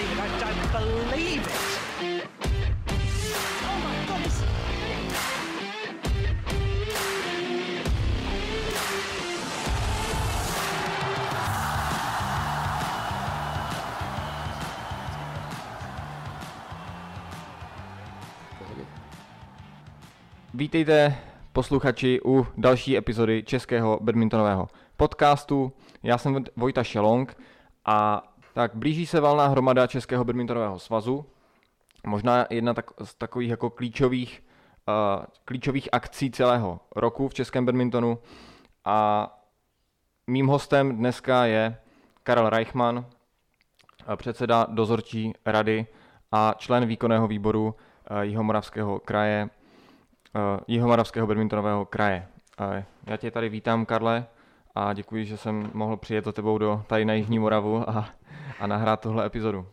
believe 0.00 0.18
it. 0.18 0.42
I 0.42 0.52
don't 0.52 0.72
believe 0.72 1.46
it. 1.46 2.26
Oh. 3.62 3.90
Vítejte 20.54 21.16
posluchači 21.52 22.20
u 22.24 22.46
další 22.56 22.96
epizody 22.96 23.42
českého 23.42 23.98
badmintonového 24.02 24.68
podcastu. 24.96 25.72
Já 26.02 26.18
jsem 26.18 26.44
Vojta 26.56 26.82
Šelong 26.82 27.36
a 27.84 28.29
tak 28.60 28.74
blíží 28.74 29.06
se 29.06 29.20
valná 29.20 29.46
hromada 29.46 29.86
Českého 29.86 30.24
badmintonového 30.24 30.78
svazu. 30.78 31.24
Možná 32.06 32.46
jedna 32.50 32.74
tak, 32.74 32.90
z 33.04 33.14
takových 33.14 33.50
jako 33.50 33.70
klíčových, 33.70 34.42
uh, 34.88 35.24
klíčových 35.44 35.88
akcí 35.92 36.30
celého 36.30 36.80
roku 36.96 37.28
v 37.28 37.34
českém 37.34 37.66
badmintonu. 37.66 38.18
A 38.84 39.28
mým 40.26 40.46
hostem 40.46 40.96
dneska 40.96 41.44
je 41.44 41.76
Karel 42.22 42.50
Reichmann, 42.50 43.06
eh, 44.12 44.16
předseda 44.16 44.66
dozorčí 44.70 45.32
rady 45.46 45.86
a 46.32 46.54
člen 46.58 46.86
výkonného 46.86 47.28
výboru 47.28 47.64
uh, 47.66 48.20
Jihomoravského 48.20 49.00
kraje 49.00 49.50
Jihomoravského 50.66 51.26
badmintonového 51.26 51.84
kraje. 51.84 52.26
Já 53.06 53.16
tě 53.16 53.30
tady 53.30 53.48
vítám, 53.48 53.86
Karle, 53.86 54.26
a 54.74 54.92
děkuji, 54.92 55.24
že 55.24 55.36
jsem 55.36 55.70
mohl 55.74 55.96
přijet 55.96 56.24
za 56.24 56.32
tebou 56.32 56.58
do 56.58 56.84
tady 56.86 57.04
na 57.04 57.14
Jižní 57.14 57.38
Moravu 57.38 57.90
a, 57.90 58.08
a 58.60 58.66
nahrát 58.66 59.00
tuhle 59.00 59.26
epizodu. 59.26 59.66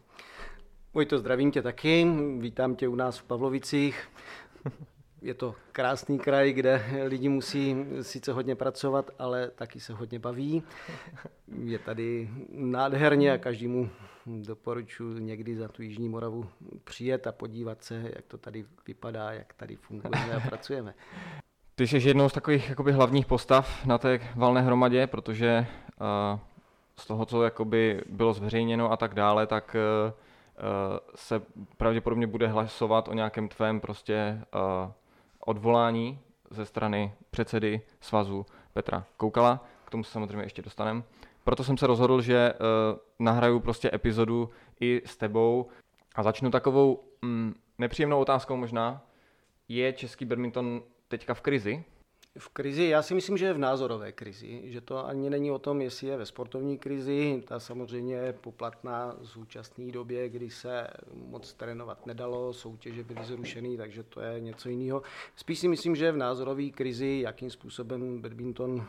Vojto, 0.93 1.19
zdravím 1.19 1.51
tě 1.51 1.61
taky, 1.61 2.07
vítám 2.37 2.75
tě 2.75 2.87
u 2.87 2.95
nás 2.95 3.17
v 3.17 3.23
Pavlovicích. 3.23 4.09
Je 5.21 5.33
to 5.33 5.55
krásný 5.71 6.19
kraj, 6.19 6.53
kde 6.53 6.85
lidi 7.05 7.29
musí 7.29 7.75
sice 8.01 8.33
hodně 8.33 8.55
pracovat, 8.55 9.11
ale 9.19 9.47
taky 9.47 9.79
se 9.79 9.93
hodně 9.93 10.19
baví. 10.19 10.63
Je 11.63 11.79
tady 11.79 12.29
nádherně 12.51 13.33
a 13.33 13.37
každému 13.37 13.89
doporučuji 14.25 15.19
někdy 15.19 15.55
za 15.55 15.67
tu 15.67 15.81
Jižní 15.81 16.09
Moravu 16.09 16.49
přijet 16.83 17.27
a 17.27 17.31
podívat 17.31 17.83
se, 17.83 18.11
jak 18.15 18.25
to 18.27 18.37
tady 18.37 18.65
vypadá, 18.87 19.31
jak 19.31 19.53
tady 19.53 19.75
fungujeme 19.75 20.33
a 20.33 20.39
pracujeme. 20.47 20.93
Ty 21.75 21.87
jsi 21.87 21.97
jednou 21.97 22.29
z 22.29 22.33
takových 22.33 22.69
jakoby, 22.69 22.91
hlavních 22.91 23.25
postav 23.25 23.85
na 23.85 23.97
té 23.97 24.19
valné 24.35 24.61
hromadě, 24.61 25.07
protože 25.07 25.65
uh, 26.33 26.39
z 26.99 27.07
toho, 27.07 27.25
co 27.25 27.43
jakoby, 27.43 28.01
bylo 28.09 28.33
zveřejněno 28.33 28.91
a 28.91 28.97
tak 28.97 29.13
dále, 29.13 29.47
tak 29.47 29.75
uh, 29.75 30.13
se 31.15 31.41
pravděpodobně 31.77 32.27
bude 32.27 32.47
hlasovat 32.47 33.07
o 33.07 33.13
nějakém 33.13 33.47
tvém 33.47 33.79
prostě 33.79 34.41
uh, 34.55 34.91
odvolání 35.39 36.19
ze 36.49 36.65
strany 36.65 37.13
předsedy 37.31 37.81
svazu 38.01 38.45
Petra 38.73 39.05
Koukala. 39.17 39.65
K 39.85 39.89
tomu 39.89 40.03
se 40.03 40.11
samozřejmě 40.11 40.43
ještě 40.43 40.61
dostaneme. 40.61 41.03
Proto 41.43 41.63
jsem 41.63 41.77
se 41.77 41.87
rozhodl, 41.87 42.21
že 42.21 42.53
nahraju 43.19 43.59
prostě 43.59 43.89
epizodu 43.93 44.49
i 44.79 45.01
s 45.05 45.17
tebou 45.17 45.67
a 46.15 46.23
začnu 46.23 46.51
takovou 46.51 47.03
mm, 47.21 47.53
nepříjemnou 47.77 48.19
otázkou 48.19 48.55
možná. 48.55 49.01
Je 49.67 49.93
český 49.93 50.25
badminton 50.25 50.83
teďka 51.07 51.33
v 51.33 51.41
krizi? 51.41 51.83
V 52.37 52.49
krizi, 52.49 52.83
já 52.83 53.01
si 53.01 53.13
myslím, 53.13 53.37
že 53.37 53.45
je 53.45 53.53
v 53.53 53.57
názorové 53.57 54.11
krizi, 54.11 54.61
že 54.65 54.81
to 54.81 55.07
ani 55.07 55.29
není 55.29 55.51
o 55.51 55.59
tom, 55.59 55.81
jestli 55.81 56.07
je 56.07 56.17
ve 56.17 56.25
sportovní 56.25 56.77
krizi, 56.77 57.43
ta 57.47 57.59
samozřejmě 57.59 58.15
je 58.15 58.33
poplatná 58.33 59.15
z 59.21 59.35
účastní 59.35 59.91
době, 59.91 60.29
kdy 60.29 60.49
se 60.49 60.87
moc 61.13 61.53
trénovat 61.53 62.05
nedalo, 62.05 62.53
soutěže 62.53 63.03
byly 63.03 63.25
zrušeny, 63.25 63.77
takže 63.77 64.03
to 64.03 64.21
je 64.21 64.39
něco 64.39 64.69
jiného. 64.69 65.01
Spíš 65.35 65.59
si 65.59 65.67
myslím, 65.67 65.95
že 65.95 66.05
je 66.05 66.11
v 66.11 66.17
názorové 66.17 66.69
krizi, 66.69 67.19
jakým 67.23 67.49
způsobem 67.49 68.21
badminton 68.21 68.85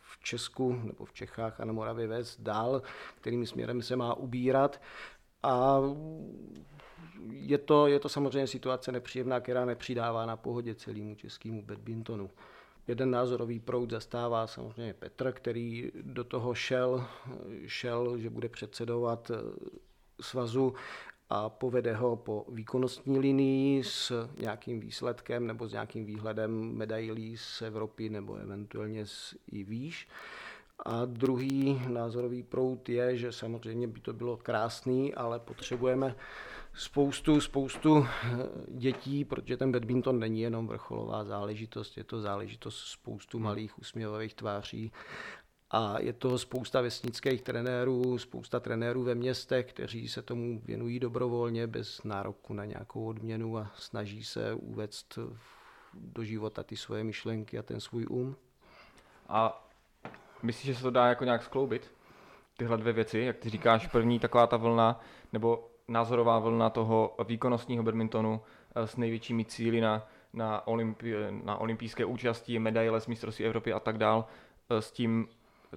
v 0.00 0.24
Česku 0.24 0.72
nebo 0.84 1.04
v 1.04 1.12
Čechách 1.12 1.60
a 1.60 1.64
na 1.64 1.72
Moravě 1.72 2.06
vést 2.06 2.40
dál, 2.40 2.82
kterým 3.20 3.46
směrem 3.46 3.82
se 3.82 3.96
má 3.96 4.14
ubírat. 4.14 4.80
A 5.42 5.80
je 7.30 7.58
to, 7.58 7.86
je 7.86 8.00
to 8.00 8.08
samozřejmě 8.08 8.46
situace 8.46 8.92
nepříjemná, 8.92 9.40
která 9.40 9.64
nepřidává 9.64 10.26
na 10.26 10.36
pohodě 10.36 10.74
celému 10.74 11.14
českému 11.14 11.62
badmintonu. 11.62 12.30
Jeden 12.88 13.10
názorový 13.10 13.58
proud 13.60 13.90
zastává 13.90 14.46
samozřejmě 14.46 14.94
Petr, 14.94 15.32
který 15.32 15.90
do 16.02 16.24
toho 16.24 16.54
šel, 16.54 17.06
šel 17.66 18.18
že 18.18 18.30
bude 18.30 18.48
předsedovat 18.48 19.30
svazu 20.20 20.74
a 21.30 21.48
povede 21.48 21.94
ho 21.94 22.16
po 22.16 22.44
výkonnostní 22.48 23.18
linii 23.18 23.84
s 23.84 24.28
nějakým 24.40 24.80
výsledkem 24.80 25.46
nebo 25.46 25.68
s 25.68 25.72
nějakým 25.72 26.04
výhledem 26.04 26.72
medailí 26.76 27.36
z 27.36 27.62
Evropy 27.62 28.08
nebo 28.08 28.34
eventuálně 28.34 29.06
z 29.06 29.34
i 29.52 29.64
výš. 29.64 30.08
A 30.86 31.04
druhý 31.04 31.82
názorový 31.88 32.42
proud 32.42 32.88
je, 32.88 33.16
že 33.16 33.32
samozřejmě 33.32 33.86
by 33.86 34.00
to 34.00 34.12
bylo 34.12 34.36
krásný, 34.36 35.14
ale 35.14 35.38
potřebujeme 35.38 36.14
spoustu, 36.78 37.40
spoustu 37.40 38.06
dětí, 38.68 39.24
protože 39.24 39.56
ten 39.56 39.72
badminton 39.72 40.18
není 40.18 40.40
jenom 40.40 40.66
vrcholová 40.66 41.24
záležitost, 41.24 41.96
je 41.96 42.04
to 42.04 42.20
záležitost 42.20 42.78
spoustu 42.78 43.38
malých 43.38 43.78
usměvavých 43.78 44.34
tváří 44.34 44.92
a 45.70 46.00
je 46.00 46.12
to 46.12 46.38
spousta 46.38 46.80
vesnických 46.80 47.42
trenérů, 47.42 48.18
spousta 48.18 48.60
trenérů 48.60 49.02
ve 49.02 49.14
městech, 49.14 49.66
kteří 49.66 50.08
se 50.08 50.22
tomu 50.22 50.60
věnují 50.64 51.00
dobrovolně, 51.00 51.66
bez 51.66 52.04
nároku 52.04 52.54
na 52.54 52.64
nějakou 52.64 53.06
odměnu 53.06 53.58
a 53.58 53.70
snaží 53.74 54.24
se 54.24 54.54
uvést 54.54 55.18
do 55.94 56.24
života 56.24 56.62
ty 56.62 56.76
svoje 56.76 57.04
myšlenky 57.04 57.58
a 57.58 57.62
ten 57.62 57.80
svůj 57.80 58.06
um. 58.10 58.36
A 59.28 59.68
myslíš, 60.42 60.66
že 60.66 60.74
se 60.74 60.82
to 60.82 60.90
dá 60.90 61.06
jako 61.06 61.24
nějak 61.24 61.42
skloubit? 61.42 61.92
Tyhle 62.56 62.76
dvě 62.76 62.92
věci, 62.92 63.18
jak 63.18 63.36
ty 63.36 63.50
říkáš, 63.50 63.86
první 63.86 64.18
taková 64.18 64.46
ta 64.46 64.56
vlna, 64.56 65.00
nebo 65.32 65.70
názorová 65.88 66.38
vlna 66.38 66.70
toho 66.70 67.16
výkonnostního 67.26 67.82
badmintonu 67.82 68.40
eh, 68.74 68.86
s 68.86 68.96
největšími 68.96 69.44
cíly 69.44 69.80
na, 69.80 70.06
na, 70.32 70.66
olympi, 70.66 71.14
na 71.30 71.56
olympijské 71.56 72.04
účasti, 72.04 72.58
medaile 72.58 73.00
z 73.00 73.06
mistrovství 73.06 73.44
Evropy 73.44 73.72
a 73.72 73.80
tak 73.80 73.98
dál, 73.98 74.24
eh, 74.70 74.82
s 74.82 74.92
tím, 74.92 75.28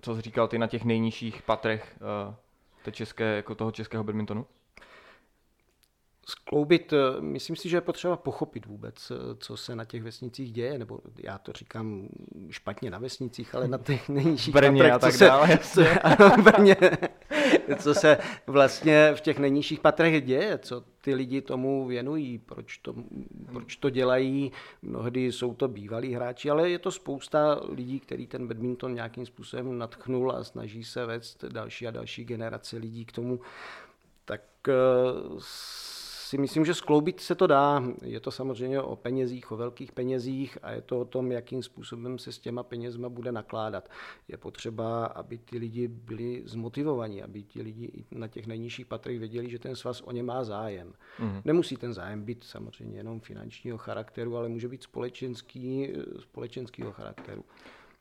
co 0.01 0.16
jsi 0.16 0.21
říkal 0.21 0.47
ty 0.47 0.57
na 0.57 0.67
těch 0.67 0.85
nejnižších 0.85 1.41
patrech 1.41 1.95
eh, 1.95 2.35
té 2.83 2.91
české, 2.91 3.35
jako 3.35 3.55
toho 3.55 3.71
českého 3.71 4.03
badmintonu? 4.03 4.45
skloubit, 6.31 6.94
myslím 7.19 7.55
si, 7.55 7.69
že 7.69 7.77
je 7.77 7.81
potřeba 7.81 8.17
pochopit 8.17 8.66
vůbec, 8.66 9.11
co 9.38 9.57
se 9.57 9.75
na 9.75 9.85
těch 9.85 10.03
vesnicích 10.03 10.51
děje, 10.51 10.77
nebo 10.77 11.00
já 11.23 11.38
to 11.38 11.51
říkám 11.51 12.07
špatně 12.50 12.91
na 12.91 12.97
vesnicích, 12.97 13.55
ale 13.55 13.67
na 13.67 13.77
těch 13.77 14.09
nejnižších 14.09 14.53
Brně 14.53 14.83
patrech, 14.83 14.94
a 14.94 15.00
tak 15.00 15.13
co 15.13 15.25
dále. 15.25 15.59
Se, 15.61 16.00
ano, 16.00 16.44
Brně, 16.44 16.75
co 17.79 17.93
se 17.93 18.17
vlastně 18.47 19.11
v 19.15 19.21
těch 19.21 19.39
nejnižších 19.39 19.79
patrech 19.79 20.25
děje, 20.25 20.57
co 20.57 20.83
ty 21.01 21.15
lidi 21.15 21.41
tomu 21.41 21.87
věnují, 21.87 22.37
proč 22.37 22.77
to, 22.77 22.95
proč 23.51 23.75
to 23.75 23.89
dělají. 23.89 24.51
Mnohdy 24.81 25.31
jsou 25.31 25.53
to 25.53 25.67
bývalí 25.67 26.13
hráči, 26.13 26.49
ale 26.49 26.69
je 26.69 26.79
to 26.79 26.91
spousta 26.91 27.61
lidí, 27.69 27.99
který 27.99 28.27
ten 28.27 28.47
badminton 28.47 28.95
nějakým 28.95 29.25
způsobem 29.25 29.77
natchnul 29.77 30.31
a 30.31 30.43
snaží 30.43 30.83
se 30.83 31.05
vést 31.05 31.45
další 31.45 31.87
a 31.87 31.91
další 31.91 32.25
generace 32.25 32.77
lidí 32.77 33.05
k 33.05 33.11
tomu. 33.11 33.39
Tak 34.25 34.41
si 36.31 36.38
myslím, 36.38 36.66
že 36.66 36.74
skloubit 36.74 37.19
se 37.19 37.36
to 37.36 37.48
dá. 37.48 37.83
Je 38.04 38.19
to 38.19 38.31
samozřejmě 38.31 38.81
o 38.81 38.95
penězích, 38.95 39.51
o 39.51 39.57
velkých 39.57 39.92
penězích 39.92 40.57
a 40.63 40.72
je 40.72 40.81
to 40.81 41.00
o 41.00 41.06
tom, 41.06 41.31
jakým 41.31 41.63
způsobem 41.63 42.19
se 42.19 42.31
s 42.31 42.39
těma 42.39 42.63
penězma 42.63 43.10
bude 43.10 43.31
nakládat. 43.31 43.89
Je 44.28 44.38
potřeba, 44.38 45.06
aby 45.06 45.38
ty 45.38 45.57
lidi 45.57 45.88
byli 45.88 46.44
zmotivovaní, 46.45 47.24
aby 47.24 47.44
ti 47.44 47.62
lidi 47.62 48.06
na 48.12 48.28
těch 48.28 48.48
nejnižších 48.48 48.86
patrech 48.86 49.19
věděli, 49.19 49.50
že 49.50 49.60
ten 49.60 49.75
svaz 49.75 50.01
o 50.01 50.12
ně 50.12 50.24
má 50.24 50.44
zájem. 50.44 50.94
Mm. 51.19 51.42
Nemusí 51.45 51.78
ten 51.78 51.94
zájem 51.94 52.24
být 52.24 52.44
samozřejmě 52.44 52.98
jenom 52.98 53.19
finančního 53.19 53.77
charakteru, 53.77 54.38
ale 54.38 54.50
může 54.50 54.68
být 54.68 54.84
společenský, 54.84 55.94
společenského 56.19 56.92
charakteru. 56.92 57.44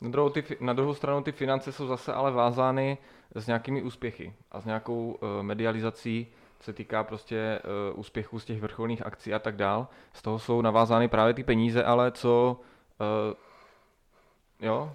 Na 0.01 0.09
druhou, 0.09 0.31
ty, 0.31 0.45
na 0.61 0.73
druhou 0.73 0.95
stranu 0.95 1.23
ty 1.23 1.33
finance 1.33 1.73
jsou 1.73 1.87
zase 1.87 2.13
ale 2.13 2.31
vázány 2.31 2.99
s 3.35 3.47
nějakými 3.47 3.83
úspěchy 3.83 4.35
a 4.51 4.61
s 4.61 4.65
nějakou 4.65 5.13
uh, 5.13 5.43
medializací 5.43 6.27
se 6.61 6.73
týká 6.73 7.05
prostě 7.05 7.61
uh, 7.93 8.01
úspěchů 8.01 8.39
z 8.39 8.45
těch 8.45 8.61
vrcholných 8.61 9.07
akcí 9.07 9.35
a 9.35 9.39
tak 9.39 9.57
dál. 9.57 9.89
Z 10.13 10.23
toho 10.23 10.39
jsou 10.39 10.63
navázány 10.63 11.09
právě 11.09 11.35
ty 11.35 11.45
peníze, 11.45 11.85
ale 11.85 12.13
co 12.13 12.61
uh, 13.01 13.35
Jo? 14.63 14.93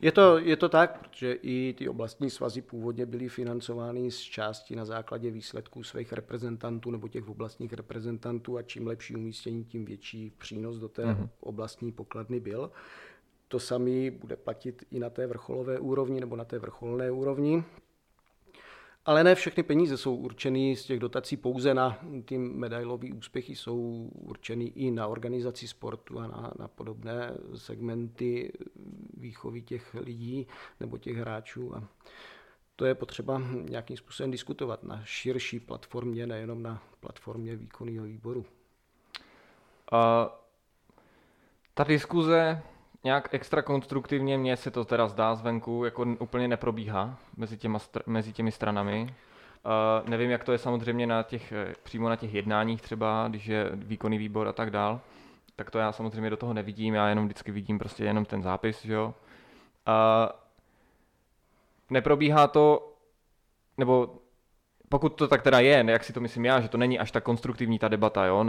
Je 0.00 0.12
to, 0.12 0.38
je 0.38 0.56
to 0.56 0.68
tak, 0.68 0.98
protože 0.98 1.32
i 1.32 1.74
ty 1.78 1.88
oblastní 1.88 2.30
svazy 2.30 2.62
původně 2.62 3.06
byly 3.06 3.28
financovány 3.28 4.10
z 4.10 4.18
části 4.18 4.76
na 4.76 4.84
základě 4.84 5.30
výsledků 5.30 5.82
svých 5.82 6.12
reprezentantů 6.12 6.90
nebo 6.90 7.08
těch 7.08 7.28
oblastních 7.28 7.72
reprezentantů 7.72 8.56
a 8.56 8.62
čím 8.62 8.86
lepší 8.86 9.16
umístění, 9.16 9.64
tím 9.64 9.84
větší 9.84 10.32
přínos 10.38 10.76
do 10.76 10.88
té 10.88 11.04
mm-hmm. 11.04 11.28
oblastní 11.40 11.92
pokladny 11.92 12.40
byl. 12.40 12.70
To 13.48 13.60
samé 13.60 14.10
bude 14.10 14.36
platit 14.36 14.84
i 14.90 14.98
na 14.98 15.10
té 15.10 15.26
vrcholové 15.26 15.78
úrovni 15.78 16.20
nebo 16.20 16.36
na 16.36 16.44
té 16.44 16.58
vrcholné 16.58 17.10
úrovni. 17.10 17.64
Ale 19.08 19.24
ne 19.24 19.34
všechny 19.34 19.62
peníze 19.62 19.96
jsou 19.96 20.14
určeny 20.16 20.76
z 20.76 20.84
těch 20.84 20.98
dotací 20.98 21.36
pouze 21.36 21.74
na 21.74 21.98
ty 22.24 22.38
medailové 22.38 23.08
úspěchy, 23.12 23.56
jsou 23.56 24.10
určeny 24.14 24.64
i 24.64 24.90
na 24.90 25.06
organizaci 25.06 25.68
sportu 25.68 26.18
a 26.18 26.26
na, 26.26 26.52
na 26.58 26.68
podobné 26.68 27.32
segmenty 27.54 28.52
výchovy 29.16 29.62
těch 29.62 29.94
lidí 29.94 30.46
nebo 30.80 30.98
těch 30.98 31.16
hráčů. 31.16 31.76
A 31.76 31.84
to 32.76 32.84
je 32.84 32.94
potřeba 32.94 33.42
nějakým 33.68 33.96
způsobem 33.96 34.30
diskutovat 34.30 34.82
na 34.82 35.00
širší 35.04 35.60
platformě, 35.60 36.26
nejenom 36.26 36.62
na 36.62 36.82
platformě 37.00 37.56
výkonného 37.56 38.04
výboru. 38.04 38.40
Uh, 38.40 38.46
ta 41.74 41.84
diskuze 41.84 42.62
nějak 43.04 43.28
extra 43.34 43.62
konstruktivně, 43.62 44.38
mně 44.38 44.56
se 44.56 44.70
to 44.70 44.84
teda 44.84 45.08
zdá 45.08 45.34
zvenku, 45.34 45.84
jako 45.84 46.02
úplně 46.18 46.48
neprobíhá 46.48 47.16
mezi, 47.36 47.58
těma, 47.58 47.78
mezi 48.06 48.32
těmi 48.32 48.52
stranami. 48.52 49.14
Uh, 49.64 50.08
nevím, 50.08 50.30
jak 50.30 50.44
to 50.44 50.52
je 50.52 50.58
samozřejmě 50.58 51.06
na 51.06 51.22
těch, 51.22 51.52
eh, 51.52 51.72
přímo 51.82 52.08
na 52.08 52.16
těch 52.16 52.34
jednáních 52.34 52.82
třeba, 52.82 53.28
když 53.28 53.46
je 53.46 53.70
výkonný 53.74 54.18
výbor 54.18 54.48
a 54.48 54.52
tak 54.52 54.70
dál, 54.70 55.00
tak 55.56 55.70
to 55.70 55.78
já 55.78 55.92
samozřejmě 55.92 56.30
do 56.30 56.36
toho 56.36 56.54
nevidím, 56.54 56.94
já 56.94 57.08
jenom 57.08 57.24
vždycky 57.24 57.52
vidím 57.52 57.78
prostě 57.78 58.04
jenom 58.04 58.24
ten 58.24 58.42
zápis, 58.42 58.84
že 58.84 58.92
jo. 58.92 59.14
Uh, 59.88 60.32
neprobíhá 61.90 62.46
to, 62.46 62.92
nebo 63.78 64.18
pokud 64.88 65.08
to 65.08 65.28
tak 65.28 65.42
teda 65.42 65.60
je, 65.60 65.84
jak 65.88 66.04
si 66.04 66.12
to 66.12 66.20
myslím 66.20 66.44
já, 66.44 66.60
že 66.60 66.68
to 66.68 66.78
není 66.78 66.98
až 66.98 67.10
tak 67.10 67.24
konstruktivní 67.24 67.78
ta 67.78 67.88
debata, 67.88 68.26
jo? 68.26 68.44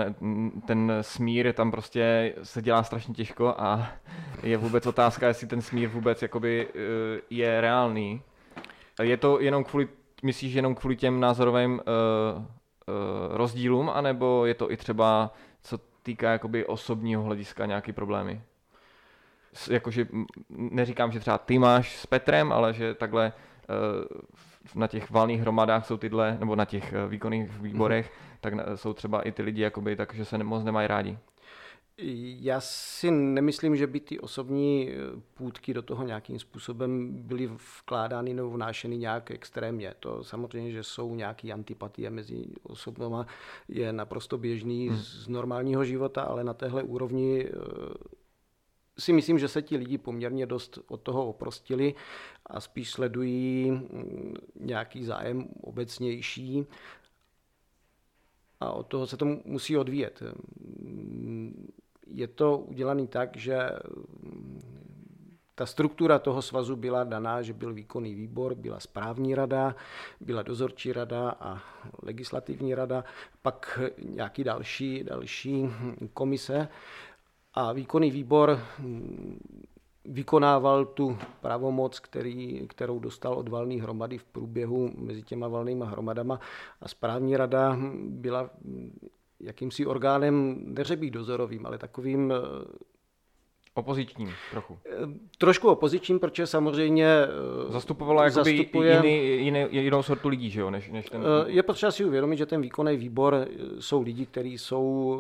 Ten 0.67 0.93
smír 1.01 1.53
tam 1.53 1.71
prostě 1.71 2.33
se 2.43 2.61
dělá 2.61 2.83
strašně 2.83 3.13
těžko 3.13 3.55
a 3.57 3.91
je 4.43 4.57
vůbec 4.57 4.85
otázka, 4.85 5.27
jestli 5.27 5.47
ten 5.47 5.61
smír 5.61 5.89
vůbec 5.89 6.21
jakoby 6.21 6.67
eh, 6.67 7.21
je 7.29 7.61
reálný. 7.61 8.21
Je 9.01 9.17
to 9.17 9.39
jenom 9.39 9.63
kvůli, 9.63 9.87
myslíš 10.23 10.53
jenom 10.53 10.75
kvůli 10.75 10.95
těm 10.95 11.19
názorovým 11.19 11.71
uh, 11.71 11.79
uh, 11.79 12.45
rozdílům, 13.37 13.89
anebo 13.89 14.45
je 14.45 14.53
to 14.53 14.71
i 14.71 14.77
třeba, 14.77 15.33
co 15.63 15.77
týká 16.03 16.31
jakoby 16.31 16.65
osobního 16.65 17.23
hlediska 17.23 17.65
nějaký 17.65 17.91
problémy? 17.91 18.41
Jakože 19.69 20.07
neříkám, 20.49 21.11
že 21.11 21.19
třeba 21.19 21.37
ty 21.37 21.59
máš 21.59 21.97
s 21.97 22.05
Petrem, 22.05 22.51
ale 22.51 22.73
že 22.73 22.93
takhle 22.93 23.33
na 24.75 24.87
těch 24.87 25.11
valných 25.11 25.41
hromadách 25.41 25.85
jsou 25.85 25.97
tyhle, 25.97 26.37
nebo 26.39 26.55
na 26.55 26.65
těch 26.65 26.93
eh, 26.93 27.07
výkonných 27.07 27.59
výborech, 27.59 28.11
mm-hmm. 28.11 28.37
tak 28.41 28.53
jsou 28.75 28.93
třeba 28.93 29.21
i 29.21 29.31
ty 29.31 29.41
lidi, 29.41 29.61
jakoby, 29.61 29.95
takže 29.95 30.25
se 30.25 30.37
moc 30.37 30.63
nemají 30.63 30.87
rádi. 30.87 31.17
Já 32.01 32.61
si 32.61 33.11
nemyslím, 33.11 33.75
že 33.75 33.87
by 33.87 33.99
ty 33.99 34.19
osobní 34.19 34.89
eh, 34.89 34.95
půdky 35.33 35.73
do 35.73 35.81
toho 35.81 36.03
nějakým 36.03 36.39
způsobem 36.39 37.09
byly 37.13 37.49
vkládány 37.81 38.33
nebo 38.33 38.49
vnášeny 38.49 38.97
nějak 38.97 39.31
extrémně. 39.31 39.93
To 39.99 40.23
samozřejmě, 40.23 40.71
že 40.71 40.83
jsou 40.83 41.15
nějaké 41.15 41.51
antipatie 41.51 42.09
mezi 42.09 42.45
osobama, 42.63 43.25
je 43.67 43.93
naprosto 43.93 44.37
běžný 44.37 44.89
hmm. 44.89 44.97
z 44.97 45.27
normálního 45.27 45.85
života, 45.85 46.21
ale 46.21 46.43
na 46.43 46.53
téhle 46.53 46.83
úrovni 46.83 47.45
eh, 47.45 47.51
si 48.99 49.13
myslím, 49.13 49.39
že 49.39 49.47
se 49.47 49.61
ti 49.61 49.77
lidi 49.77 49.97
poměrně 49.97 50.45
dost 50.45 50.79
od 50.87 51.01
toho 51.01 51.27
oprostili 51.27 51.95
a 52.45 52.59
spíš 52.59 52.91
sledují 52.91 53.71
mm, 53.71 54.33
nějaký 54.59 55.03
zájem 55.03 55.47
obecnější 55.61 56.65
a 58.59 58.71
od 58.71 58.87
toho 58.87 59.07
se 59.07 59.17
to 59.17 59.25
musí 59.25 59.77
odvíjet. 59.77 60.23
Je 62.07 62.27
to 62.27 62.57
udělané 62.57 63.07
tak, 63.07 63.37
že 63.37 63.69
mm, 64.23 64.79
ta 65.59 65.65
struktura 65.65 66.19
toho 66.19 66.41
svazu 66.41 66.75
byla 66.75 67.03
daná, 67.03 67.41
že 67.41 67.53
byl 67.53 67.73
výkonný 67.73 68.15
výbor, 68.15 68.55
byla 68.55 68.79
správní 68.79 69.35
rada, 69.35 69.75
byla 70.19 70.41
dozorčí 70.41 70.93
rada 70.93 71.29
a 71.39 71.61
legislativní 72.03 72.75
rada, 72.75 73.03
pak 73.41 73.79
nějaký 74.05 74.43
další, 74.43 75.03
další 75.03 75.69
komise. 76.13 76.67
A 77.59 77.71
výkonný 77.73 78.11
výbor 78.11 78.59
mm, 78.79 79.39
vykonával 80.05 80.85
tu 80.85 81.17
pravomoc, 81.41 81.99
který, 81.99 82.67
kterou 82.67 82.99
dostal 82.99 83.33
od 83.33 83.49
valné 83.49 83.81
hromady 83.81 84.17
v 84.17 84.23
průběhu 84.23 84.91
mezi 84.95 85.21
těma 85.23 85.47
valnýma 85.47 85.85
hromadama. 85.85 86.39
A 86.81 86.87
správní 86.87 87.37
rada 87.37 87.77
byla 88.07 88.49
jakýmsi 89.39 89.85
orgánem, 89.85 90.55
neřebí 90.65 91.11
dozorovým, 91.11 91.65
ale 91.65 91.77
takovým 91.77 92.33
Opozičním 93.73 94.33
trochu. 94.51 94.79
Trošku 95.37 95.69
opozičním, 95.69 96.19
protože 96.19 96.47
samozřejmě... 96.47 97.05
Eh, 97.05 97.71
Zastupovala 97.71 98.23
jakoby 98.23 98.57
zastupuje, 98.57 98.95
jiný, 98.95 99.45
jiný, 99.45 99.67
jinou 99.71 100.03
sortu 100.03 100.27
lidí, 100.27 100.49
že 100.49 100.59
jo, 100.59 100.69
než, 100.69 100.89
než 100.89 101.09
ten... 101.09 101.21
Eh, 101.21 101.51
je 101.51 101.63
potřeba 101.63 101.91
si 101.91 102.05
uvědomit, 102.05 102.37
že 102.37 102.45
ten 102.45 102.61
výkonný 102.61 102.97
výbor 102.97 103.35
eh, 103.35 103.47
jsou 103.79 104.01
lidi, 104.01 104.25
kteří 104.25 104.57
jsou 104.57 105.19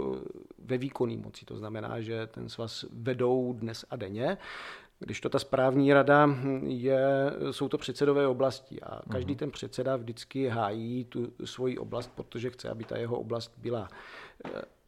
ve 0.65 0.77
výkonné 0.77 1.17
moci. 1.17 1.45
To 1.45 1.57
znamená, 1.57 2.01
že 2.01 2.27
ten 2.27 2.49
svaz 2.49 2.85
vedou 2.93 3.53
dnes 3.53 3.85
a 3.89 3.95
denně. 3.95 4.37
Když 4.99 5.21
to 5.21 5.29
ta 5.29 5.39
správní 5.39 5.93
rada 5.93 6.25
hm, 6.25 6.63
je, 6.67 7.33
jsou 7.51 7.67
to 7.67 7.77
předsedové 7.77 8.27
oblasti 8.27 8.81
a 8.81 9.01
každý 9.11 9.33
uh-huh. 9.33 9.39
ten 9.39 9.51
předseda 9.51 9.95
vždycky 9.95 10.47
hájí 10.47 11.05
tu 11.05 11.27
svoji 11.45 11.77
oblast, 11.77 12.11
protože 12.15 12.49
chce, 12.49 12.69
aby 12.69 12.83
ta 12.83 12.97
jeho 12.97 13.19
oblast 13.19 13.53
byla 13.57 13.87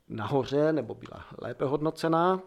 nahoře 0.09 0.73
nebo 0.73 0.95
byla 0.95 1.25
lépe 1.41 1.65
hodnocená. 1.65 2.41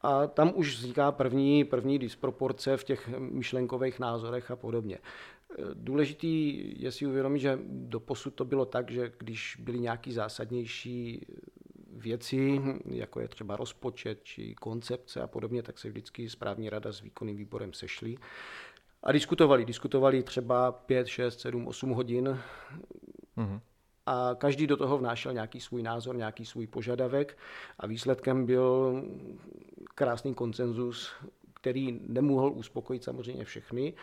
A 0.00 0.26
tam 0.26 0.52
už 0.54 0.76
vzniká 0.76 1.12
první, 1.12 1.64
první 1.64 1.98
disproporce 1.98 2.76
v 2.76 2.84
těch 2.84 3.08
myšlenkových 3.18 3.98
názorech 3.98 4.50
a 4.50 4.56
podobně. 4.56 4.98
Důležitý 5.74 6.64
je 6.82 6.92
si 6.92 7.06
uvědomit, 7.06 7.38
že 7.38 7.58
doposud 7.66 8.34
to 8.34 8.44
bylo 8.44 8.64
tak, 8.64 8.90
že 8.90 9.12
když 9.18 9.56
byly 9.60 9.80
nějaký 9.80 10.12
zásadnější 10.12 11.26
věci, 11.92 12.60
jako 12.84 13.20
je 13.20 13.28
třeba 13.28 13.56
rozpočet 13.56 14.20
či 14.22 14.54
koncepce 14.54 15.20
a 15.20 15.26
podobně, 15.26 15.62
tak 15.62 15.78
se 15.78 15.88
vždycky 15.88 16.30
správní 16.30 16.70
rada 16.70 16.92
s 16.92 17.00
výkonným 17.00 17.36
výborem 17.36 17.72
sešli 17.72 18.16
a 19.02 19.12
diskutovali. 19.12 19.64
Diskutovali 19.64 20.22
třeba 20.22 20.72
5, 20.72 21.06
6, 21.06 21.40
7, 21.40 21.66
8 21.66 21.90
hodin. 21.90 22.38
Mm-hmm 23.36 23.60
a 24.06 24.34
každý 24.34 24.66
do 24.66 24.76
toho 24.76 24.98
vnášel 24.98 25.32
nějaký 25.32 25.60
svůj 25.60 25.82
názor, 25.82 26.16
nějaký 26.16 26.44
svůj 26.44 26.66
požadavek 26.66 27.38
a 27.78 27.86
výsledkem 27.86 28.46
byl 28.46 29.02
krásný 29.94 30.34
konsenzus, 30.34 31.10
který 31.54 32.00
nemohl 32.06 32.52
uspokojit 32.54 33.04
samozřejmě 33.04 33.44
všechny, 33.44 33.94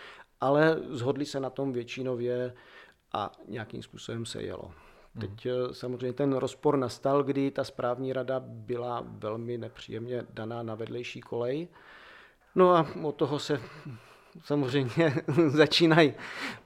ale 0.41 0.79
zhodli 0.89 1.25
se 1.25 1.39
na 1.39 1.49
tom 1.49 1.73
většinově 1.73 2.53
a 3.13 3.31
nějakým 3.47 3.83
způsobem 3.83 4.25
se 4.25 4.41
jelo. 4.41 4.71
Hmm. 5.15 5.21
Teď 5.21 5.45
hmm. 5.45 5.73
samozřejmě 5.73 6.13
ten 6.13 6.33
rozpor 6.33 6.77
nastal, 6.77 7.23
kdy 7.23 7.51
ta 7.51 7.63
správní 7.63 8.13
rada 8.13 8.39
byla 8.39 9.03
velmi 9.07 9.57
nepříjemně 9.57 10.25
daná 10.33 10.63
na 10.63 10.75
vedlejší 10.75 11.21
kolej. 11.21 11.67
No 12.55 12.75
a 12.75 12.87
od 13.03 13.15
toho 13.15 13.39
se 13.39 13.61
samozřejmě 14.43 15.15
začínají 15.47 16.13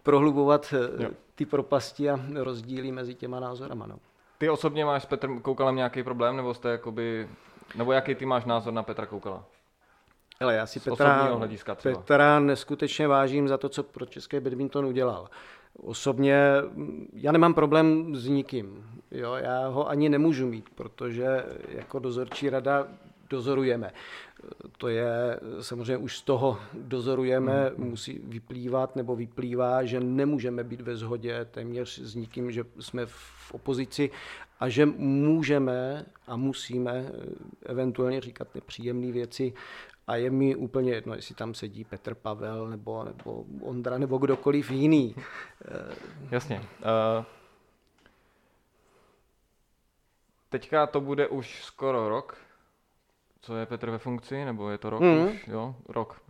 prohlubovat 0.03 0.73
eh, 0.73 1.11
ty 1.35 1.45
propasti 1.45 2.09
a 2.09 2.19
rozdíly 2.33 2.91
mezi 2.91 3.15
těma 3.15 3.39
názorama. 3.39 3.85
No. 3.85 3.99
Ty 4.37 4.49
osobně 4.49 4.85
máš 4.85 5.03
s 5.03 5.05
Petrem 5.05 5.41
Koukalem 5.41 5.75
nějaký 5.75 6.03
problém, 6.03 6.37
nebo 6.37 6.53
jste 6.53 6.69
jakoby, 6.69 7.29
nebo 7.75 7.91
jaký 7.91 8.15
ty 8.15 8.25
máš 8.25 8.45
názor 8.45 8.73
na 8.73 8.83
Petra 8.83 9.05
Koukala? 9.05 9.45
Ale 10.39 10.55
já 10.55 10.65
si 10.65 10.79
Petra, 10.79 11.37
Petra 11.83 12.39
neskutečně 12.39 13.07
vážím 13.07 13.47
za 13.47 13.57
to, 13.57 13.69
co 13.69 13.83
pro 13.83 14.05
české 14.05 14.39
badminton 14.39 14.85
udělal. 14.85 15.29
Osobně 15.83 16.43
já 17.13 17.31
nemám 17.31 17.53
problém 17.53 18.15
s 18.15 18.27
nikým. 18.27 18.85
Jo, 19.11 19.33
já 19.33 19.67
ho 19.67 19.89
ani 19.89 20.09
nemůžu 20.09 20.47
mít, 20.47 20.69
protože 20.75 21.45
jako 21.69 21.99
dozorčí 21.99 22.49
rada 22.49 22.87
dozorujeme. 23.31 23.91
To 24.77 24.87
je 24.87 25.39
samozřejmě 25.61 25.97
už 25.97 26.17
z 26.17 26.21
toho 26.21 26.59
dozorujeme, 26.73 27.71
hmm. 27.77 27.89
musí 27.89 28.21
vyplývat 28.23 28.95
nebo 28.95 29.15
vyplývá, 29.15 29.83
že 29.83 29.99
nemůžeme 29.99 30.63
být 30.63 30.81
ve 30.81 30.95
shodě 30.95 31.45
téměř 31.45 31.99
s 31.99 32.15
nikým, 32.15 32.51
že 32.51 32.63
jsme 32.79 33.05
v 33.05 33.51
opozici 33.53 34.11
a 34.61 34.69
že 34.69 34.85
můžeme 34.85 36.05
a 36.27 36.35
musíme 36.35 37.11
eventuálně 37.65 38.21
říkat 38.21 38.55
nepříjemné 38.55 39.11
věci 39.11 39.53
a 40.07 40.15
je 40.15 40.29
mi 40.29 40.55
úplně 40.55 40.91
jedno, 40.91 41.15
jestli 41.15 41.35
tam 41.35 41.53
sedí 41.53 41.83
Petr 41.83 42.15
Pavel 42.15 42.67
nebo, 42.67 43.03
nebo 43.03 43.45
Ondra 43.61 43.97
nebo 43.97 44.17
kdokoliv 44.17 44.71
jiný. 44.71 45.15
Jasně. 46.31 46.59
Uh, 46.59 47.25
teďka 50.49 50.87
to 50.87 51.01
bude 51.01 51.27
už 51.27 51.63
skoro 51.63 52.09
rok, 52.09 52.37
co 53.41 53.55
je 53.55 53.65
Petr 53.65 53.89
ve 53.89 53.97
funkci, 53.97 54.45
nebo 54.45 54.69
je 54.69 54.77
to 54.77 54.89
rok 54.89 55.01
mm. 55.01 55.27
už, 55.27 55.47
jo, 55.47 55.75
rok. 55.87 56.21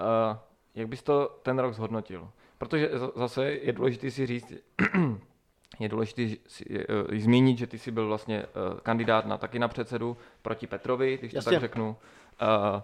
Uh, 0.00 0.36
jak 0.74 0.88
bys 0.88 1.02
to 1.02 1.38
ten 1.42 1.58
rok 1.58 1.74
zhodnotil? 1.74 2.30
Protože 2.58 2.90
zase 3.16 3.44
je 3.50 3.72
důležité 3.72 4.10
si 4.10 4.26
říct, 4.26 4.52
je 5.80 5.88
důležité 5.88 6.22
uh, 6.22 7.18
zmínit, 7.18 7.58
že 7.58 7.66
ty 7.66 7.78
jsi 7.78 7.90
byl 7.90 8.06
vlastně 8.06 8.42
uh, 8.42 8.80
kandidát 8.80 9.26
na 9.26 9.38
taky 9.38 9.58
na 9.58 9.68
předsedu 9.68 10.16
proti 10.42 10.66
Petrovi, 10.66 11.18
když 11.18 11.32
Jasně. 11.32 11.44
to 11.44 11.50
tak 11.50 11.60
řeknu. 11.60 11.96
Uh, 12.42 12.80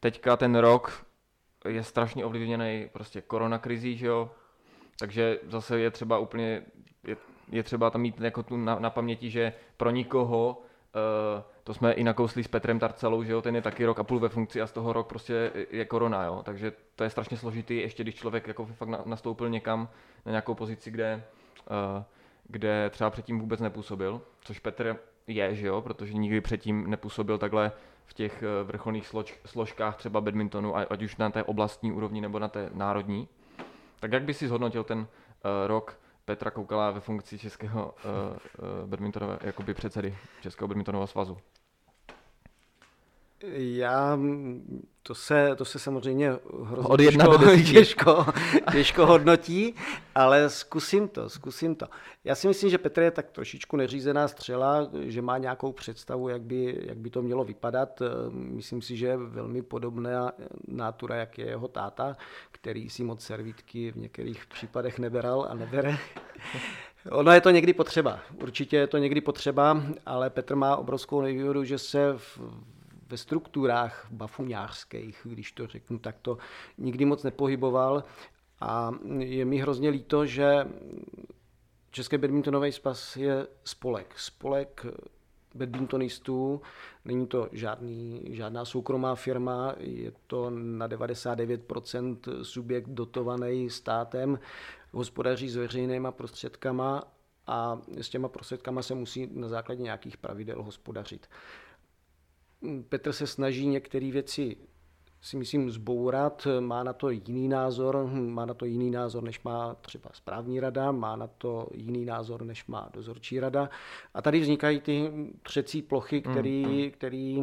teďka 0.00 0.36
ten 0.36 0.54
rok 0.56 1.06
je 1.68 1.82
strašně 1.82 2.24
ovlivněný 2.24 2.88
prostě 2.92 3.20
koronakrizí, 3.20 3.96
že 3.96 4.06
jo? 4.06 4.30
Takže 4.98 5.38
zase 5.48 5.80
je 5.80 5.90
třeba 5.90 6.18
úplně, 6.18 6.62
je, 7.04 7.16
je 7.48 7.62
třeba 7.62 7.90
tam 7.90 8.00
mít 8.00 8.20
jako 8.20 8.42
tu 8.42 8.56
na, 8.56 8.78
na 8.78 8.90
paměti, 8.90 9.30
že 9.30 9.52
pro 9.76 9.90
nikoho 9.90 10.62
uh, 10.94 11.42
to 11.64 11.74
jsme 11.74 11.92
i 11.92 12.04
nakousli 12.04 12.44
s 12.44 12.48
Petrem 12.48 12.78
Tarcelou, 12.78 13.22
že 13.22 13.32
jo, 13.32 13.42
ten 13.42 13.54
je 13.54 13.62
taky 13.62 13.84
rok 13.84 13.98
a 13.98 14.04
půl 14.04 14.18
ve 14.18 14.28
funkci 14.28 14.60
a 14.60 14.66
z 14.66 14.72
toho 14.72 14.92
rok 14.92 15.06
prostě 15.06 15.52
je 15.70 15.84
korona, 15.84 16.24
jo, 16.24 16.42
takže 16.44 16.72
to 16.96 17.04
je 17.04 17.10
strašně 17.10 17.36
složitý, 17.36 17.76
ještě 17.76 18.02
když 18.02 18.14
člověk 18.14 18.48
jako 18.48 18.66
fakt 18.66 19.06
nastoupil 19.06 19.48
někam 19.48 19.88
na 20.26 20.30
nějakou 20.30 20.54
pozici, 20.54 20.90
kde, 20.90 21.24
kde 22.48 22.90
třeba 22.90 23.10
předtím 23.10 23.40
vůbec 23.40 23.60
nepůsobil, 23.60 24.22
což 24.40 24.58
Petr 24.58 24.96
je, 25.26 25.54
že 25.54 25.66
jo, 25.66 25.82
protože 25.82 26.14
nikdy 26.14 26.40
předtím 26.40 26.90
nepůsobil 26.90 27.38
takhle 27.38 27.72
v 28.06 28.14
těch 28.14 28.42
eh, 28.42 28.64
vrcholných 28.64 29.06
slož, 29.06 29.40
složkách 29.46 29.96
třeba 29.96 30.20
badmintonu, 30.20 30.76
ať 30.76 31.02
už 31.02 31.16
na 31.16 31.30
té 31.30 31.42
oblastní 31.42 31.92
úrovni 31.92 32.20
nebo 32.20 32.38
na 32.38 32.48
té 32.48 32.70
národní. 32.74 33.28
Tak 34.00 34.12
jak 34.12 34.22
by 34.22 34.34
si 34.34 34.48
zhodnotil 34.48 34.84
ten 34.84 34.98
uh, 34.98 35.06
rok 35.66 36.00
Petra 36.24 36.50
Koukala 36.50 36.90
ve 36.90 37.00
funkci 37.00 37.38
českého 37.38 37.94
uh, 38.04 39.26
uh, 39.26 39.36
jakoby 39.40 39.74
předsedy 39.74 40.16
Českého 40.40 40.68
badmintonového 40.68 41.06
svazu? 41.06 41.38
Já, 43.52 44.18
to 45.02 45.14
se, 45.14 45.56
to 45.56 45.64
se 45.64 45.78
samozřejmě 45.78 46.32
hrozně 46.64 46.88
Od 46.88 47.00
jedna 47.00 47.24
těžko, 47.26 47.44
do 47.44 47.56
těžko, 47.72 48.26
těžko 48.72 49.06
hodnotí, 49.06 49.74
ale 50.14 50.50
zkusím 50.50 51.08
to, 51.08 51.30
zkusím 51.30 51.74
to. 51.74 51.86
Já 52.24 52.34
si 52.34 52.48
myslím, 52.48 52.70
že 52.70 52.78
Petr 52.78 53.02
je 53.02 53.10
tak 53.10 53.30
trošičku 53.30 53.76
neřízená 53.76 54.28
střela, 54.28 54.90
že 55.00 55.22
má 55.22 55.38
nějakou 55.38 55.72
představu, 55.72 56.28
jak 56.28 56.42
by, 56.42 56.82
jak 56.86 56.98
by 56.98 57.10
to 57.10 57.22
mělo 57.22 57.44
vypadat. 57.44 58.02
Myslím 58.30 58.82
si, 58.82 58.96
že 58.96 59.06
je 59.06 59.16
velmi 59.16 59.62
podobná 59.62 60.32
nátura, 60.68 61.16
jak 61.16 61.38
je 61.38 61.46
jeho 61.46 61.68
táta, 61.68 62.16
který 62.50 62.90
si 62.90 63.04
moc 63.04 63.24
servítky 63.24 63.92
v 63.92 63.96
některých 63.96 64.46
případech 64.46 64.98
neberal 64.98 65.46
a 65.50 65.54
nebere. 65.54 65.98
Ono 67.10 67.32
je 67.32 67.40
to 67.40 67.50
někdy 67.50 67.72
potřeba, 67.72 68.20
určitě 68.42 68.76
je 68.76 68.86
to 68.86 68.98
někdy 68.98 69.20
potřeba, 69.20 69.82
ale 70.06 70.30
Petr 70.30 70.56
má 70.56 70.76
obrovskou 70.76 71.20
nevýhodu, 71.20 71.64
že 71.64 71.78
se 71.78 72.12
v, 72.16 72.38
ve 73.14 73.18
strukturách 73.18 74.06
bafuňářských, 74.10 75.20
když 75.24 75.52
to 75.52 75.66
řeknu 75.66 75.98
takto, 75.98 76.38
nikdy 76.78 77.04
moc 77.04 77.22
nepohyboval 77.22 78.04
a 78.60 78.90
je 79.18 79.44
mi 79.44 79.58
hrozně 79.58 79.90
líto, 79.90 80.26
že 80.26 80.66
Český 81.90 82.18
badmintonový 82.18 82.72
spas 82.72 83.16
je 83.16 83.46
spolek. 83.64 84.14
Spolek 84.18 84.86
badmintonistů, 85.54 86.62
není 87.04 87.26
to 87.26 87.48
žádný, 87.52 88.22
žádná 88.30 88.64
soukromá 88.64 89.14
firma, 89.14 89.74
je 89.78 90.12
to 90.26 90.50
na 90.50 90.88
99% 90.88 92.42
subjekt 92.42 92.88
dotovaný 92.88 93.70
státem, 93.70 94.38
hospodaří 94.92 95.48
s 95.48 95.56
veřejnýma 95.56 96.12
prostředkama 96.12 97.02
a 97.46 97.80
s 98.00 98.08
těma 98.08 98.28
prostředkama 98.28 98.82
se 98.82 98.94
musí 98.94 99.30
na 99.32 99.48
základě 99.48 99.82
nějakých 99.82 100.16
pravidel 100.16 100.62
hospodařit. 100.62 101.28
Petr 102.88 103.12
se 103.12 103.26
snaží 103.26 103.66
některé 103.66 104.10
věci 104.10 104.56
si 105.24 105.36
myslím 105.36 105.70
zbourat, 105.70 106.46
má 106.60 106.82
na 106.82 106.92
to 106.92 107.10
jiný 107.10 107.48
názor, 107.48 108.10
má 108.12 108.46
na 108.46 108.54
to 108.54 108.64
jiný 108.64 108.90
názor, 108.90 109.22
než 109.22 109.42
má 109.42 109.74
třeba 109.74 110.10
správní 110.12 110.60
rada, 110.60 110.92
má 110.92 111.16
na 111.16 111.26
to 111.26 111.68
jiný 111.74 112.04
názor, 112.04 112.44
než 112.44 112.66
má 112.66 112.90
dozorčí 112.92 113.40
rada. 113.40 113.70
A 114.14 114.22
tady 114.22 114.40
vznikají 114.40 114.80
ty 114.80 115.10
třecí 115.42 115.82
plochy, 115.82 116.22
který, 116.22 116.66
mm, 116.66 116.90
který 116.90 117.42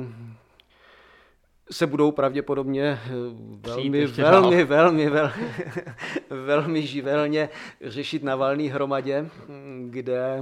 se 1.71 1.87
budou 1.87 2.11
pravděpodobně 2.11 2.99
velmi, 3.65 4.05
velmi, 4.05 4.63
velmi, 4.63 5.09
velmi, 5.09 5.33
velmi 6.45 6.87
živelně 6.87 7.49
řešit 7.81 8.23
na 8.23 8.35
valné 8.35 8.63
hromadě, 8.63 9.29
kde 9.85 10.41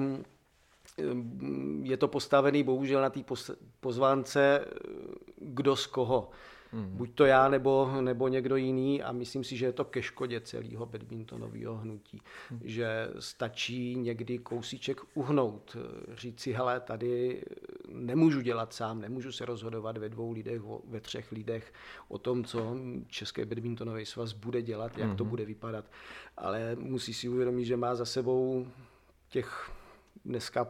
je 1.84 1.98
to 1.98 2.08
postavený 2.08 2.64
bohužel 2.64 3.02
na 3.02 3.10
té 3.10 3.20
pozvánce 3.80 4.66
kdo 5.38 5.76
z 5.76 5.88
koho. 5.88 6.30
Hmm. 6.72 6.90
Buď 6.98 7.14
to 7.16 7.26
já 7.26 7.50
nebo, 7.50 7.92
nebo 8.02 8.28
někdo 8.28 8.56
jiný 8.56 9.04
a 9.04 9.12
myslím 9.12 9.44
si, 9.44 9.58
že 9.58 9.66
je 9.66 9.72
to 9.72 9.86
ke 9.86 10.02
škodě 10.02 10.42
celého 10.42 10.86
badmintonového 10.86 11.78
hnutí. 11.78 12.22
Hmm. 12.50 12.60
Že 12.64 13.10
stačí 13.20 13.96
někdy 13.96 14.38
kousíček 14.38 15.02
uhnout, 15.14 15.78
říct 16.14 16.40
si, 16.40 16.52
hele, 16.52 16.80
tady 16.80 17.42
nemůžu 17.88 18.42
dělat 18.42 18.74
sám, 18.74 19.02
nemůžu 19.02 19.32
se 19.32 19.46
rozhodovat 19.46 19.98
ve 19.98 20.10
dvou 20.10 20.32
lidech, 20.32 20.62
ve 20.88 21.00
třech 21.00 21.32
lidech 21.32 21.74
o 22.08 22.18
tom, 22.18 22.44
co 22.44 22.78
Český 23.08 23.46
badmintonový 23.46 24.06
svaz 24.06 24.34
bude 24.34 24.62
dělat, 24.62 24.98
jak 24.98 25.08
hmm. 25.08 25.18
to 25.18 25.26
bude 25.26 25.46
vypadat. 25.46 25.86
Ale 26.38 26.76
musí 26.76 27.14
si 27.14 27.30
uvědomit, 27.30 27.66
že 27.66 27.78
má 27.78 27.96
za 27.96 28.06
sebou 28.06 28.68
těch 29.30 29.72
dneska 30.26 30.68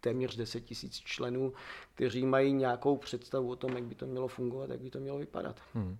téměř 0.00 0.36
10 0.36 0.60
tisíc 0.60 0.94
členů, 0.94 1.52
kteří 1.94 2.26
mají 2.26 2.52
nějakou 2.52 2.96
představu 2.96 3.50
o 3.50 3.56
tom, 3.56 3.72
jak 3.72 3.84
by 3.84 3.94
to 3.94 4.06
mělo 4.06 4.28
fungovat, 4.28 4.70
jak 4.70 4.80
by 4.80 4.90
to 4.90 5.00
mělo 5.00 5.18
vypadat. 5.18 5.60
Hmm. 5.74 5.98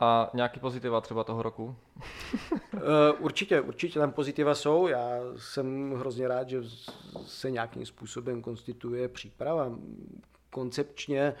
A 0.00 0.30
nějaký 0.34 0.60
pozitiva 0.60 1.00
třeba 1.00 1.24
toho 1.24 1.42
roku? 1.42 1.76
Eh, 2.74 3.12
určitě, 3.18 3.60
určitě 3.60 3.98
tam 3.98 4.12
pozitiva 4.12 4.54
jsou. 4.54 4.86
Já 4.86 5.18
jsem 5.36 5.92
hrozně 5.92 6.28
rád, 6.28 6.48
že 6.48 6.62
se 7.26 7.50
nějakým 7.50 7.86
způsobem 7.86 8.42
konstituje 8.42 9.08
příprava 9.08 9.72
koncepčně, 10.50 11.34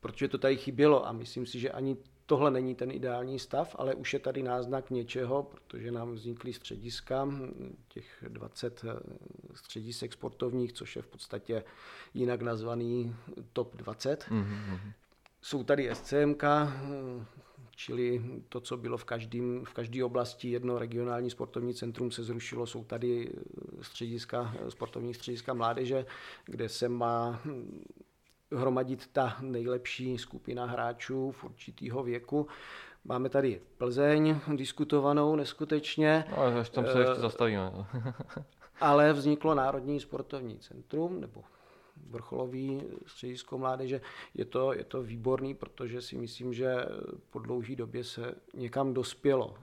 protože 0.00 0.28
to 0.28 0.38
tady 0.38 0.56
chybělo 0.56 1.08
a 1.08 1.12
myslím 1.12 1.46
si, 1.46 1.60
že 1.60 1.70
ani 1.70 1.96
tohle 2.26 2.50
není 2.50 2.74
ten 2.74 2.90
ideální 2.90 3.38
stav, 3.38 3.76
ale 3.78 3.94
už 3.94 4.12
je 4.12 4.18
tady 4.18 4.42
náznak 4.42 4.90
něčeho, 4.90 5.42
protože 5.42 5.92
nám 5.92 6.12
vznikly 6.12 6.52
střediska, 6.52 7.28
těch 7.88 8.24
20 8.28 8.84
eh, 8.84 8.96
středisek 9.54 10.12
sportovních, 10.12 10.72
což 10.72 10.96
je 10.96 11.02
v 11.02 11.06
podstatě 11.06 11.64
jinak 12.14 12.42
nazvaný 12.42 13.16
top 13.52 13.76
20. 13.76 14.26
Mm-hmm. 14.30 14.78
Jsou 15.42 15.64
tady 15.64 15.90
SCMK, 15.94 16.44
čili 17.76 18.22
to, 18.48 18.60
co 18.60 18.76
bylo 18.76 18.96
v, 18.96 19.04
každém, 19.04 19.64
v 19.64 19.72
každé 19.72 20.04
oblasti 20.04 20.50
jedno 20.50 20.78
regionální 20.78 21.30
sportovní 21.30 21.74
centrum 21.74 22.10
se 22.10 22.24
zrušilo, 22.24 22.66
jsou 22.66 22.84
tady 22.84 23.32
střediska, 23.82 24.54
sportovní 24.68 25.14
střediska 25.14 25.54
mládeže, 25.54 26.06
kde 26.44 26.68
se 26.68 26.88
má 26.88 27.42
hromadit 28.54 29.06
ta 29.12 29.36
nejlepší 29.40 30.18
skupina 30.18 30.66
hráčů 30.66 31.30
v 31.30 31.44
určitého 31.44 32.02
věku. 32.02 32.46
Máme 33.04 33.28
tady 33.28 33.60
Plzeň 33.78 34.36
diskutovanou 34.56 35.36
neskutečně. 35.36 36.24
No, 36.30 36.42
až 36.42 36.70
tam 36.70 36.86
se 36.86 36.98
ještě 36.98 37.14
zastavíme. 37.14 37.72
ale 38.80 39.12
vzniklo 39.12 39.54
Národní 39.54 40.00
sportovní 40.00 40.58
centrum, 40.58 41.20
nebo 41.20 41.44
vrcholový 42.10 42.82
středisko 43.06 43.58
mládeže. 43.58 44.00
Je 44.34 44.44
to, 44.44 44.72
je 44.72 44.84
to 44.84 45.02
výborný, 45.02 45.54
protože 45.54 46.02
si 46.02 46.16
myslím, 46.16 46.54
že 46.54 46.74
po 47.30 47.38
dlouhé 47.38 47.76
době 47.76 48.04
se 48.04 48.34
někam 48.54 48.94
dospělo. 48.94 49.54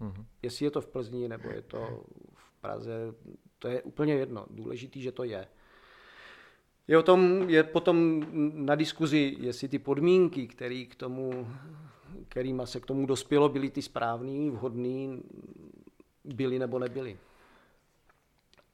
Mm-hmm. 0.00 0.24
Jestli 0.42 0.64
je 0.64 0.70
to 0.70 0.80
v 0.80 0.86
Plzni 0.86 1.28
nebo 1.28 1.48
je 1.48 1.62
to 1.62 2.04
v 2.34 2.60
Praze, 2.60 3.14
to 3.58 3.68
je 3.68 3.82
úplně 3.82 4.14
jedno. 4.14 4.46
Důležitý, 4.50 5.02
že 5.02 5.12
to 5.12 5.24
je. 5.24 5.48
Je, 6.88 6.98
o 6.98 7.02
tom, 7.02 7.50
je 7.50 7.62
potom 7.62 8.22
na 8.54 8.74
diskuzi, 8.74 9.36
jestli 9.40 9.68
ty 9.68 9.78
podmínky, 9.78 10.46
který 10.46 10.86
k 10.86 10.94
tomu, 10.94 11.48
kterýma 12.28 12.66
se 12.66 12.80
k 12.80 12.86
tomu 12.86 13.06
dospělo, 13.06 13.48
byly 13.48 13.70
ty 13.70 13.82
správný, 13.82 14.50
vhodný, 14.50 15.22
byly 16.24 16.58
nebo 16.58 16.78
nebyly. 16.78 17.18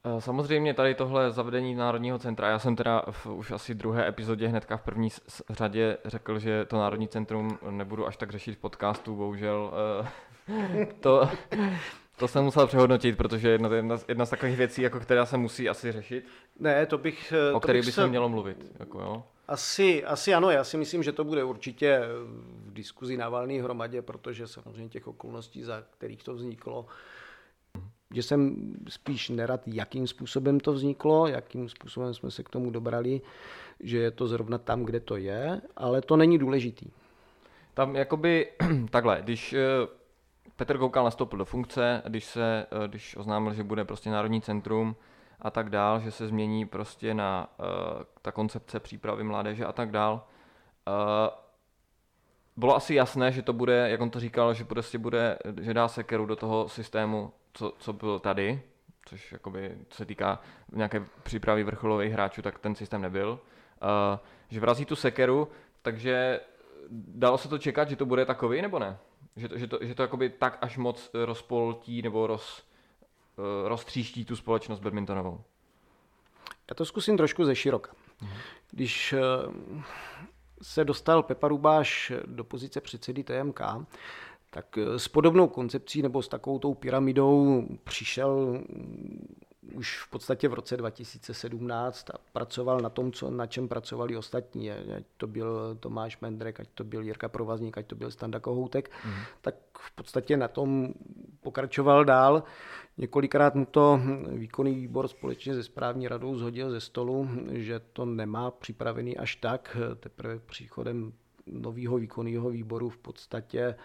Eh, 0.03 0.21
samozřejmě 0.21 0.73
tady 0.73 0.95
tohle 0.95 1.31
zavedení 1.31 1.75
Národního 1.75 2.19
centra, 2.19 2.49
já 2.49 2.59
jsem 2.59 2.75
teda 2.75 3.03
v 3.11 3.25
už 3.25 3.51
asi 3.51 3.75
druhé 3.75 4.07
epizodě 4.07 4.47
hnedka 4.47 4.77
v 4.77 4.81
první 4.81 5.09
řadě 5.49 5.97
řekl, 6.05 6.39
že 6.39 6.65
to 6.65 6.77
Národní 6.77 7.07
centrum 7.07 7.57
nebudu 7.69 8.07
až 8.07 8.17
tak 8.17 8.31
řešit 8.31 8.55
v 8.55 8.57
podcastu, 8.57 9.15
bohužel 9.15 9.73
eh, 10.03 10.85
to, 10.99 11.29
to 12.21 12.27
jsem 12.27 12.43
musel 12.43 12.67
přehodnotit, 12.67 13.17
protože 13.17 13.49
jedna, 13.49 13.75
jedna, 13.75 13.97
jedna 14.07 14.25
z 14.25 14.29
takových 14.29 14.57
věcí, 14.57 14.81
jako 14.81 14.99
která 14.99 15.25
se 15.25 15.37
musí 15.37 15.69
asi 15.69 15.91
řešit. 15.91 16.25
Ne, 16.59 16.85
to 16.85 16.97
bych... 16.97 17.33
O 17.53 17.59
kterých 17.59 17.85
by 17.85 17.91
se 17.91 18.07
mělo 18.07 18.29
mluvit. 18.29 18.65
Jako 18.79 18.99
jo. 18.99 19.23
Asi, 19.47 20.05
asi 20.05 20.33
ano, 20.33 20.51
já 20.51 20.63
si 20.63 20.77
myslím, 20.77 21.03
že 21.03 21.11
to 21.11 21.23
bude 21.23 21.43
určitě 21.43 22.01
v 22.65 22.73
diskuzi 22.73 23.17
na 23.17 23.29
valné 23.29 23.61
hromadě, 23.61 24.01
protože 24.01 24.47
samozřejmě 24.47 24.89
těch 24.89 25.07
okolností, 25.07 25.63
za 25.63 25.83
kterých 25.97 26.23
to 26.23 26.33
vzniklo, 26.33 26.85
že 28.13 28.23
jsem 28.23 28.73
spíš 28.89 29.29
nerad, 29.29 29.61
jakým 29.67 30.07
způsobem 30.07 30.59
to 30.59 30.73
vzniklo, 30.73 31.27
jakým 31.27 31.69
způsobem 31.69 32.13
jsme 32.13 32.31
se 32.31 32.43
k 32.43 32.49
tomu 32.49 32.71
dobrali, 32.71 33.21
že 33.79 33.97
je 33.97 34.11
to 34.11 34.27
zrovna 34.27 34.57
tam, 34.57 34.83
kde 34.83 34.99
to 34.99 35.15
je, 35.15 35.61
ale 35.75 36.01
to 36.01 36.17
není 36.17 36.37
důležitý. 36.37 36.85
Tam 37.73 37.95
jakoby 37.95 38.51
takhle, 38.89 39.21
když 39.21 39.53
eh, 39.53 40.00
Petr 40.61 40.77
Koukal 40.77 41.03
nastoupil 41.03 41.39
do 41.39 41.45
funkce, 41.45 42.01
když 42.07 42.25
se, 42.25 42.65
eh, 42.71 42.87
když 42.87 43.15
oznámil, 43.17 43.53
že 43.53 43.63
bude 43.63 43.85
prostě 43.85 44.09
Národní 44.09 44.41
centrum 44.41 44.95
a 45.39 45.51
tak 45.51 45.69
dál, 45.69 45.99
že 45.99 46.11
se 46.11 46.27
změní 46.27 46.65
prostě 46.65 47.13
na 47.13 47.49
uh, 47.59 47.65
ta 48.21 48.31
koncepce 48.31 48.79
přípravy 48.79 49.23
mládeže 49.23 49.65
a 49.65 49.71
tak 49.71 49.91
dál, 49.91 50.23
uh, 50.87 50.93
bylo 52.57 52.75
asi 52.75 52.95
jasné, 52.95 53.31
že 53.31 53.41
to 53.41 53.53
bude, 53.53 53.89
jak 53.89 54.01
on 54.01 54.09
to 54.09 54.19
říkal, 54.19 54.53
že 54.53 54.65
prostě 54.65 54.97
bude, 54.97 55.37
že 55.61 55.73
dá 55.73 55.87
sekeru 55.87 56.25
do 56.25 56.35
toho 56.35 56.69
systému, 56.69 57.33
co, 57.53 57.73
co 57.79 57.93
byl 57.93 58.19
tady, 58.19 58.61
což 59.05 59.31
jakoby, 59.31 59.77
co 59.89 59.97
se 59.97 60.05
týká 60.05 60.39
nějaké 60.71 61.05
přípravy 61.23 61.63
vrcholových 61.63 62.13
hráčů, 62.13 62.41
tak 62.41 62.59
ten 62.59 62.75
systém 62.75 63.01
nebyl. 63.01 63.29
Uh, 63.31 64.19
že 64.49 64.59
vrazí 64.59 64.85
tu 64.85 64.95
sekeru, 64.95 65.47
takže 65.81 66.39
dalo 66.91 67.37
se 67.37 67.47
to 67.47 67.57
čekat, 67.57 67.89
že 67.89 67.95
to 67.95 68.05
bude 68.05 68.25
takový, 68.25 68.61
nebo 68.61 68.79
ne? 68.79 68.97
Že 69.35 69.49
to, 69.49 69.57
že 69.57 69.67
to, 69.67 69.79
že 69.81 69.95
to 69.95 70.01
jakoby 70.01 70.29
tak 70.29 70.57
až 70.61 70.77
moc 70.77 71.09
rozpoltí 71.13 72.01
nebo 72.01 72.27
roz, 72.27 72.63
uh, 73.37 73.67
roztříští 73.67 74.25
tu 74.25 74.35
společnost 74.35 74.79
badmintonovou? 74.79 75.41
Já 76.69 76.75
to 76.75 76.85
zkusím 76.85 77.17
trošku 77.17 77.45
ze 77.45 77.55
široka. 77.55 77.91
Když 78.71 79.13
uh, 79.13 79.81
se 80.61 80.85
dostal 80.85 81.23
Pepa 81.23 81.47
Rubáš 81.47 82.11
do 82.25 82.43
pozice 82.43 82.81
předsedy 82.81 83.23
TMK, 83.23 83.61
tak 84.49 84.77
s 84.77 85.07
podobnou 85.07 85.47
koncepcí 85.47 86.01
nebo 86.01 86.21
s 86.21 86.27
takovou 86.27 86.59
tou 86.59 86.73
pyramidou 86.73 87.63
přišel 87.83 88.61
už 89.61 89.99
v 89.99 90.09
podstatě 90.09 90.47
v 90.47 90.53
roce 90.53 90.77
2017 90.77 92.09
a 92.09 92.13
pracoval 92.31 92.79
na 92.79 92.89
tom, 92.89 93.11
co, 93.11 93.31
na 93.31 93.47
čem 93.47 93.67
pracovali 93.67 94.17
ostatní. 94.17 94.71
Ať 94.71 95.03
to 95.17 95.27
byl 95.27 95.77
Tomáš 95.79 96.19
Mendrek, 96.19 96.59
ať 96.59 96.67
to 96.73 96.83
byl 96.83 97.03
Jirka 97.03 97.29
Provazník, 97.29 97.77
ať 97.77 97.87
to 97.87 97.95
byl 97.95 98.11
Standa 98.11 98.39
Kohoutek, 98.39 98.91
mm. 99.05 99.13
tak 99.41 99.55
v 99.79 99.91
podstatě 99.91 100.37
na 100.37 100.47
tom 100.47 100.93
pokračoval 101.41 102.05
dál. 102.05 102.43
Několikrát 102.97 103.55
mu 103.55 103.65
to 103.65 104.01
výkonný 104.27 104.75
výbor 104.75 105.07
společně 105.07 105.53
se 105.53 105.63
správní 105.63 106.07
radou 106.07 106.37
zhodil 106.37 106.71
ze 106.71 106.79
stolu, 106.79 107.29
že 107.51 107.79
to 107.79 108.05
nemá 108.05 108.51
připravený 108.51 109.17
až 109.17 109.35
tak. 109.35 109.77
Teprve 109.99 110.39
příchodem 110.39 111.13
nového 111.45 111.97
výkonného 111.97 112.49
výboru 112.49 112.89
v 112.89 112.97
podstatě 112.97 113.75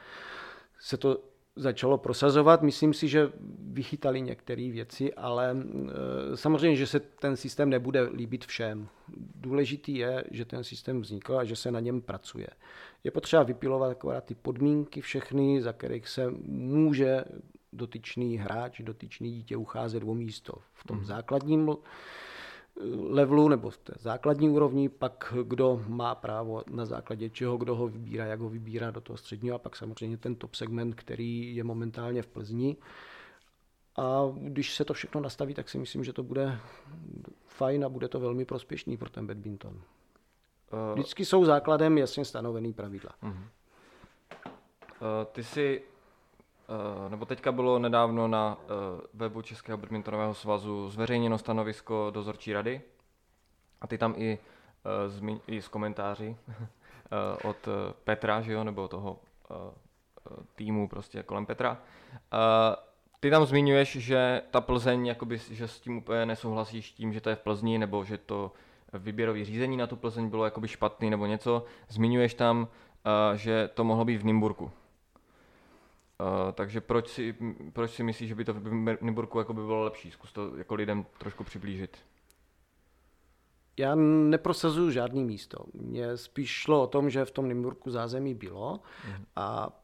se 0.80 0.97
to 0.97 1.18
začalo 1.56 1.98
prosazovat. 1.98 2.62
Myslím 2.62 2.94
si, 2.94 3.08
že 3.08 3.32
vychytali 3.60 4.20
některé 4.20 4.70
věci, 4.70 5.14
ale 5.14 5.56
e, 6.32 6.36
samozřejmě, 6.36 6.76
že 6.76 6.86
se 6.86 7.00
ten 7.00 7.36
systém 7.36 7.70
nebude 7.70 8.02
líbit 8.02 8.44
všem. 8.44 8.88
Důležitý 9.34 9.96
je, 9.96 10.25
že 10.30 10.44
ten 10.44 10.64
systém 10.64 11.00
vznikl 11.00 11.38
a 11.38 11.44
že 11.44 11.56
se 11.56 11.70
na 11.70 11.80
něm 11.80 12.00
pracuje. 12.00 12.46
Je 13.04 13.10
potřeba 13.10 13.42
vypilovat 13.42 13.90
akorát 13.90 14.25
ty 14.25 14.34
podmínky 14.34 15.00
všechny, 15.00 15.62
za 15.62 15.72
kterých 15.72 16.08
se 16.08 16.30
může 16.46 17.25
dotyčný 17.72 18.36
hráč, 18.36 18.80
dotyčný 18.80 19.32
dítě 19.32 19.56
ucházet 19.56 20.02
o 20.06 20.14
místo 20.14 20.52
v 20.72 20.84
tom 20.84 20.96
hmm. 20.96 21.06
základním 21.06 21.70
levelu 23.11 23.49
nebo 23.49 23.71
té 23.71 23.92
základní 23.99 24.50
úrovni, 24.50 24.88
pak 24.88 25.35
kdo 25.42 25.83
má 25.88 26.14
právo 26.14 26.62
na 26.71 26.85
základě 26.85 27.30
čeho, 27.30 27.56
kdo 27.56 27.76
ho 27.76 27.88
vybírá, 27.88 28.25
jak 28.25 28.40
ho 28.40 28.49
vybírá 28.49 28.90
do 28.90 29.00
toho 29.00 29.16
středního 29.16 29.56
a 29.56 29.59
pak 29.59 29.76
samozřejmě 29.76 30.16
ten 30.16 30.35
top 30.35 30.54
segment, 30.54 30.95
který 30.95 31.56
je 31.56 31.64
momentálně 31.64 32.23
v 32.23 32.26
Plzni. 32.26 32.76
A 33.97 34.21
když 34.35 34.75
se 34.75 34.85
to 34.85 34.95
všechno 34.95 35.21
nastaví, 35.21 35.54
tak 35.54 35.68
si 35.68 35.78
myslím, 35.78 36.04
že 36.04 36.12
to 36.12 36.23
bude 36.23 36.59
fajn 37.47 37.85
a 37.85 37.88
bude 37.88 38.09
to 38.09 38.21
velmi 38.21 38.45
prospěšný 38.45 38.97
pro 38.97 39.11
ten 39.11 39.26
badminton. 39.26 39.83
Eh, 40.73 40.95
Vždycky 40.95 41.25
jsou 41.25 41.45
základem 41.45 41.99
jasně 41.99 42.25
stanovený 42.25 42.73
pravidla. 42.73 43.11
Uh-huh. 43.23 43.42
Uh, 45.00 45.25
ty 45.33 45.45
si 45.45 45.83
nebo 47.08 47.25
teďka 47.25 47.52
bylo 47.52 47.78
nedávno 47.78 48.28
na 48.28 48.56
uh, 48.56 49.00
webu 49.14 49.42
Českého 49.42 49.78
badmintonového 49.78 50.35
svazu 50.35 50.90
zveřejněno 50.90 51.38
stanovisko 51.38 52.11
dozorčí 52.14 52.52
rady 52.52 52.81
a 53.81 53.87
ty 53.87 53.98
tam 53.98 54.14
i, 54.16 54.38
uh, 54.38 55.12
zmi- 55.12 55.40
i 55.46 55.62
z 55.62 55.68
komentáři 55.68 56.37
od 57.44 57.68
Petra, 58.05 58.40
že 58.40 58.52
jo, 58.52 58.64
nebo 58.64 58.88
toho 58.88 59.18
týmu 60.55 60.88
prostě 60.88 61.22
kolem 61.22 61.46
Petra. 61.46 61.79
Ty 63.20 63.31
tam 63.31 63.46
zmiňuješ, 63.46 63.96
že 63.96 64.42
ta 64.50 64.61
Plzeň, 64.61 65.07
jakoby, 65.07 65.38
že 65.38 65.68
s 65.68 65.81
tím 65.81 65.96
úplně 65.96 66.26
nesouhlasíš 66.26 66.92
tím, 66.92 67.12
že 67.12 67.20
to 67.20 67.31
je 67.31 67.37
v 67.37 67.40
Plzni, 67.40 67.79
nebo 67.79 68.05
že 68.05 68.18
to 68.18 68.52
výběrové 68.92 69.44
řízení 69.44 69.76
na 69.76 69.87
tu 69.87 69.96
Plzeň 69.96 70.29
bylo 70.29 70.44
jakoby 70.44 70.68
špatný 70.68 71.11
nebo 71.11 71.26
něco. 71.26 71.64
Zmiňuješ 71.88 72.35
tam, 72.35 72.68
že 73.35 73.70
to 73.74 73.85
mohlo 73.85 74.05
být 74.05 74.16
v 74.16 74.24
Nymburku. 74.24 74.70
Uh, 76.20 76.52
takže 76.52 76.81
proč 76.81 77.09
si, 77.09 77.35
proč 77.72 77.90
si 77.90 78.02
myslíš, 78.02 78.29
že 78.29 78.35
by 78.35 78.44
to 78.44 78.55
v 78.55 78.96
Nymburku 79.00 79.38
jako 79.38 79.55
by 79.55 79.62
bylo 79.62 79.85
lepší? 79.85 80.11
Zkus 80.11 80.33
to 80.33 80.57
jako 80.57 80.74
lidem 80.74 81.07
trošku 81.18 81.44
přiblížit. 81.44 81.96
Já 83.79 83.94
neprosazuju 83.94 84.90
žádný 84.90 85.24
místo. 85.24 85.59
Mně 85.74 86.16
spíš 86.16 86.50
šlo 86.50 86.83
o 86.83 86.87
tom, 86.87 87.11
že 87.11 87.24
v 87.24 87.31
tom 87.31 87.48
Nymburku 87.48 87.90
zázemí 87.90 88.35
bylo 88.35 88.81
mm. 89.09 89.24
a 89.37 89.79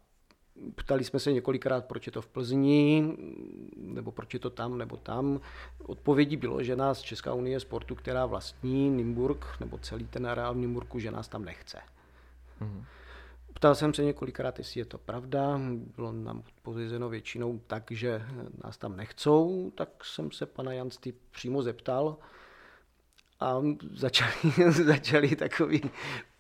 ptali 0.75 1.05
jsme 1.05 1.19
se 1.19 1.33
několikrát, 1.33 1.85
proč 1.85 2.07
je 2.07 2.13
to 2.13 2.23
v 2.23 2.27
Plzni, 2.27 3.17
nebo 3.77 4.13
proč 4.13 4.35
je 4.35 4.41
to 4.41 4.51
tam, 4.51 4.79
nebo 4.79 4.97
tam. 4.97 5.41
Odpovědí 5.83 6.37
bylo, 6.37 6.63
že 6.63 6.77
nás 6.77 7.01
Česká 7.01 7.35
unie 7.35 7.61
sportu, 7.61 7.95
která 7.95 8.27
vlastní 8.27 8.91
Nymburk, 8.91 9.47
nebo 9.61 9.79
celý 9.79 10.07
ten 10.07 10.27
areál 10.27 10.55
v 10.55 10.57
Nymburku, 10.57 10.99
že 10.99 11.11
nás 11.11 11.29
tam 11.29 11.45
nechce. 11.45 11.81
Mm. 12.61 12.85
Ptal 13.63 13.75
jsem 13.75 13.95
se 13.95 14.05
několikrát, 14.05 14.59
jestli 14.59 14.81
je 14.81 14.85
to 14.85 14.99
pravda. 14.99 15.61
Bylo 15.97 16.13
nám 16.13 16.39
odpovězeno 16.39 17.09
většinou 17.09 17.61
tak, 17.67 17.91
že 17.91 18.23
nás 18.65 18.79
tam 18.79 18.97
nechcou, 18.97 19.73
tak 19.75 20.05
jsem 20.05 20.31
se 20.31 20.47
pana 20.47 20.73
Jansty 20.73 21.15
přímo 21.31 21.63
zeptal 21.63 22.17
a 23.41 23.63
začali, 23.95 24.33
začali 24.71 25.37
takový 25.37 25.83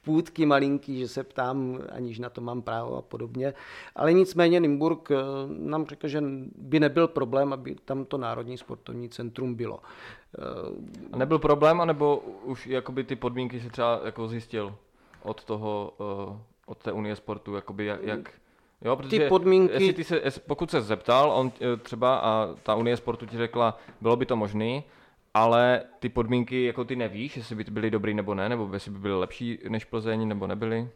půdky 0.04 0.46
malinký, 0.46 0.98
že 0.98 1.08
se 1.08 1.22
ptám, 1.24 1.78
aniž 1.92 2.18
na 2.18 2.30
to 2.30 2.40
mám 2.40 2.62
právo 2.62 2.96
a 2.96 3.02
podobně. 3.02 3.54
Ale 3.96 4.12
nicméně 4.12 4.60
Nymburk 4.60 5.10
eh, 5.10 5.16
nám 5.48 5.86
řekl, 5.86 6.08
že 6.08 6.22
by 6.56 6.80
nebyl 6.80 7.08
problém, 7.08 7.52
aby 7.52 7.74
tam 7.74 8.04
to 8.04 8.18
Národní 8.18 8.58
sportovní 8.58 9.08
centrum 9.08 9.54
bylo. 9.54 9.80
A 11.12 11.16
nebyl 11.16 11.38
problém, 11.38 11.80
anebo 11.80 12.16
už 12.44 12.66
jakoby 12.66 13.04
ty 13.04 13.16
podmínky 13.16 13.60
si 13.60 13.70
třeba 13.70 14.00
jako 14.04 14.28
zjistil 14.28 14.74
od 15.22 15.44
toho 15.44 15.92
uh 15.98 16.51
od 16.66 16.78
té 16.78 16.92
Unie 16.92 17.16
sportu, 17.16 17.54
jakoby 17.54 17.84
jak, 17.84 18.02
jak 18.02 18.30
Jo, 18.84 18.96
protože 18.96 19.18
ty 19.18 19.28
podmínky... 19.28 19.74
Jestli 19.74 19.92
ty 19.92 20.04
se, 20.04 20.20
pokud 20.46 20.70
se 20.70 20.82
zeptal, 20.82 21.30
on 21.30 21.52
eh, 21.60 21.76
třeba 21.76 22.16
a 22.16 22.54
ta 22.62 22.74
Unie 22.74 22.96
sportu 22.96 23.26
ti 23.26 23.36
řekla, 23.36 23.78
bylo 24.00 24.16
by 24.16 24.26
to 24.26 24.36
možné, 24.36 24.82
ale 25.34 25.82
ty 25.98 26.08
podmínky, 26.08 26.64
jako 26.64 26.84
ty 26.84 26.96
nevíš, 26.96 27.36
jestli 27.36 27.56
by 27.56 27.64
byly 27.64 27.90
dobrý 27.90 28.14
nebo 28.14 28.34
ne, 28.34 28.48
nebo 28.48 28.70
jestli 28.72 28.90
by 28.90 28.98
byly 28.98 29.14
lepší 29.14 29.58
než 29.68 29.84
Plzeň, 29.84 30.28
nebo 30.28 30.46
nebyly? 30.46 30.88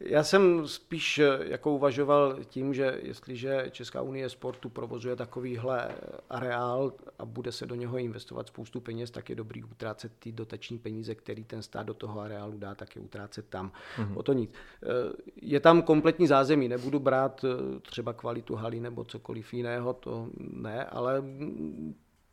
Já 0.00 0.24
jsem 0.24 0.68
spíš 0.68 1.18
eh, 1.18 1.38
jako 1.40 1.72
uvažoval 1.72 2.38
tím, 2.44 2.74
že 2.74 2.98
jestliže 3.02 3.66
Česká 3.70 4.02
unie 4.02 4.28
sportu 4.28 4.68
provozuje 4.68 5.16
takovýhle 5.16 5.94
areál 6.30 6.92
a 7.18 7.24
bude 7.24 7.52
se 7.52 7.66
do 7.66 7.74
něho 7.74 7.98
investovat 7.98 8.48
spoustu 8.48 8.80
peněz, 8.80 9.10
tak 9.10 9.30
je 9.30 9.36
dobrý 9.36 9.64
utrácet 9.64 10.12
ty 10.18 10.32
dotační 10.32 10.78
peníze, 10.78 11.14
který 11.14 11.44
ten 11.44 11.62
stát 11.62 11.86
do 11.86 11.94
toho 11.94 12.20
areálu 12.20 12.58
dá, 12.58 12.74
tak 12.74 12.96
je 12.96 13.02
utrácet 13.02 13.48
tam. 13.48 13.72
Mm-hmm. 13.96 14.18
O 14.18 14.22
to 14.22 14.32
nic. 14.32 14.50
Eh, 14.82 14.86
je 15.42 15.60
tam 15.60 15.82
kompletní 15.82 16.26
zázemí, 16.26 16.68
nebudu 16.68 16.98
brát 16.98 17.44
eh, 17.44 17.80
třeba 17.80 18.12
kvalitu 18.12 18.54
haly 18.54 18.80
nebo 18.80 19.04
cokoliv 19.04 19.54
jiného, 19.54 19.92
to 19.92 20.28
ne, 20.36 20.84
ale 20.84 21.22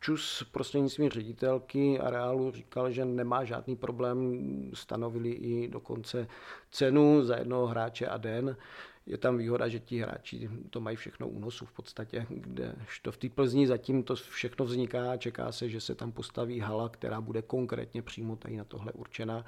Čus 0.06 0.44
prostřednictvím 0.52 1.10
ředitelky 1.10 2.00
areálu 2.00 2.52
říkal, 2.52 2.92
že 2.92 3.06
nemá 3.06 3.44
žádný 3.44 3.76
problém, 3.76 4.42
stanovili 4.74 5.30
i 5.30 5.68
dokonce 5.68 6.28
cenu 6.72 7.24
za 7.24 7.38
jednoho 7.38 7.68
hráče 7.68 8.08
a 8.08 8.18
den. 8.18 8.58
Je 9.06 9.18
tam 9.18 9.38
výhoda, 9.38 9.68
že 9.68 9.80
ti 9.80 10.00
hráči 10.00 10.50
to 10.70 10.82
mají 10.82 10.98
všechno 10.98 11.28
u 11.28 11.40
nosu 11.40 11.66
v 11.66 11.72
podstatě, 11.72 12.26
kde 12.30 12.76
to 13.02 13.12
v 13.12 13.18
té 13.18 13.30
Plzni 13.30 13.68
zatím 13.68 14.04
to 14.04 14.16
všechno 14.16 14.66
vzniká, 14.66 15.18
čeká 15.18 15.52
se, 15.52 15.70
že 15.70 15.82
se 15.82 15.96
tam 15.96 16.12
postaví 16.12 16.60
hala, 16.60 16.90
která 16.90 17.22
bude 17.22 17.42
konkrétně 17.42 18.02
přímo 18.02 18.36
tady 18.36 18.58
na 18.58 18.64
tohle 18.64 18.92
určena. 18.92 19.46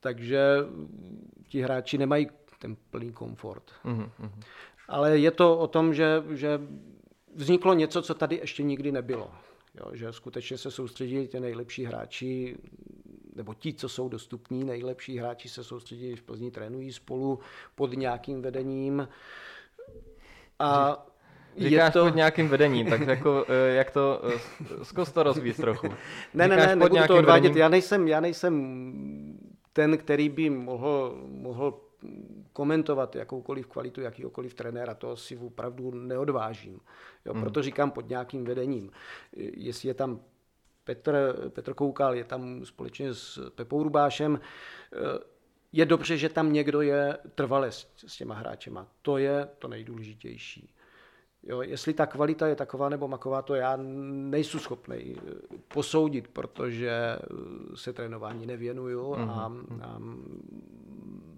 Takže 0.00 0.56
ti 1.48 1.60
hráči 1.60 1.98
nemají 1.98 2.28
ten 2.58 2.76
plný 2.90 3.12
komfort. 3.12 3.72
Mm-hmm. 3.84 4.30
Ale 4.88 5.18
je 5.18 5.30
to 5.30 5.58
o 5.58 5.66
tom, 5.66 5.94
že, 5.94 6.24
že 6.30 6.60
vzniklo 7.34 7.74
něco, 7.74 8.02
co 8.02 8.14
tady 8.14 8.36
ještě 8.36 8.62
nikdy 8.62 8.92
nebylo. 8.92 9.30
Jo, 9.74 9.90
že 9.92 10.12
skutečně 10.12 10.58
se 10.58 10.70
soustředili 10.70 11.28
ty 11.28 11.40
nejlepší 11.40 11.84
hráči, 11.84 12.56
nebo 13.36 13.54
ti, 13.54 13.74
co 13.74 13.88
jsou 13.88 14.08
dostupní, 14.08 14.64
nejlepší 14.64 15.18
hráči 15.18 15.48
se 15.48 15.64
soustředili 15.64 16.16
v 16.16 16.22
Plzni, 16.22 16.50
trénují 16.50 16.92
spolu 16.92 17.38
pod 17.74 17.96
nějakým 17.96 18.42
vedením. 18.42 19.08
A 20.58 21.02
Říkáš 21.56 21.86
je 21.86 21.90
to... 21.92 22.04
pod 22.04 22.16
nějakým 22.16 22.48
vedením, 22.48 22.86
tak 22.86 23.00
jako, 23.00 23.44
eh, 23.48 23.74
jak 23.74 23.90
to, 23.90 24.22
eh, 24.24 24.84
zkus 24.84 25.12
to 25.12 25.22
rozvíjet 25.22 25.56
trochu. 25.56 25.88
ne, 26.34 26.48
ne, 26.48 26.56
ne, 26.56 26.76
nebudu 26.76 27.06
to 27.06 27.16
odvádět. 27.16 27.42
Vedením... 27.42 27.60
Já 27.60 27.68
nejsem, 27.68 28.08
já 28.08 28.20
nejsem 28.20 29.38
ten, 29.72 29.98
který 29.98 30.28
by 30.28 30.50
mohl, 30.50 31.22
mohl 31.26 31.80
komentovat 32.52 33.16
jakoukoliv 33.16 33.66
kvalitu 33.66 34.00
jakýkoliv 34.00 34.54
trenéra, 34.54 34.94
to 34.94 35.16
si 35.16 35.36
opravdu 35.36 35.90
neodvážím. 35.90 36.80
Jo, 37.24 37.32
hmm. 37.32 37.42
Proto 37.42 37.62
říkám 37.62 37.90
pod 37.90 38.08
nějakým 38.08 38.44
vedením. 38.44 38.90
Jestli 39.36 39.88
je 39.88 39.94
tam 39.94 40.20
Petr, 40.84 41.34
Petr 41.48 41.74
Koukal, 41.74 42.14
je 42.14 42.24
tam 42.24 42.64
společně 42.64 43.14
s 43.14 43.50
Pepou 43.50 43.82
Rubášem, 43.82 44.40
je 45.72 45.86
dobře, 45.86 46.16
že 46.16 46.28
tam 46.28 46.52
někdo 46.52 46.80
je 46.80 47.18
trvale 47.34 47.72
s, 47.72 47.88
s 48.06 48.16
těma 48.16 48.34
hráčema. 48.34 48.86
To 49.02 49.18
je 49.18 49.48
to 49.58 49.68
nejdůležitější. 49.68 50.74
Jo, 51.44 51.62
jestli 51.62 51.94
ta 51.94 52.06
kvalita 52.06 52.46
je 52.46 52.54
taková 52.56 52.88
nebo 52.88 53.08
maková, 53.08 53.42
to 53.42 53.54
já 53.54 53.76
nejsem 53.80 54.60
schopný 54.60 55.16
eh, 55.16 55.30
posoudit, 55.68 56.28
protože 56.28 56.90
eh, 56.90 57.76
se 57.76 57.92
trénování 57.92 58.46
nevěnuju 58.46 59.14
a, 59.14 59.48
Mhm. 59.48 59.82
a 59.82 59.98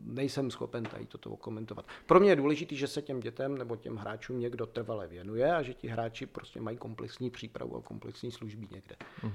nejsem 0.07 0.51
schopen 0.51 0.85
tady 0.85 1.07
toto 1.07 1.37
komentovat. 1.37 1.87
Pro 2.07 2.21
mě 2.21 2.31
je 2.31 2.37
důležité, 2.37 2.75
že 2.75 2.87
se 2.87 3.03
těm 3.03 3.21
dětem 3.21 3.59
nebo 3.59 3.77
těm 3.77 3.97
hráčům 3.97 4.41
někdo 4.41 4.67
trvale 4.67 5.07
věnuje 5.07 5.55
a 5.55 5.63
že 5.63 5.75
ti 5.75 5.89
hráči 5.89 6.27
prostě 6.27 6.61
mají 6.61 6.77
komplexní 6.77 7.31
přípravu 7.31 7.77
a 7.77 7.83
komplexní 7.83 8.31
služby 8.31 8.67
někde. 8.71 8.97
Uh, 9.23 9.31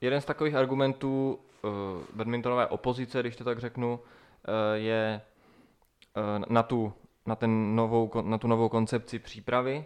jeden 0.00 0.20
z 0.20 0.24
takových 0.24 0.54
argumentů 0.54 1.38
uh, 1.62 1.70
badmintonové 2.14 2.66
opozice, 2.66 3.20
když 3.20 3.36
to 3.36 3.44
tak 3.44 3.58
řeknu, 3.58 3.92
uh, 4.00 4.00
je 4.74 5.20
uh, 6.16 6.44
na, 6.48 6.62
tu, 6.62 6.92
na, 7.26 7.36
ten 7.36 7.76
novou, 7.76 8.10
na 8.22 8.38
tu 8.38 8.48
novou 8.48 8.68
koncepci 8.68 9.18
přípravy, 9.18 9.84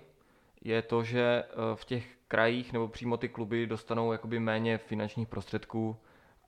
je 0.61 0.83
to, 0.83 1.03
že 1.03 1.45
uh, 1.45 1.77
v 1.77 1.85
těch 1.85 2.07
krajích 2.29 2.73
nebo 2.73 2.89
přímo 2.89 3.17
ty 3.17 3.29
kluby 3.29 3.67
dostanou 3.67 4.13
jakoby 4.13 4.41
méně 4.41 4.79
finančních 4.79 5.29
prostředků 5.29 5.97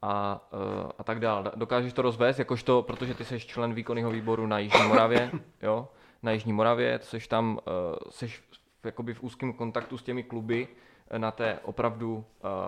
a, 0.02 0.46
uh, 0.52 0.90
a 0.98 1.04
tak 1.04 1.20
dále. 1.20 1.52
Dokážeš 1.54 1.92
to 1.92 2.02
rozvést, 2.02 2.38
jakožto, 2.38 2.82
protože 2.82 3.14
ty 3.14 3.24
jsi 3.24 3.40
člen 3.40 3.74
výkonného 3.74 4.10
výboru 4.10 4.46
na 4.46 4.58
Jižní 4.58 4.88
Moravě, 4.88 5.30
jo? 5.62 5.88
na 6.22 6.32
Jižní 6.32 6.52
Moravě, 6.52 6.98
jsi 7.02 7.28
tam, 7.28 7.58
jsi 8.10 8.28
v, 8.28 8.42
jakoby 8.84 9.14
v 9.14 9.22
úzkém 9.22 9.52
kontaktu 9.52 9.98
s 9.98 10.02
těmi 10.02 10.22
kluby, 10.22 10.68
na 11.18 11.30
té 11.30 11.58
opravdu 11.62 12.24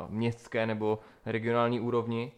městské 0.09 0.67
nebo 0.67 0.99
regionální 1.27 1.81
úrovni, 1.81 2.33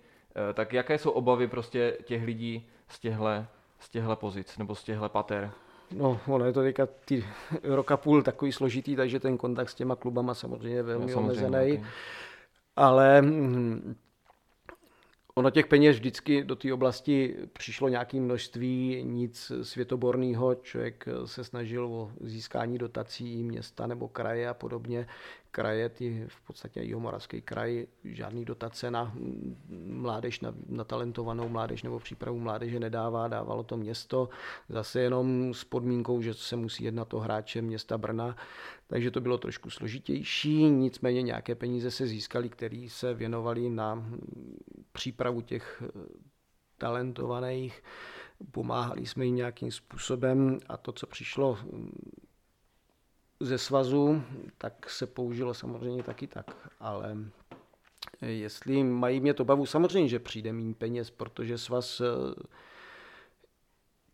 tak 0.54 0.72
jaké 0.72 0.98
jsou 0.98 1.10
obavy 1.10 1.48
prostě 1.48 1.96
těch 2.04 2.24
lidí 2.24 2.68
z 2.88 3.00
těchto 3.00 3.24
z 3.80 3.88
těchhle 3.88 4.16
pozic 4.16 4.58
nebo 4.58 4.74
z 4.74 4.84
těchto 4.84 5.08
pater? 5.08 5.50
No, 5.94 6.20
ono 6.26 6.44
je 6.44 6.52
to 6.52 6.62
teďka 6.62 6.86
ty 7.04 7.24
roka 7.62 7.96
půl 7.96 8.22
takový 8.22 8.52
složitý, 8.52 8.96
takže 8.96 9.20
ten 9.20 9.38
kontakt 9.38 9.70
s 9.70 9.74
těma 9.74 9.96
klubama 9.96 10.34
samozřejmě 10.34 10.76
je 10.76 10.82
velmi 10.82 11.06
No, 11.06 11.12
samozřejmě, 11.12 11.46
omezený. 11.46 11.84
Ale 12.76 13.22
mm, 13.22 13.96
ono 15.34 15.50
těch 15.50 15.66
peněz 15.66 15.96
vždycky 15.96 16.44
do 16.44 16.56
té 16.56 16.72
oblasti 16.72 17.36
přišlo 17.52 17.88
nějaké 17.88 18.20
množství, 18.20 19.02
nic 19.04 19.52
světoborného. 19.62 20.54
Člověk 20.54 21.04
se 21.24 21.44
snažil 21.44 21.86
o 21.86 22.12
získání 22.20 22.78
dotací 22.78 23.42
města 23.42 23.86
nebo 23.86 24.08
kraje 24.08 24.48
a 24.48 24.54
podobně. 24.54 25.06
Kraje, 25.50 25.88
ty 25.88 26.24
v 26.28 26.40
podstatě 26.46 26.80
Jihomoravský 26.80 27.42
kraj, 27.42 27.86
žádný 28.04 28.44
dotace 28.44 28.90
na 28.90 29.12
mládež, 29.86 30.40
na, 30.40 30.54
na 30.68 30.84
talentovanou 30.84 31.48
mládež 31.48 31.82
nebo 31.82 31.98
přípravu 31.98 32.38
mládeže 32.38 32.80
nedává, 32.80 33.28
dávalo 33.28 33.62
to 33.62 33.76
město, 33.76 34.28
zase 34.68 35.00
jenom 35.00 35.54
s 35.54 35.64
podmínkou, 35.64 36.22
že 36.22 36.34
se 36.34 36.56
musí 36.56 36.84
jednat 36.84 37.14
o 37.14 37.18
hráče 37.18 37.62
města 37.62 37.98
Brna, 37.98 38.36
takže 38.86 39.10
to 39.10 39.20
bylo 39.20 39.38
trošku 39.38 39.70
složitější, 39.70 40.62
nicméně 40.64 41.22
nějaké 41.22 41.54
peníze 41.54 41.90
se 41.90 42.06
získaly, 42.06 42.48
které 42.48 42.86
se 42.88 43.14
věnovaly 43.14 43.70
na 43.70 44.10
přípravu 44.92 45.40
těch 45.40 45.82
eh, 45.86 46.00
talentovaných, 46.78 47.82
pomáhali 48.50 49.06
jsme 49.06 49.24
jim 49.24 49.34
nějakým 49.36 49.70
způsobem 49.70 50.58
a 50.68 50.76
to, 50.76 50.92
co 50.92 51.06
přišlo 51.06 51.58
ze 53.40 53.58
svazu, 53.58 54.22
tak 54.58 54.90
se 54.90 55.06
použilo 55.06 55.54
samozřejmě 55.54 56.02
taky 56.02 56.26
tak, 56.26 56.70
ale 56.80 57.16
jestli 58.20 58.84
mají 58.84 59.20
mě 59.20 59.34
to 59.34 59.44
bavu, 59.44 59.66
samozřejmě, 59.66 60.08
že 60.08 60.18
přijde 60.18 60.52
méně 60.52 60.74
peněz, 60.74 61.10
protože 61.10 61.58
svaz 61.58 62.00
eh, 62.00 62.04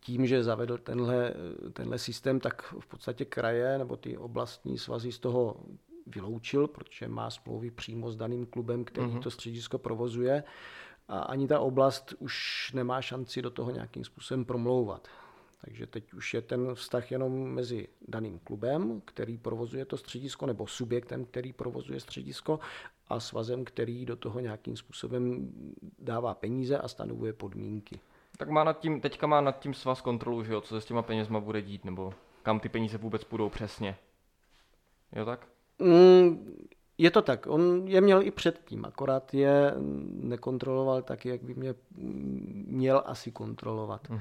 tím, 0.00 0.26
že 0.26 0.44
zavedl 0.44 0.78
tenhle, 0.78 1.34
tenhle 1.72 1.98
systém, 1.98 2.40
tak 2.40 2.74
v 2.80 2.86
podstatě 2.86 3.24
kraje 3.24 3.78
nebo 3.78 3.96
ty 3.96 4.18
oblastní 4.18 4.78
svazy 4.78 5.12
z 5.12 5.18
toho 5.18 5.56
vyloučil, 6.06 6.66
protože 6.66 7.08
má 7.08 7.30
smlouvy 7.30 7.70
přímo 7.70 8.10
s 8.10 8.16
daným 8.16 8.46
klubem, 8.46 8.84
který 8.84 9.06
mm-hmm. 9.06 9.22
to 9.22 9.30
středisko 9.30 9.78
provozuje 9.78 10.44
a 11.08 11.18
ani 11.18 11.48
ta 11.48 11.60
oblast 11.60 12.14
už 12.18 12.70
nemá 12.74 13.02
šanci 13.02 13.42
do 13.42 13.50
toho 13.50 13.70
nějakým 13.70 14.04
způsobem 14.04 14.44
promlouvat. 14.44 15.08
Takže 15.60 15.86
teď 15.86 16.12
už 16.12 16.34
je 16.34 16.42
ten 16.42 16.74
vztah 16.74 17.12
jenom 17.12 17.32
mezi 17.32 17.88
daným 18.08 18.38
klubem, 18.38 19.02
který 19.04 19.38
provozuje 19.38 19.84
to 19.84 19.96
středisko, 19.96 20.46
nebo 20.46 20.66
subjektem, 20.66 21.24
který 21.24 21.52
provozuje 21.52 22.00
středisko, 22.00 22.60
a 23.08 23.20
svazem, 23.20 23.64
který 23.64 24.06
do 24.06 24.16
toho 24.16 24.40
nějakým 24.40 24.76
způsobem 24.76 25.52
dává 25.98 26.34
peníze 26.34 26.78
a 26.78 26.88
stanovuje 26.88 27.32
podmínky. 27.32 28.00
Tak 28.36 28.48
má 28.48 28.64
nad 28.64 28.78
tím, 28.78 29.00
teďka 29.00 29.26
má 29.26 29.40
nad 29.40 29.58
tím 29.58 29.74
svaz 29.74 30.00
kontrolu, 30.00 30.44
že 30.44 30.52
jo, 30.52 30.60
co 30.60 30.74
se 30.74 30.80
s 30.80 30.84
těma 30.84 31.02
penězma 31.02 31.40
bude 31.40 31.62
dít, 31.62 31.84
nebo 31.84 32.14
kam 32.42 32.60
ty 32.60 32.68
peníze 32.68 32.98
vůbec 32.98 33.24
půjdou 33.24 33.48
přesně. 33.48 33.96
Jo 35.12 35.24
tak? 35.24 35.48
Mm, 35.78 36.56
je 36.98 37.10
to 37.10 37.22
tak. 37.22 37.46
On 37.46 37.88
je 37.88 38.00
měl 38.00 38.22
i 38.22 38.30
předtím, 38.30 38.84
akorát 38.84 39.34
je 39.34 39.74
nekontroloval 40.12 41.02
tak, 41.02 41.24
jak 41.24 41.42
by 41.42 41.54
mě 41.54 41.74
měl 42.66 43.02
asi 43.06 43.32
kontrolovat. 43.32 44.08
Mm-hmm. 44.08 44.20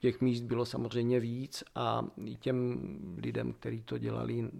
Těch 0.00 0.20
míst 0.20 0.40
bylo 0.40 0.64
samozřejmě 0.64 1.20
víc 1.20 1.64
a 1.74 2.04
i 2.24 2.36
těm 2.36 2.78
lidem, 3.22 3.52
kteří 3.52 3.82
to 3.82 3.98
dělali, 3.98 4.50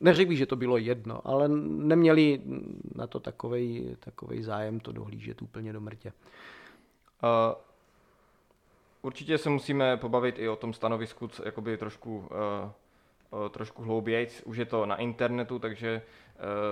neřekl 0.00 0.28
bych, 0.28 0.38
že 0.38 0.46
to 0.46 0.56
bylo 0.56 0.76
jedno, 0.76 1.28
ale 1.28 1.48
neměli 1.48 2.40
na 2.94 3.06
to 3.06 3.20
takovej, 3.20 3.96
takovej 4.00 4.42
zájem 4.42 4.80
to 4.80 4.92
dohlížet 4.92 5.42
úplně 5.42 5.72
do 5.72 5.80
mrtě. 5.80 6.12
Uh, 7.22 7.54
určitě 9.02 9.38
se 9.38 9.50
musíme 9.50 9.96
pobavit 9.96 10.38
i 10.38 10.48
o 10.48 10.56
tom 10.56 10.72
stanovisku, 10.72 11.28
co, 11.28 11.44
jakoby 11.44 11.76
trošku, 11.76 12.18
uh, 12.18 12.24
uh, 13.40 13.48
trošku 13.48 13.82
hlouběji. 13.82 14.28
Už 14.44 14.56
je 14.56 14.64
to 14.64 14.86
na 14.86 14.96
internetu, 14.96 15.58
takže 15.58 16.02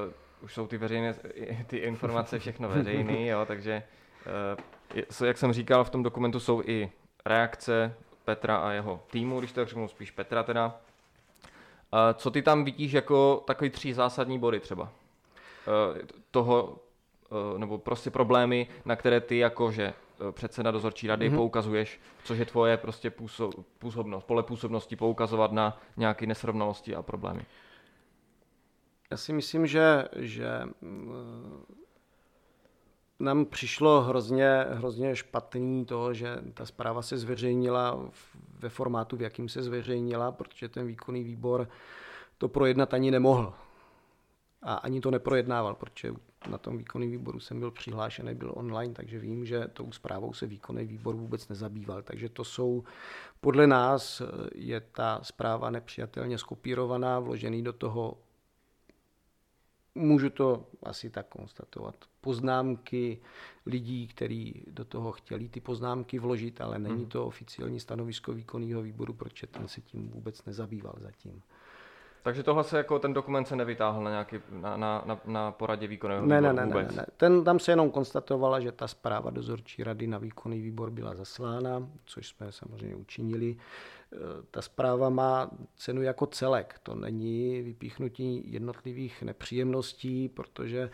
uh, 0.06 0.44
už 0.44 0.54
jsou 0.54 0.66
ty 0.66 0.78
veřejné, 0.78 1.14
ty 1.66 1.76
informace 1.76 2.38
všechno 2.38 2.68
veřejné, 2.68 3.46
takže 3.46 3.82
uh, 5.20 5.26
jak 5.26 5.38
jsem 5.38 5.52
říkal, 5.52 5.84
v 5.84 5.90
tom 5.90 6.02
dokumentu 6.02 6.40
jsou 6.40 6.62
i 6.62 6.90
reakce 7.24 7.94
Petra 8.24 8.56
a 8.56 8.70
jeho 8.70 9.00
týmu, 9.10 9.38
když 9.38 9.52
to 9.52 9.60
tak 9.60 9.68
řeknu 9.68 9.88
spíš 9.88 10.10
Petra 10.10 10.42
teda. 10.42 10.76
Co 12.14 12.30
ty 12.30 12.42
tam 12.42 12.64
vidíš 12.64 12.92
jako 12.92 13.42
takový 13.46 13.70
tři 13.70 13.94
zásadní 13.94 14.38
body 14.38 14.60
třeba? 14.60 14.82
Uh, 14.82 15.98
toho, 16.30 16.78
uh, 17.52 17.58
nebo 17.58 17.78
prostě 17.78 18.10
problémy, 18.10 18.68
na 18.84 18.96
které 18.96 19.20
ty 19.20 19.38
jakože 19.38 19.94
předseda 20.32 20.70
dozorčí 20.70 21.06
rady 21.06 21.30
mm-hmm. 21.30 21.36
poukazuješ, 21.36 22.00
což 22.24 22.38
je 22.38 22.44
tvoje 22.44 22.76
prostě 22.76 23.12
působnost, 23.78 24.24
pole 24.24 24.42
působnosti 24.42 24.96
poukazovat 24.96 25.52
na 25.52 25.80
nějaké 25.96 26.26
nesrovnalosti 26.26 26.94
a 26.94 27.02
problémy. 27.02 27.42
Já 29.10 29.16
si 29.16 29.32
myslím, 29.32 29.66
že, 29.66 30.04
že 30.16 30.48
nám 33.20 33.44
přišlo 33.44 34.02
hrozně, 34.02 34.66
hrozně 34.70 35.16
špatný 35.16 35.84
to, 35.84 36.14
že 36.14 36.38
ta 36.54 36.66
zpráva 36.66 37.02
se 37.02 37.18
zveřejnila 37.18 38.10
ve 38.58 38.68
formátu, 38.68 39.16
v 39.16 39.22
jakým 39.22 39.48
se 39.48 39.62
zveřejnila, 39.62 40.32
protože 40.32 40.68
ten 40.68 40.86
výkonný 40.86 41.24
výbor 41.24 41.68
to 42.38 42.48
projednat 42.48 42.94
ani 42.94 43.10
nemohl. 43.10 43.52
A 44.62 44.74
ani 44.74 45.00
to 45.00 45.10
neprojednával, 45.10 45.74
protože 45.74 46.14
na 46.50 46.58
tom 46.58 46.78
výkonném 46.78 47.10
výboru 47.10 47.40
jsem 47.40 47.60
byl 47.60 47.70
přihlášený, 47.70 48.34
byl 48.34 48.52
online, 48.56 48.94
takže 48.94 49.18
vím, 49.18 49.46
že 49.46 49.68
tou 49.72 49.92
zprávou 49.92 50.32
se 50.32 50.46
výkonný 50.46 50.84
výbor 50.84 51.16
vůbec 51.16 51.48
nezabýval. 51.48 52.02
Takže 52.02 52.28
to 52.28 52.44
jsou, 52.44 52.84
podle 53.40 53.66
nás 53.66 54.22
je 54.54 54.80
ta 54.80 55.20
zpráva 55.22 55.70
nepřijatelně 55.70 56.38
skopírovaná, 56.38 57.18
vložený 57.18 57.62
do 57.62 57.72
toho, 57.72 58.18
můžu 59.94 60.30
to 60.30 60.66
asi 60.82 61.10
tak 61.10 61.28
konstatovat, 61.28 61.94
poznámky 62.20 63.18
lidí, 63.66 64.06
kteří 64.06 64.64
do 64.66 64.84
toho 64.84 65.12
chtěli 65.12 65.48
ty 65.48 65.60
poznámky 65.60 66.18
vložit, 66.18 66.60
ale 66.60 66.78
není 66.78 67.06
to 67.06 67.26
oficiální 67.26 67.80
stanovisko 67.80 68.32
výkonného 68.32 68.82
výboru, 68.82 69.12
protože 69.12 69.46
ten 69.46 69.68
se 69.68 69.80
tím 69.80 70.10
vůbec 70.10 70.44
nezabýval 70.44 70.94
zatím. 70.98 71.42
Takže 72.22 72.42
tohle 72.42 72.64
se 72.64 72.76
jako 72.76 72.98
ten 72.98 73.12
dokument 73.12 73.44
se 73.44 73.56
nevytáhl 73.56 74.02
na, 74.02 74.10
nějaký, 74.10 74.36
na, 74.50 74.76
na, 74.76 75.02
na, 75.06 75.20
na 75.24 75.52
poradě 75.52 75.86
výkonného 75.86 76.26
ne, 76.26 76.36
výboru 76.36 76.56
ne, 76.56 76.66
ne, 76.66 76.66
vůbec? 76.66 76.96
Ne, 76.96 76.96
ne, 76.96 77.06
ten, 77.16 77.44
tam 77.44 77.58
se 77.58 77.72
jenom 77.72 77.90
konstatovala, 77.90 78.60
že 78.60 78.72
ta 78.72 78.88
zpráva 78.88 79.30
dozorčí 79.30 79.84
rady 79.84 80.06
na 80.06 80.18
výkonný 80.18 80.60
výbor 80.60 80.90
byla 80.90 81.14
zaslána, 81.14 81.88
což 82.04 82.28
jsme 82.28 82.52
samozřejmě 82.52 82.96
učinili. 82.96 83.56
Ta 84.50 84.62
zpráva 84.62 85.08
má 85.08 85.50
cenu 85.76 86.02
jako 86.02 86.26
celek. 86.26 86.80
To 86.82 86.94
není 86.94 87.62
vypíchnutí 87.62 88.52
jednotlivých 88.52 89.22
nepříjemností, 89.22 90.28
protože 90.28 90.90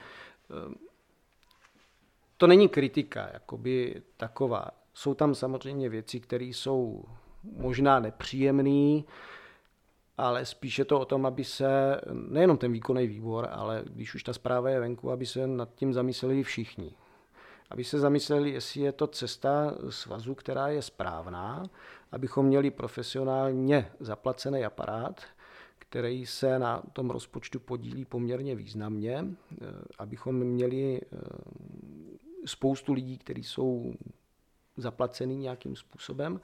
to 2.36 2.46
není 2.46 2.68
kritika 2.68 3.28
jakoby 3.32 4.02
taková. 4.16 4.70
Jsou 4.94 5.14
tam 5.14 5.34
samozřejmě 5.34 5.88
věci, 5.88 6.20
které 6.20 6.44
jsou 6.44 7.04
možná 7.42 8.00
nepříjemné, 8.00 9.02
ale 10.18 10.46
spíše 10.46 10.84
to 10.84 11.00
o 11.00 11.04
tom, 11.04 11.26
aby 11.26 11.44
se 11.44 12.00
nejenom 12.12 12.58
ten 12.58 12.72
výkonný 12.72 13.06
výbor, 13.06 13.48
ale 13.50 13.82
když 13.86 14.14
už 14.14 14.22
ta 14.22 14.32
zpráva 14.32 14.70
je 14.70 14.80
venku, 14.80 15.10
aby 15.10 15.26
se 15.26 15.46
nad 15.46 15.74
tím 15.74 15.92
zamysleli 15.92 16.42
všichni. 16.42 16.94
aby 17.70 17.84
se 17.84 17.98
zamysleli, 17.98 18.50
jestli 18.50 18.80
je 18.80 18.92
to 18.92 19.06
cesta 19.06 19.74
svazu, 19.90 20.34
která 20.34 20.68
je 20.68 20.82
správná, 20.82 21.66
abychom 22.12 22.46
měli 22.46 22.70
profesionálně 22.70 23.92
zaplacený 24.00 24.64
aparát, 24.64 25.20
který 25.78 26.26
se 26.26 26.58
na 26.58 26.82
tom 26.92 27.10
rozpočtu 27.10 27.60
podílí 27.60 28.04
poměrně 28.04 28.54
významně, 28.54 29.24
eh, 29.24 29.64
abychom 29.98 30.36
měli 30.36 31.00
eh, 31.00 31.18
spoustu 32.46 32.92
lidí, 32.92 33.18
kteří 33.18 33.44
jsou 33.44 33.94
zaplacený 34.76 35.36
nějakým 35.36 35.76
způsobem. 35.76 36.40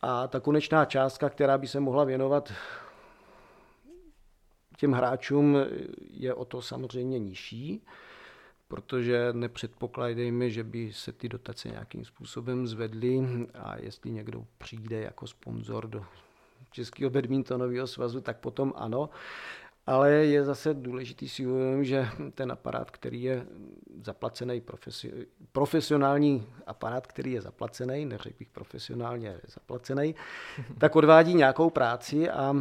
A 0.00 0.28
ta 0.28 0.40
konečná 0.40 0.84
částka, 0.84 1.30
která 1.30 1.58
by 1.58 1.66
se 1.66 1.80
mohla 1.80 2.04
věnovat 2.04 2.52
těm 4.76 4.92
hráčům, 4.92 5.56
je 6.10 6.34
o 6.34 6.44
to 6.44 6.62
samozřejmě 6.62 7.18
nižší, 7.18 7.84
protože 8.72 9.32
nepředpokládejme, 9.32 10.50
že 10.50 10.64
by 10.64 10.92
se 10.92 11.12
ty 11.12 11.28
dotace 11.28 11.68
nějakým 11.68 12.04
způsobem 12.04 12.66
zvedly 12.66 13.20
a 13.54 13.76
jestli 13.76 14.10
někdo 14.10 14.44
přijde 14.58 15.00
jako 15.00 15.26
sponzor 15.26 15.86
do 15.86 16.04
Českého 16.70 17.10
badmintonového 17.10 17.86
svazu, 17.86 18.20
tak 18.20 18.40
potom 18.40 18.72
ano. 18.76 19.10
Ale 19.86 20.10
je 20.10 20.44
zase 20.44 20.74
důležitý 20.74 21.28
si 21.28 21.46
uvědomit, 21.46 21.84
že 21.84 22.08
ten 22.34 22.52
aparát, 22.52 22.90
který 22.90 23.22
je 23.22 23.46
zaplacený, 24.02 24.60
profesi- 24.60 25.26
profesionální 25.52 26.46
aparát, 26.66 27.06
který 27.06 27.32
je 27.32 27.40
zaplacený, 27.40 28.04
neřekl 28.04 28.36
bych 28.38 28.48
profesionálně 28.48 29.40
zaplacený, 29.46 30.14
tak 30.78 30.96
odvádí 30.96 31.34
nějakou 31.34 31.70
práci 31.70 32.30
a 32.30 32.54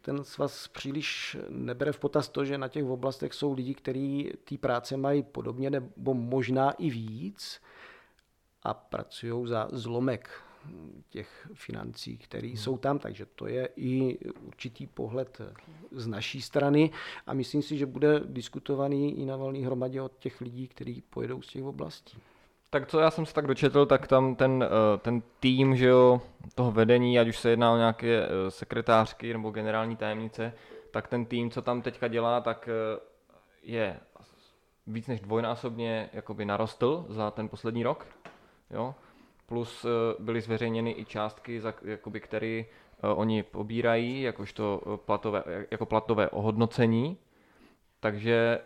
ten 0.00 0.24
svaz 0.24 0.68
příliš 0.68 1.36
nebere 1.48 1.92
v 1.92 1.98
potaz 1.98 2.28
to, 2.28 2.44
že 2.44 2.58
na 2.58 2.68
těch 2.68 2.84
oblastech 2.84 3.34
jsou 3.34 3.52
lidi, 3.52 3.74
kteří 3.74 4.32
té 4.44 4.58
práce 4.58 4.96
mají 4.96 5.22
podobně 5.22 5.70
nebo 5.70 6.14
možná 6.14 6.70
i 6.70 6.90
víc 6.90 7.60
a 8.62 8.74
pracují 8.74 9.48
za 9.48 9.68
zlomek 9.72 10.30
těch 11.10 11.48
financí, 11.54 12.18
které 12.18 12.48
hmm. 12.48 12.56
jsou 12.56 12.78
tam, 12.78 12.98
takže 12.98 13.26
to 13.26 13.46
je 13.46 13.68
i 13.76 14.18
určitý 14.46 14.86
pohled 14.86 15.40
z 15.90 16.06
naší 16.06 16.42
strany 16.42 16.90
a 17.26 17.34
myslím 17.34 17.62
si, 17.62 17.78
že 17.78 17.86
bude 17.86 18.20
diskutovaný 18.24 19.20
i 19.20 19.26
na 19.26 19.36
valné 19.36 19.58
hromadě 19.58 20.02
od 20.02 20.12
těch 20.18 20.40
lidí, 20.40 20.68
kteří 20.68 21.02
pojedou 21.10 21.42
z 21.42 21.46
těch 21.46 21.64
oblastí. 21.64 22.18
Tak 22.70 22.86
co 22.88 23.00
já 23.00 23.10
jsem 23.10 23.26
se 23.26 23.34
tak 23.34 23.46
dočetl, 23.46 23.86
tak 23.86 24.06
tam 24.06 24.34
ten, 24.34 24.64
eh, 24.64 24.98
ten 24.98 25.22
tým, 25.40 25.76
že 25.76 25.86
jo, 25.86 26.20
toho 26.54 26.72
vedení, 26.72 27.18
ať 27.18 27.28
už 27.28 27.38
se 27.38 27.50
jedná 27.50 27.72
o 27.72 27.76
nějaké 27.76 28.24
eh, 28.24 28.50
sekretářky 28.50 29.32
nebo 29.32 29.50
generální 29.50 29.96
tajemnice, 29.96 30.52
tak 30.90 31.08
ten 31.08 31.26
tým, 31.26 31.50
co 31.50 31.62
tam 31.62 31.82
teďka 31.82 32.08
dělá, 32.08 32.40
tak 32.40 32.68
eh, 32.68 33.00
je 33.62 34.00
víc 34.86 35.06
než 35.06 35.20
dvojnásobně 35.20 36.10
jakoby 36.12 36.44
narostl 36.44 37.06
za 37.08 37.30
ten 37.30 37.48
poslední 37.48 37.82
rok. 37.82 38.06
Jo? 38.70 38.94
Plus 39.50 39.84
eh, 39.84 39.88
byly 40.18 40.40
zveřejněny 40.40 40.94
i 40.98 41.04
částky, 41.04 41.60
za, 41.60 41.74
jakoby, 41.84 42.20
které 42.20 42.64
eh, 42.64 42.66
oni 43.14 43.42
pobírají, 43.42 44.22
jakožto 44.22 44.82
eh, 44.82 44.96
platové, 44.96 45.44
jako 45.70 45.86
platové 45.86 46.28
ohodnocení. 46.28 47.16
Takže 48.00 48.60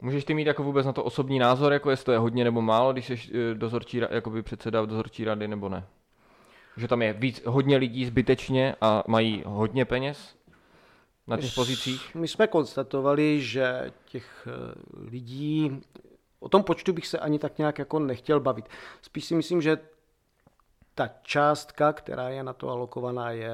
můžeš 0.00 0.24
ty 0.24 0.34
mít 0.34 0.46
jako 0.46 0.62
vůbec 0.62 0.86
na 0.86 0.92
to 0.92 1.04
osobní 1.04 1.38
názor, 1.38 1.72
jako 1.72 1.90
jestli 1.90 2.04
to 2.04 2.12
je 2.12 2.18
hodně 2.18 2.44
nebo 2.44 2.62
málo, 2.62 2.92
když 2.92 3.06
jsi 3.06 3.16
dozorčí, 3.54 4.00
jakoby 4.10 4.42
předseda 4.42 4.86
dozorčí 4.86 5.24
rady 5.24 5.48
nebo 5.48 5.68
ne? 5.68 5.86
Že 6.76 6.88
tam 6.88 7.02
je 7.02 7.12
víc, 7.12 7.42
hodně 7.46 7.76
lidí 7.76 8.06
zbytečně 8.06 8.74
a 8.80 9.04
mají 9.06 9.42
hodně 9.46 9.84
peněz 9.84 10.36
na 11.26 11.36
těch 11.36 11.54
pozicích? 11.54 12.14
My 12.14 12.28
jsme 12.28 12.46
konstatovali, 12.46 13.40
že 13.40 13.92
těch 14.04 14.48
lidí 15.10 15.82
O 16.44 16.48
tom 16.48 16.62
počtu 16.62 16.92
bych 16.92 17.06
se 17.06 17.18
ani 17.18 17.38
tak 17.38 17.58
nějak 17.58 17.78
jako 17.78 17.98
nechtěl 17.98 18.40
bavit. 18.40 18.68
Spíš 19.02 19.24
si 19.24 19.34
myslím, 19.34 19.62
že 19.62 19.78
ta 20.94 21.10
částka, 21.22 21.92
která 21.92 22.28
je 22.28 22.42
na 22.42 22.52
to 22.52 22.68
alokovaná, 22.68 23.30
je 23.30 23.50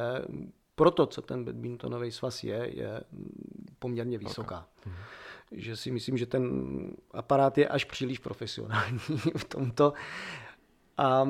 pro 0.74 0.90
to, 0.90 1.06
co 1.06 1.22
ten 1.22 1.44
badmintonový 1.44 2.12
svaz 2.12 2.44
je, 2.44 2.70
je 2.76 3.00
poměrně 3.78 4.18
vysoká. 4.18 4.66
Okay. 4.80 4.92
Že 5.52 5.76
si 5.76 5.90
myslím, 5.90 6.18
že 6.18 6.26
ten 6.26 6.44
aparát 7.12 7.58
je 7.58 7.68
až 7.68 7.84
příliš 7.84 8.18
profesionální 8.18 8.98
v 9.36 9.44
tomto. 9.44 9.92
A 10.96 11.28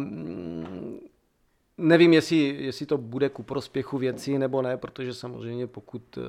Nevím, 1.80 2.12
jestli, 2.12 2.36
jestli 2.36 2.86
to 2.86 2.98
bude 2.98 3.28
ku 3.28 3.42
prospěchu 3.42 3.98
věci 3.98 4.38
nebo 4.38 4.62
ne, 4.62 4.76
protože 4.76 5.14
samozřejmě 5.14 5.66
pokud 5.66 6.18
eh, 6.18 6.22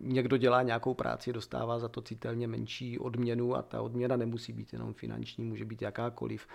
někdo 0.00 0.36
dělá 0.36 0.62
nějakou 0.62 0.94
práci, 0.94 1.32
dostává 1.32 1.78
za 1.78 1.88
to 1.88 2.02
citelně 2.02 2.48
menší 2.48 2.98
odměnu 2.98 3.56
a 3.56 3.62
ta 3.62 3.82
odměna 3.82 4.16
nemusí 4.16 4.52
být 4.52 4.72
jenom 4.72 4.94
finanční, 4.94 5.44
může 5.44 5.64
být 5.64 5.82
jakákoliv. 5.82 6.46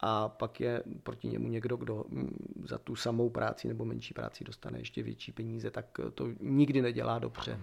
A 0.00 0.28
pak 0.28 0.60
je 0.60 0.82
proti 1.02 1.28
němu 1.28 1.48
někdo, 1.48 1.76
kdo 1.76 2.04
hm, 2.08 2.64
za 2.64 2.78
tu 2.78 2.96
samou 2.96 3.30
práci 3.30 3.68
nebo 3.68 3.84
menší 3.84 4.14
práci 4.14 4.44
dostane 4.44 4.78
ještě 4.78 5.02
větší 5.02 5.32
peníze, 5.32 5.70
tak 5.70 6.00
to 6.14 6.28
nikdy 6.40 6.82
nedělá 6.82 7.18
dobře. 7.18 7.60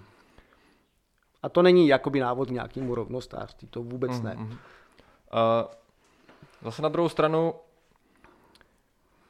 A 1.43 1.49
to 1.49 1.61
není 1.61 1.87
jakoby 1.87 2.19
návod 2.19 2.49
nějakému 2.49 2.95
rovnostářství, 2.95 3.67
to 3.67 3.83
vůbec 3.83 4.21
ne. 4.21 4.35
Mm-hmm. 4.35 4.51
Uh, 4.51 5.71
zase 6.61 6.81
na 6.81 6.89
druhou 6.89 7.09
stranu, 7.09 7.53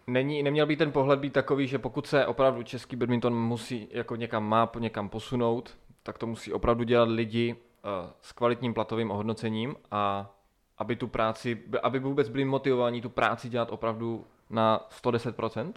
není, 0.08 0.44
neměl 0.44 0.66
by 0.66 0.78
ten 0.78 0.92
pohled 0.92 1.20
být 1.20 1.34
takový, 1.34 1.68
že 1.68 1.80
pokud 1.80 2.08
se 2.08 2.26
opravdu 2.26 2.64
český 2.64 2.96
badminton 2.96 3.36
musí 3.36 3.88
jako 3.92 4.16
někam 4.16 4.50
má 4.50 4.72
někam 4.80 5.10
posunout, 5.10 5.78
tak 6.04 6.18
to 6.18 6.28
musí 6.28 6.54
opravdu 6.54 6.84
dělat 6.84 7.10
lidi 7.10 7.56
uh, 7.56 8.10
s 8.22 8.32
kvalitním 8.32 8.74
platovým 8.74 9.12
ohodnocením 9.12 9.76
a 9.92 10.32
aby 10.78 10.96
tu 10.96 11.08
práci, 11.08 11.64
aby 11.84 12.00
vůbec 12.00 12.30
byli 12.30 12.46
motivováni 12.46 13.02
tu 13.02 13.10
práci 13.10 13.50
dělat 13.50 13.72
opravdu 13.72 14.26
na 14.50 14.88
110%? 15.04 15.74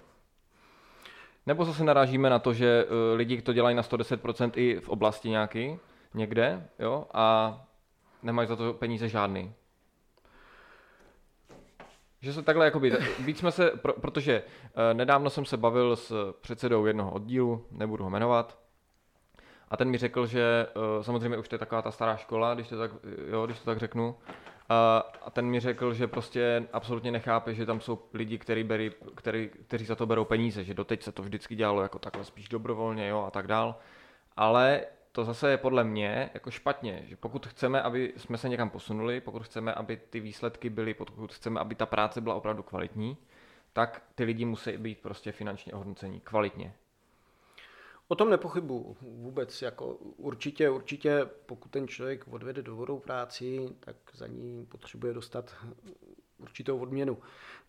Nebo 1.47 1.65
zase 1.65 1.85
narážíme 1.85 2.31
na 2.31 2.39
to, 2.39 2.53
že 2.53 2.85
uh, 2.85 3.17
lidi 3.17 3.43
to 3.43 3.53
dělají 3.53 3.77
na 3.77 3.83
110% 3.83 4.51
i 4.55 4.81
v 4.81 4.89
oblasti 4.89 5.29
nějaký, 5.29 5.79
někde, 6.15 6.69
jo, 6.79 7.07
a 7.15 7.59
nemají 8.23 8.49
za 8.49 8.57
to 8.57 8.75
peníze 8.75 9.09
žádný. 9.09 9.55
Že 12.27 12.33
se 12.33 12.43
takhle, 12.43 12.65
jakoby, 12.65 12.93
víc 13.19 13.39
jsme 13.39 13.53
se, 13.53 13.71
pro, 13.71 13.93
protože 13.93 14.43
uh, 14.43 14.97
nedávno 14.97 15.31
jsem 15.31 15.45
se 15.45 15.57
bavil 15.57 15.97
s 15.97 16.33
předsedou 16.41 16.87
jednoho 16.87 17.11
oddílu, 17.11 17.67
nebudu 17.71 18.05
ho 18.05 18.11
jmenovat, 18.11 18.59
a 19.69 19.77
ten 19.77 19.91
mi 19.91 19.99
řekl, 19.99 20.27
že 20.27 20.67
uh, 20.97 21.03
samozřejmě 21.03 21.39
už 21.39 21.49
to 21.49 21.55
je 21.55 21.59
taková 21.59 21.83
ta 21.83 21.91
stará 21.91 22.17
škola, 22.17 22.55
když 22.55 22.69
to 22.69 22.79
tak, 22.79 22.91
jo, 23.31 23.47
když 23.47 23.59
to 23.59 23.65
tak 23.65 23.79
řeknu, 23.79 24.09
uh, 24.09 24.15
a 25.23 25.31
ten 25.31 25.47
mi 25.47 25.61
řekl, 25.61 25.95
že 25.95 26.07
prostě 26.07 26.67
absolutně 26.73 27.13
nechápe, 27.13 27.55
že 27.55 27.67
tam 27.67 27.81
jsou 27.81 27.99
lidi, 28.15 28.39
který 28.39 28.65
berí, 28.65 28.91
který, 29.15 29.51
kteří 29.67 29.85
za 29.85 29.95
to 29.95 30.07
berou 30.07 30.25
peníze, 30.25 30.65
že 30.65 30.75
doteď 30.75 31.03
se 31.03 31.13
to 31.13 31.23
vždycky 31.23 31.55
dělalo 31.55 31.83
jako 31.83 31.99
takhle 31.99 32.25
spíš 32.25 32.49
dobrovolně, 32.49 33.09
jo, 33.09 33.25
a 33.27 33.31
tak 33.31 33.47
dál. 33.47 33.75
Ale 34.37 34.81
to 35.17 35.25
zase 35.25 35.51
je 35.51 35.59
podle 35.59 35.85
mě 35.85 36.31
jako 36.35 36.51
špatně, 36.51 37.05
že 37.07 37.17
pokud 37.17 37.47
chceme, 37.47 37.83
aby 37.83 38.13
jsme 38.17 38.39
se 38.39 38.49
někam 38.49 38.71
posunuli, 38.71 39.21
pokud 39.21 39.43
chceme, 39.43 39.75
aby 39.75 40.01
ty 40.11 40.21
výsledky 40.21 40.71
byly, 40.71 40.95
pokud 40.95 41.33
chceme, 41.33 41.61
aby 41.61 41.75
ta 41.75 41.87
práce 41.87 42.21
byla 42.21 42.35
opravdu 42.35 42.63
kvalitní, 42.63 43.17
tak 43.73 44.03
ty 44.15 44.25
lidi 44.25 44.45
musí 44.45 44.77
být 44.77 44.99
prostě 44.99 45.33
finančně 45.33 45.73
ohodnocení 45.73 46.21
kvalitně. 46.21 46.75
O 48.09 48.15
tom 48.15 48.31
nepochybu 48.31 48.97
vůbec. 49.01 49.63
Jako 49.63 49.87
určitě, 50.17 50.71
určitě, 50.71 51.29
pokud 51.47 51.71
ten 51.71 51.89
člověk 51.89 52.29
odvede 52.29 52.63
dobrou 52.63 52.99
práci, 52.99 53.69
tak 53.81 53.97
za 54.13 54.27
ní 54.27 54.67
potřebuje 54.67 55.15
dostat 55.15 55.55
určitou 56.39 56.79
odměnu. 56.79 57.19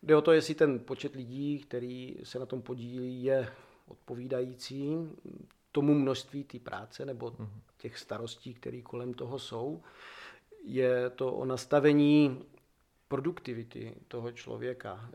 Jde 0.04 0.16
o 0.16 0.22
to, 0.22 0.32
jestli 0.32 0.56
ten 0.56 0.80
počet 0.80 1.16
lidí, 1.16 1.60
který 1.60 2.16
se 2.24 2.40
na 2.40 2.46
tom 2.46 2.62
podílí, 2.62 3.24
je 3.24 3.50
odpovídající 3.88 4.96
tomu 5.78 5.94
množství 5.94 6.44
té 6.44 6.60
práce 6.60 7.06
nebo 7.06 7.34
mhm. 7.40 7.50
těch 7.78 7.98
starostí, 7.98 8.54
které 8.54 8.82
kolem 8.82 9.14
toho 9.14 9.40
jsou. 9.40 9.84
Je 10.64 11.10
to 11.10 11.34
o 11.34 11.46
nastavení 11.46 12.44
produktivity 13.08 13.96
toho 14.08 14.32
člověka, 14.32 15.10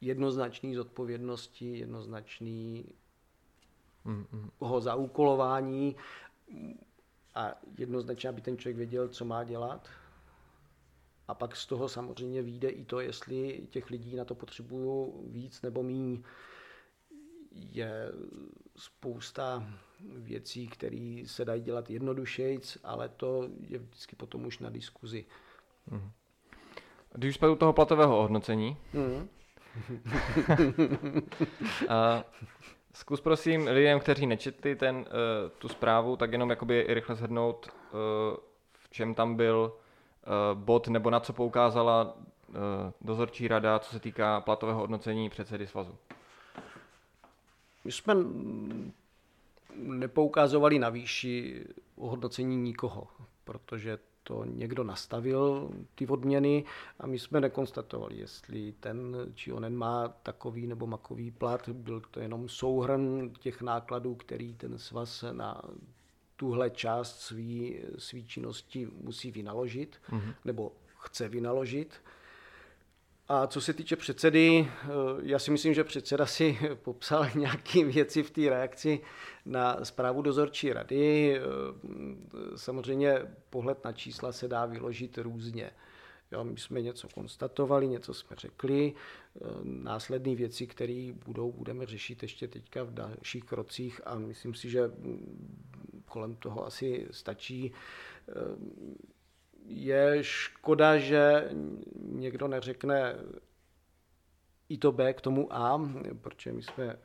jednoznačný 0.00 0.74
zodpovědnosti, 0.74 1.78
jednoznačný 1.78 2.84
mm-hmm. 4.06 4.50
ho 4.58 4.80
zaúkolování 4.80 5.96
a 7.34 7.54
jednoznačně, 7.78 8.28
aby 8.28 8.40
ten 8.40 8.58
člověk 8.58 8.76
věděl, 8.76 9.08
co 9.08 9.24
má 9.24 9.44
dělat. 9.44 9.88
A 11.28 11.34
pak 11.34 11.56
z 11.56 11.66
toho 11.66 11.88
samozřejmě 11.88 12.42
vyjde 12.42 12.68
i 12.68 12.84
to, 12.84 13.00
jestli 13.00 13.66
těch 13.70 13.90
lidí 13.90 14.16
na 14.16 14.24
to 14.24 14.34
potřebují 14.34 15.12
víc 15.26 15.62
nebo 15.62 15.82
méně 15.82 16.22
je 17.56 18.12
spousta 18.76 19.64
věcí, 20.00 20.68
které 20.68 21.22
se 21.26 21.44
dají 21.44 21.62
dělat 21.62 21.90
jednodušejc, 21.90 22.78
ale 22.84 23.08
to 23.08 23.48
je 23.60 23.78
vždycky 23.78 24.16
potom 24.16 24.46
už 24.46 24.58
na 24.58 24.70
diskuzi. 24.70 25.24
Mm. 25.90 26.10
Když 27.14 27.34
jsme 27.34 27.48
u 27.48 27.56
toho 27.56 27.72
platového 27.72 28.22
hodnocení, 28.22 28.76
mm. 28.92 29.28
a 31.88 32.24
zkus 32.94 33.20
prosím 33.20 33.66
lidem, 33.66 34.00
kteří 34.00 34.26
nečetli 34.26 34.76
ten, 34.76 34.96
uh, 34.96 35.04
tu 35.58 35.68
zprávu, 35.68 36.16
tak 36.16 36.32
jenom 36.32 36.50
jakoby 36.50 36.86
rychle 36.88 37.16
shrnout, 37.16 37.68
uh, 37.68 37.98
v 38.72 38.88
čem 38.90 39.14
tam 39.14 39.34
byl 39.36 39.72
bod, 40.54 40.88
nebo 40.88 41.10
na 41.10 41.20
co 41.20 41.32
poukázala 41.32 42.16
dozorčí 43.00 43.48
rada, 43.48 43.78
co 43.78 43.90
se 43.90 44.00
týká 44.00 44.40
platového 44.40 44.78
hodnocení 44.78 45.30
předsedy 45.30 45.66
svazu? 45.66 45.98
My 47.86 47.92
jsme 47.92 48.14
nepoukázovali 49.74 50.78
na 50.78 50.88
výši 50.88 51.64
ohodnocení 51.96 52.56
nikoho, 52.56 53.08
protože 53.44 53.98
to 54.22 54.44
někdo 54.44 54.84
nastavil, 54.84 55.70
ty 55.94 56.06
odměny, 56.06 56.64
a 57.00 57.06
my 57.06 57.18
jsme 57.18 57.40
nekonstatovali, 57.40 58.18
jestli 58.18 58.74
ten 58.80 59.16
či 59.34 59.52
onen 59.52 59.76
má 59.76 60.08
takový 60.08 60.66
nebo 60.66 60.86
makový 60.86 61.30
plat. 61.30 61.68
Byl 61.68 62.00
to 62.00 62.20
jenom 62.20 62.48
souhrn 62.48 63.30
těch 63.40 63.62
nákladů, 63.62 64.14
který 64.14 64.54
ten 64.54 64.78
svaz 64.78 65.24
na 65.32 65.62
tuhle 66.36 66.70
část 66.70 67.20
svý, 67.20 67.80
svý 67.98 68.26
činnosti 68.26 68.88
musí 69.02 69.30
vynaložit, 69.30 69.96
mm-hmm. 70.10 70.34
nebo 70.44 70.72
chce 70.98 71.28
vynaložit. 71.28 72.02
A 73.28 73.46
co 73.46 73.60
se 73.60 73.72
týče 73.72 73.96
předsedy, 73.96 74.68
eh, 74.68 74.86
já 75.22 75.38
si 75.38 75.50
myslím, 75.50 75.74
že 75.74 75.84
předseda 75.84 76.26
si 76.26 76.58
popsal 76.82 77.26
nějaké 77.34 77.84
věci 77.84 78.22
v 78.22 78.30
té 78.30 78.48
reakci 78.48 79.00
na 79.44 79.84
zprávu 79.84 80.22
dozorčí 80.22 80.72
rady. 80.72 81.36
Eh, 81.36 81.42
samozřejmě 82.56 83.22
pohled 83.50 83.84
na 83.84 83.92
čísla 83.92 84.32
se 84.32 84.48
dá 84.48 84.66
vyložit 84.66 85.18
různě. 85.18 85.70
Jo, 86.32 86.44
my 86.44 86.58
jsme 86.58 86.82
něco 86.82 87.08
konstatovali, 87.08 87.88
něco 87.88 88.14
jsme 88.14 88.36
řekli, 88.36 88.94
eh, 88.94 89.40
následné 89.62 90.34
věci, 90.34 90.66
které 90.66 91.12
budou, 91.26 91.52
budeme 91.52 91.86
řešit 91.86 92.22
ještě 92.22 92.48
teďka 92.48 92.82
v 92.82 92.94
dalších 92.94 93.44
krocích 93.44 94.00
a 94.04 94.14
myslím 94.14 94.54
si, 94.54 94.70
že 94.70 94.86
mm, 94.88 96.02
kolem 96.04 96.36
toho 96.36 96.66
asi 96.66 97.06
stačí 97.10 97.72
je 99.68 100.18
škoda, 100.20 100.98
že 100.98 101.48
někdo 102.12 102.48
neřekne 102.48 103.14
i 104.68 104.78
to 104.78 104.92
B 104.92 105.12
k 105.12 105.20
tomu 105.20 105.48
A, 105.50 105.80
protože 106.20 106.52
my 106.52 106.62
jsme 106.62 106.96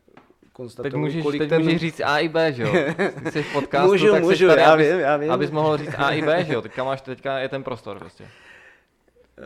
konstatovali, 0.54 0.92
teď 0.92 1.00
můžeš, 1.00 1.24
kolik 1.24 1.42
teď 1.42 1.50
ten... 1.50 1.62
můžeš 1.62 1.82
říct 1.82 2.02
A 2.06 2.20
i 2.20 2.30
B, 2.30 2.54
že 2.54 2.64
jo? 2.64 2.72
Ty 3.24 3.32
jsi 3.32 3.44
v 3.44 3.54
podcastu, 3.54 3.88
můžu, 3.88 4.12
tak 4.12 4.24
můžu, 4.24 4.48
tady, 4.48 4.62
já 4.62 4.74
abys, 4.74 4.92
vím, 4.92 5.00
já 5.00 5.18
vím. 5.18 5.32
abys 5.32 5.52
mohl 5.52 5.78
říct 5.78 5.96
A 5.98 6.12
i 6.12 6.22
B, 6.22 6.44
že 6.44 6.54
jo? 6.54 6.62
Teďka, 6.62 6.84
máš, 6.84 7.02
teďka 7.02 7.40
je 7.40 7.50
ten 7.50 7.64
prostor 7.64 8.00
prostě. 8.00 8.28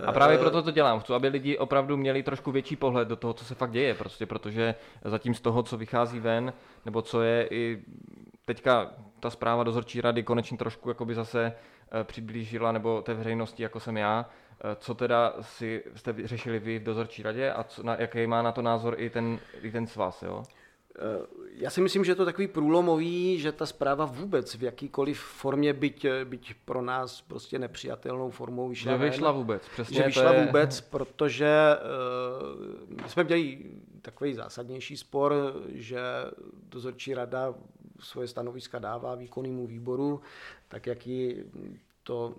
A 0.06 0.12
právě 0.12 0.38
proto 0.38 0.64
to 0.64 0.72
dělám. 0.72 1.00
Chci, 1.00 1.14
aby 1.14 1.28
lidi 1.28 1.58
opravdu 1.58 1.98
měli 1.98 2.24
trošku 2.24 2.52
větší 2.52 2.76
pohled 2.76 3.08
do 3.08 3.16
toho, 3.16 3.34
co 3.34 3.46
se 3.46 3.56
fakt 3.56 3.72
děje, 3.72 3.94
prostě, 3.94 4.26
protože 4.26 4.76
zatím 5.06 5.34
z 5.34 5.42
toho, 5.42 5.64
co 5.64 5.78
vychází 5.78 6.20
ven, 6.20 6.54
nebo 6.86 7.02
co 7.02 7.22
je 7.22 7.48
i 7.52 7.82
teďka 8.46 8.92
ta 9.20 9.30
zpráva 9.30 9.64
dozorčí 9.64 10.02
rady 10.02 10.24
konečně 10.24 10.58
trošku 10.58 10.90
jakoby 10.90 11.16
zase 11.16 11.46
Eh, 11.48 11.54
přiblížila 12.04 12.72
nebo 12.72 13.02
té 13.02 13.14
veřejnosti, 13.14 13.64
jako 13.64 13.80
jsem 13.80 13.98
já. 13.98 14.26
Eh, 14.64 14.76
co 14.80 14.94
teda 14.94 15.34
si 15.42 15.84
jste 15.96 16.16
řešili 16.24 16.60
vy 16.60 16.80
v 16.80 16.84
dozorčí 16.84 17.24
radě 17.24 17.52
a 17.52 17.64
co, 17.64 17.84
na, 17.84 17.96
jaký 18.00 18.28
má 18.28 18.42
na 18.42 18.52
to 18.52 18.62
názor 18.62 18.96
i 18.98 19.10
ten, 19.10 19.40
i 19.62 19.72
ten 19.72 19.88
svaz, 19.88 20.24
jo? 20.24 20.44
Eh, 21.00 21.26
já 21.54 21.70
si 21.70 21.82
myslím, 21.82 22.06
že 22.06 22.12
je 22.12 22.16
to 22.16 22.26
takový 22.26 22.48
průlomový, 22.48 23.40
že 23.40 23.52
ta 23.52 23.66
zpráva 23.66 24.06
vůbec 24.06 24.56
v 24.56 24.64
jakýkoliv 24.64 25.20
formě, 25.20 25.74
byť, 25.74 26.06
byť 26.24 26.54
pro 26.66 26.82
nás 26.82 27.22
prostě 27.22 27.60
nepřijatelnou 27.60 28.30
formou 28.30 28.70
vyšla. 28.70 28.92
Že 28.92 28.98
vyšla 28.98 29.32
vůbec, 29.32 29.68
přesně. 29.74 29.98
Že 29.98 30.04
vyšla 30.04 30.34
je... 30.34 30.46
vůbec, 30.46 30.82
protože 30.82 31.76
uh, 33.00 33.08
jsme 33.08 33.24
měli 33.24 33.58
takový 34.02 34.34
zásadnější 34.34 34.98
spor, 34.98 35.34
že 35.74 36.00
dozorčí 36.70 37.14
rada 37.14 37.54
svoje 38.00 38.28
stanoviska 38.28 38.80
dává 38.80 39.16
výkonnému 39.16 39.68
výboru, 39.68 40.22
tak 40.68 40.88
jak 40.88 41.08
ji 41.08 41.46
to 42.04 42.36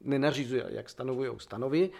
nenařizuje, 0.00 0.64
jak 0.68 0.90
stanovují 0.90 1.30
stanovy. 1.38 1.90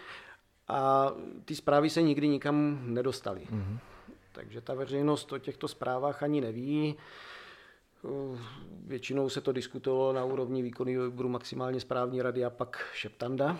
A 0.67 1.11
ty 1.45 1.55
zprávy 1.55 1.89
se 1.89 2.01
nikdy 2.01 2.27
nikam 2.27 2.79
nedostaly. 2.93 3.41
Mm-hmm. 3.41 3.77
Takže 4.31 4.61
ta 4.61 4.73
veřejnost 4.73 5.33
o 5.33 5.37
těchto 5.37 5.67
zprávách 5.67 6.23
ani 6.23 6.41
neví. 6.41 6.95
Většinou 8.85 9.29
se 9.29 9.41
to 9.41 9.51
diskutovalo 9.51 10.13
na 10.13 10.25
úrovni 10.25 10.61
výkonného 10.61 11.09
výboru 11.09 11.29
maximálně 11.29 11.79
správní 11.79 12.21
rady 12.21 12.45
a 12.45 12.49
pak 12.49 12.85
šeptanda 12.93 13.57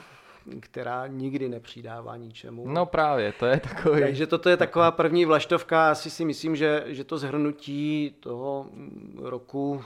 která 0.59 1.07
nikdy 1.07 1.49
nepřidává 1.49 2.17
ničemu. 2.17 2.67
No 2.67 2.85
právě, 2.85 3.33
to 3.39 3.45
je 3.45 3.59
takový. 3.59 4.01
Takže 4.01 4.27
toto 4.27 4.49
je 4.49 4.57
taková 4.57 4.91
první 4.91 5.25
vlaštovka. 5.25 5.91
Asi 5.91 6.09
si 6.09 6.25
myslím, 6.25 6.55
že, 6.55 6.83
že 6.87 7.03
to 7.03 7.17
zhrnutí 7.17 8.15
toho 8.19 8.69
roku, 9.17 9.83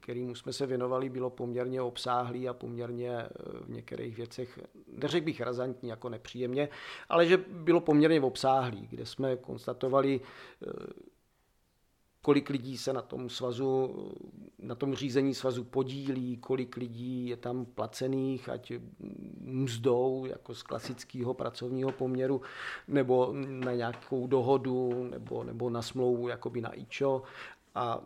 kterýmu 0.00 0.34
jsme 0.34 0.52
se 0.52 0.66
věnovali, 0.66 1.08
bylo 1.08 1.30
poměrně 1.30 1.82
obsáhlý 1.82 2.48
a 2.48 2.52
poměrně 2.52 3.10
eh, 3.10 3.28
v 3.60 3.68
některých 3.68 4.16
věcech, 4.16 4.58
neřekl 4.98 5.24
bych 5.24 5.40
razantní, 5.40 5.88
jako 5.88 6.08
nepříjemně, 6.08 6.68
ale 7.08 7.26
že 7.26 7.36
bylo 7.36 7.80
poměrně 7.80 8.20
obsáhlý, 8.20 8.86
kde 8.90 9.06
jsme 9.06 9.36
konstatovali 9.36 10.20
eh, 10.20 11.13
kolik 12.24 12.50
lidí 12.50 12.78
se 12.78 12.92
na 12.92 13.02
tom 13.02 13.28
svazu, 13.28 13.94
na 14.58 14.74
tom 14.74 14.94
řízení 14.94 15.34
svazu 15.34 15.64
podílí, 15.64 16.36
kolik 16.36 16.76
lidí 16.76 17.28
je 17.28 17.36
tam 17.36 17.64
placených, 17.64 18.48
ať 18.48 18.72
mzdou, 19.40 20.26
jako 20.26 20.54
z 20.54 20.62
klasického 20.62 21.34
pracovního 21.34 21.92
poměru, 21.92 22.40
nebo 22.88 23.32
na 23.46 23.72
nějakou 23.72 24.26
dohodu, 24.26 25.08
nebo, 25.10 25.44
nebo 25.44 25.70
na 25.70 25.82
smlouvu, 25.82 26.28
jakoby 26.28 26.60
na 26.60 26.78
IČO. 26.78 27.22
A 27.74 28.00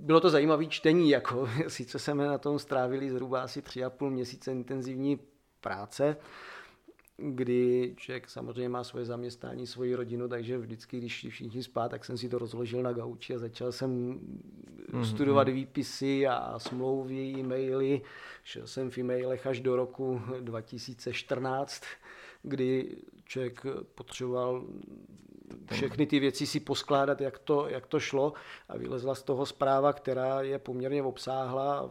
bylo 0.00 0.20
to 0.20 0.30
zajímavé 0.30 0.66
čtení, 0.66 1.10
jako 1.10 1.48
sice 1.68 1.98
jsme 1.98 2.26
na 2.26 2.38
tom 2.38 2.58
strávili 2.58 3.10
zhruba 3.10 3.42
asi 3.42 3.62
tři 3.62 3.84
a 3.84 3.90
půl 3.90 4.10
měsíce 4.10 4.52
intenzivní 4.52 5.18
práce, 5.60 6.16
kdy 7.16 7.94
člověk 7.96 8.30
samozřejmě 8.30 8.68
má 8.68 8.84
svoje 8.84 9.04
zaměstnání, 9.04 9.66
svoji 9.66 9.94
rodinu, 9.94 10.28
takže 10.28 10.58
vždycky, 10.58 10.98
když 10.98 11.12
šli 11.12 11.30
všichni 11.30 11.62
spát, 11.62 11.88
tak 11.88 12.04
jsem 12.04 12.18
si 12.18 12.28
to 12.28 12.38
rozložil 12.38 12.82
na 12.82 12.92
gauči 12.92 13.34
a 13.34 13.38
začal 13.38 13.72
jsem 13.72 14.20
mm-hmm. 14.92 15.02
studovat 15.02 15.48
výpisy 15.48 16.26
a 16.26 16.58
smlouvy, 16.58 17.34
e-maily. 17.38 18.02
Šel 18.44 18.66
jsem 18.66 18.90
v 18.90 18.98
e-mailech 18.98 19.46
až 19.46 19.60
do 19.60 19.76
roku 19.76 20.20
2014, 20.40 21.82
kdy 22.42 22.96
člověk 23.24 23.66
potřeboval 23.94 24.64
všechny 25.72 26.06
ty 26.06 26.18
věci 26.20 26.46
si 26.46 26.60
poskládat, 26.60 27.20
jak 27.20 27.38
to, 27.38 27.68
jak 27.68 27.86
to 27.86 28.00
šlo 28.00 28.32
a 28.68 28.76
vylezla 28.78 29.14
z 29.14 29.22
toho 29.22 29.46
zpráva, 29.46 29.92
která 29.92 30.42
je 30.42 30.58
poměrně 30.58 31.02
obsáhla 31.02 31.90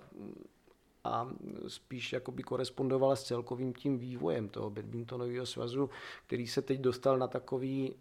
a 1.04 1.30
spíš 1.68 2.13
jakoby 2.13 2.44
korespondovala 2.44 3.16
s 3.16 3.24
celkovým 3.24 3.74
tím 3.74 3.98
vývojem 3.98 4.50
toho 4.50 4.70
badmintonového 4.70 5.46
svazu, 5.46 5.89
který 6.28 6.48
se 6.48 6.62
teď 6.62 6.80
dostal 6.80 7.18
na 7.18 7.28
takový 7.28 7.96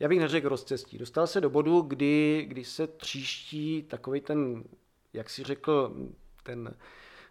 já 0.00 0.08
bych 0.08 0.20
neřekl 0.20 0.48
rozcestí. 0.48 0.98
Dostal 0.98 1.26
se 1.26 1.40
do 1.40 1.50
bodu, 1.50 1.80
kdy, 1.80 2.44
kdy 2.48 2.64
se 2.64 2.86
tříští 2.86 3.82
takový 3.82 4.20
ten, 4.20 4.64
jak 5.12 5.30
si 5.30 5.44
řekl, 5.44 5.96
ten 6.42 6.74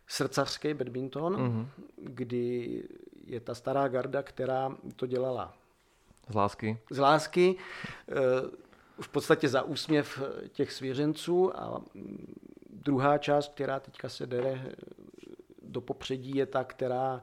srdcařský 0.08 0.73
badminton, 0.73 1.36
mm-hmm. 1.36 1.67
kdy 1.97 2.84
je 3.25 3.39
ta 3.39 3.56
stará 3.56 3.88
garda, 3.88 4.23
která 4.23 4.78
to 4.95 5.06
dělala. 5.06 5.54
Z 6.30 6.36
lásky. 6.36 6.80
Z 6.91 6.99
lásky. 6.99 7.56
Eh, 8.10 8.13
v 9.02 9.10
podstatě 9.10 9.49
za 9.49 9.62
úsměv 9.62 10.21
těch 10.52 10.71
svěřenců 10.71 11.60
a 11.60 11.82
druhá 12.84 13.18
část, 13.18 13.54
která 13.54 13.80
teďka 13.80 14.10
se 14.10 14.28
dere 14.28 14.72
do 15.62 15.82
popředí, 15.82 16.38
je 16.38 16.46
ta, 16.46 16.63
která, 16.63 17.22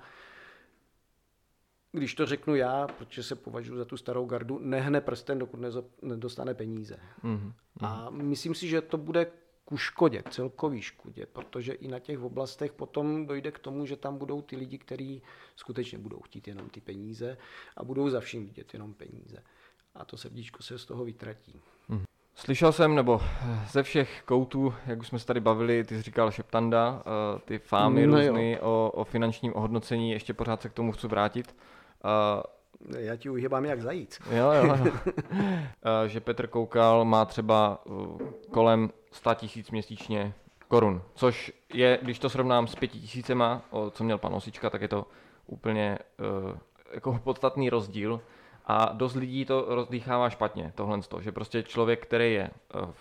když 1.93 2.15
to 2.15 2.27
řeknu 2.27 2.55
já, 2.55 2.87
protože 2.87 3.23
se 3.23 3.35
považuji 3.35 3.77
za 3.77 3.85
tu 3.85 3.97
starou 3.97 4.27
gardu, 4.27 4.59
nehne 4.59 5.01
prsten, 5.01 5.39
dokud 5.39 5.61
nedostane 6.03 6.55
peníze. 6.55 6.99
Mm-hmm. 7.25 7.53
A 7.81 8.11
myslím 8.11 8.55
si, 8.55 8.69
že 8.69 8.81
to 8.81 8.99
bude 8.99 9.27
ku 9.65 9.77
škodě, 9.77 10.23
celkový 10.31 10.83
škodě, 10.83 11.27
protože 11.27 11.73
i 11.73 11.89
na 11.89 11.99
těch 11.99 12.21
oblastech 12.21 12.73
potom 12.73 13.27
dojde 13.27 13.53
k 13.53 13.59
tomu, 13.59 13.87
že 13.87 13.97
tam 13.97 14.19
budou 14.19 14.43
ty 14.43 14.57
lidi, 14.57 14.79
kteří 14.79 15.23
skutečně 15.57 15.99
budou 15.99 16.21
chtít 16.21 16.49
jenom 16.49 16.69
ty 16.69 16.81
peníze 16.81 17.39
a 17.77 17.85
budou 17.85 18.11
za 18.11 18.21
vším 18.21 18.47
vidět 18.47 18.75
jenom 18.75 18.95
peníze. 18.95 19.43
A 19.95 20.05
to 20.05 20.17
srdíčko 20.17 20.63
se 20.63 20.79
z 20.79 20.85
toho 20.85 21.05
vytratí. 21.05 21.61
Slyšel 22.37 22.73
jsem, 22.73 22.95
nebo 22.95 23.21
ze 23.71 23.83
všech 23.83 24.23
koutů, 24.25 24.75
jak 24.87 24.99
už 24.99 25.09
jsme 25.09 25.19
se 25.19 25.27
tady 25.27 25.41
bavili, 25.41 25.85
ty 25.85 25.97
jsi 25.97 26.03
říkal 26.03 26.31
Šeptanda, 26.31 27.03
eh, 27.07 27.41
ty 27.45 27.59
fámy 27.59 28.07
no 28.07 28.17
různý 28.17 28.59
o, 28.59 28.91
o 28.95 29.05
finančním 29.05 29.57
ohodnocení, 29.57 30.11
ještě 30.11 30.35
pořád 30.35 30.63
se 30.63 30.69
k 30.69 30.73
tomu 30.73 30.93
chci 30.93 31.07
vrátit. 31.07 31.57
Uh, 32.05 32.99
Já 32.99 33.17
ti 33.17 33.31
uhybám 33.31 33.65
jak 33.65 33.83
zajít. 33.83 34.19
Jo, 34.31 34.53
jo. 34.53 34.77
že 36.07 36.21
Petr 36.21 36.47
Koukal 36.47 37.05
má 37.05 37.25
třeba 37.25 37.79
kolem 38.51 38.91
100 39.13 39.35
tisíc 39.35 39.71
měsíčně 39.71 40.35
korun, 40.69 41.03
což 41.15 41.53
je, 41.75 41.99
když 42.03 42.19
to 42.19 42.31
srovnám 42.31 42.67
s 42.67 42.75
pěti 42.75 42.99
tisícema, 43.01 43.63
co 43.91 44.05
měl 44.05 44.19
pan 44.19 44.35
Osička, 44.35 44.71
tak 44.71 44.83
je 44.83 44.89
to 44.89 45.07
úplně 45.47 45.99
jako 46.95 47.21
podstatný 47.25 47.71
rozdíl. 47.71 48.21
A 48.67 48.93
dost 48.93 49.15
lidí 49.15 49.45
to 49.45 49.65
rozdýchává 49.69 50.31
špatně, 50.31 50.73
tohle 50.75 51.03
to, 51.03 51.21
že 51.21 51.33
prostě 51.33 51.63
člověk, 51.63 52.03
který 52.03 52.35
je, 52.35 52.51
eh, 52.75 52.93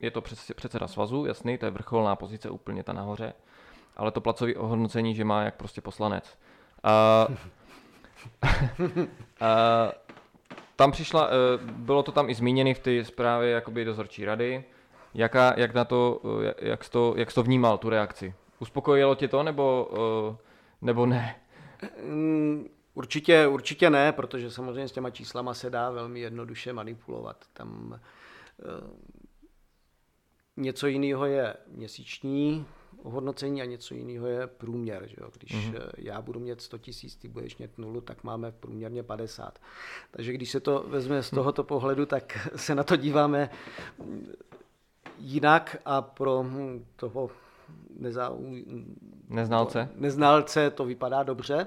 je 0.00 0.10
to 0.10 0.20
předseda 0.54 0.88
svazu, 0.88 1.24
jasný, 1.24 1.58
to 1.58 1.64
je 1.64 1.70
vrcholná 1.70 2.16
pozice 2.16 2.50
úplně 2.50 2.82
ta 2.82 2.92
nahoře, 2.92 3.32
ale 3.96 4.10
to 4.10 4.20
placové 4.20 4.54
ohodnocení, 4.54 5.14
že 5.14 5.24
má 5.24 5.42
jak 5.42 5.54
prostě 5.54 5.80
poslanec. 5.80 6.38
Uh, 7.28 7.36
uh, 8.96 9.06
tam 10.76 10.92
přišla, 10.92 11.26
uh, 11.26 11.70
bylo 11.70 12.02
to 12.02 12.12
tam 12.12 12.30
i 12.30 12.34
zmíněno 12.34 12.74
v 12.74 12.78
té 12.78 13.04
zprávě 13.04 13.50
jakoby 13.50 13.84
dozorčí 13.84 14.24
rady. 14.24 14.64
Jaká, 15.14 15.54
jak 15.56 15.74
na 15.74 15.84
to, 15.84 16.20
uh, 16.22 16.42
jak 16.58 16.84
jsi 16.84 16.90
to, 16.90 17.14
jak 17.16 17.30
jsi 17.30 17.34
to 17.34 17.42
vnímal, 17.42 17.78
tu 17.78 17.90
reakci? 17.90 18.34
Uspokojilo 18.58 19.14
tě 19.14 19.28
to, 19.28 19.42
nebo, 19.42 19.88
nebo 20.82 21.06
ne? 21.06 21.36
Mm, 22.90 23.00
určitě, 23.00 23.46
určitě 23.46 23.90
ne, 23.90 24.12
protože 24.12 24.50
samozřejmě 24.50 24.88
s 24.88 24.92
těma 24.92 25.10
číslama 25.10 25.54
se 25.54 25.70
dá 25.70 25.90
velmi 25.90 26.20
jednoduše 26.20 26.72
manipulovat. 26.72 27.44
Tam 27.52 28.00
uh, 28.58 28.90
něco 30.56 30.86
jiného 30.86 31.26
je 31.26 31.54
měsíční 31.66 32.66
ohodnocení 33.02 33.62
a 33.62 33.64
něco 33.64 33.94
jiného 33.94 34.26
je 34.26 34.46
průměr. 34.46 35.06
Že 35.06 35.16
jo? 35.20 35.30
Když 35.38 35.52
mm-hmm. 35.52 35.90
já 35.98 36.22
budu 36.22 36.40
mít 36.40 36.60
100 36.60 36.78
tisíc, 36.78 37.16
ty 37.16 37.28
budeš 37.28 37.56
mít 37.56 37.78
nulu, 37.78 38.00
tak 38.00 38.24
máme 38.24 38.52
průměrně 38.52 39.02
50. 39.02 39.58
Takže 40.10 40.32
když 40.32 40.50
se 40.50 40.60
to 40.60 40.84
vezme 40.88 41.22
z 41.22 41.30
tohoto 41.30 41.64
pohledu, 41.64 42.06
tak 42.06 42.48
se 42.56 42.74
na 42.74 42.82
to 42.82 42.96
díváme 42.96 43.50
jinak 45.18 45.76
a 45.84 46.02
pro 46.02 46.44
toho 46.96 47.30
nezá... 47.96 48.32
neznalce. 49.28 49.88
neznalce 49.94 50.70
to 50.70 50.84
vypadá 50.84 51.22
dobře 51.22 51.66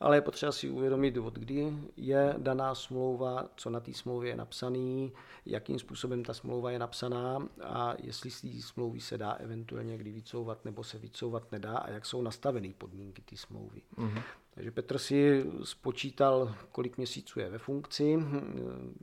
ale 0.00 0.16
je 0.16 0.20
potřeba 0.20 0.52
si 0.52 0.70
uvědomit, 0.70 1.16
od 1.16 1.34
kdy 1.34 1.72
je 1.96 2.34
daná 2.38 2.74
smlouva, 2.74 3.48
co 3.56 3.70
na 3.70 3.80
té 3.80 3.94
smlouvě 3.94 4.30
je 4.30 4.36
napsaný, 4.36 5.12
jakým 5.46 5.78
způsobem 5.78 6.24
ta 6.24 6.34
smlouva 6.34 6.70
je 6.70 6.78
napsaná 6.78 7.48
a 7.62 7.94
jestli 7.98 8.30
z 8.30 8.40
té 8.40 8.48
smlouvy 8.60 9.00
se 9.00 9.18
dá 9.18 9.32
eventuálně 9.32 9.98
kdy 9.98 10.12
vycouvat 10.12 10.64
nebo 10.64 10.84
se 10.84 10.98
vycouvat 10.98 11.52
nedá 11.52 11.78
a 11.78 11.90
jak 11.90 12.06
jsou 12.06 12.22
nastaveny 12.22 12.74
podmínky 12.78 13.22
té 13.22 13.36
smlouvy. 13.36 13.82
Mm-hmm. 13.96 14.22
Takže 14.54 14.70
Petr 14.70 14.98
si 14.98 15.44
spočítal, 15.64 16.54
kolik 16.72 16.96
měsíců 16.96 17.40
je 17.40 17.50
ve 17.50 17.58
funkci, 17.58 18.18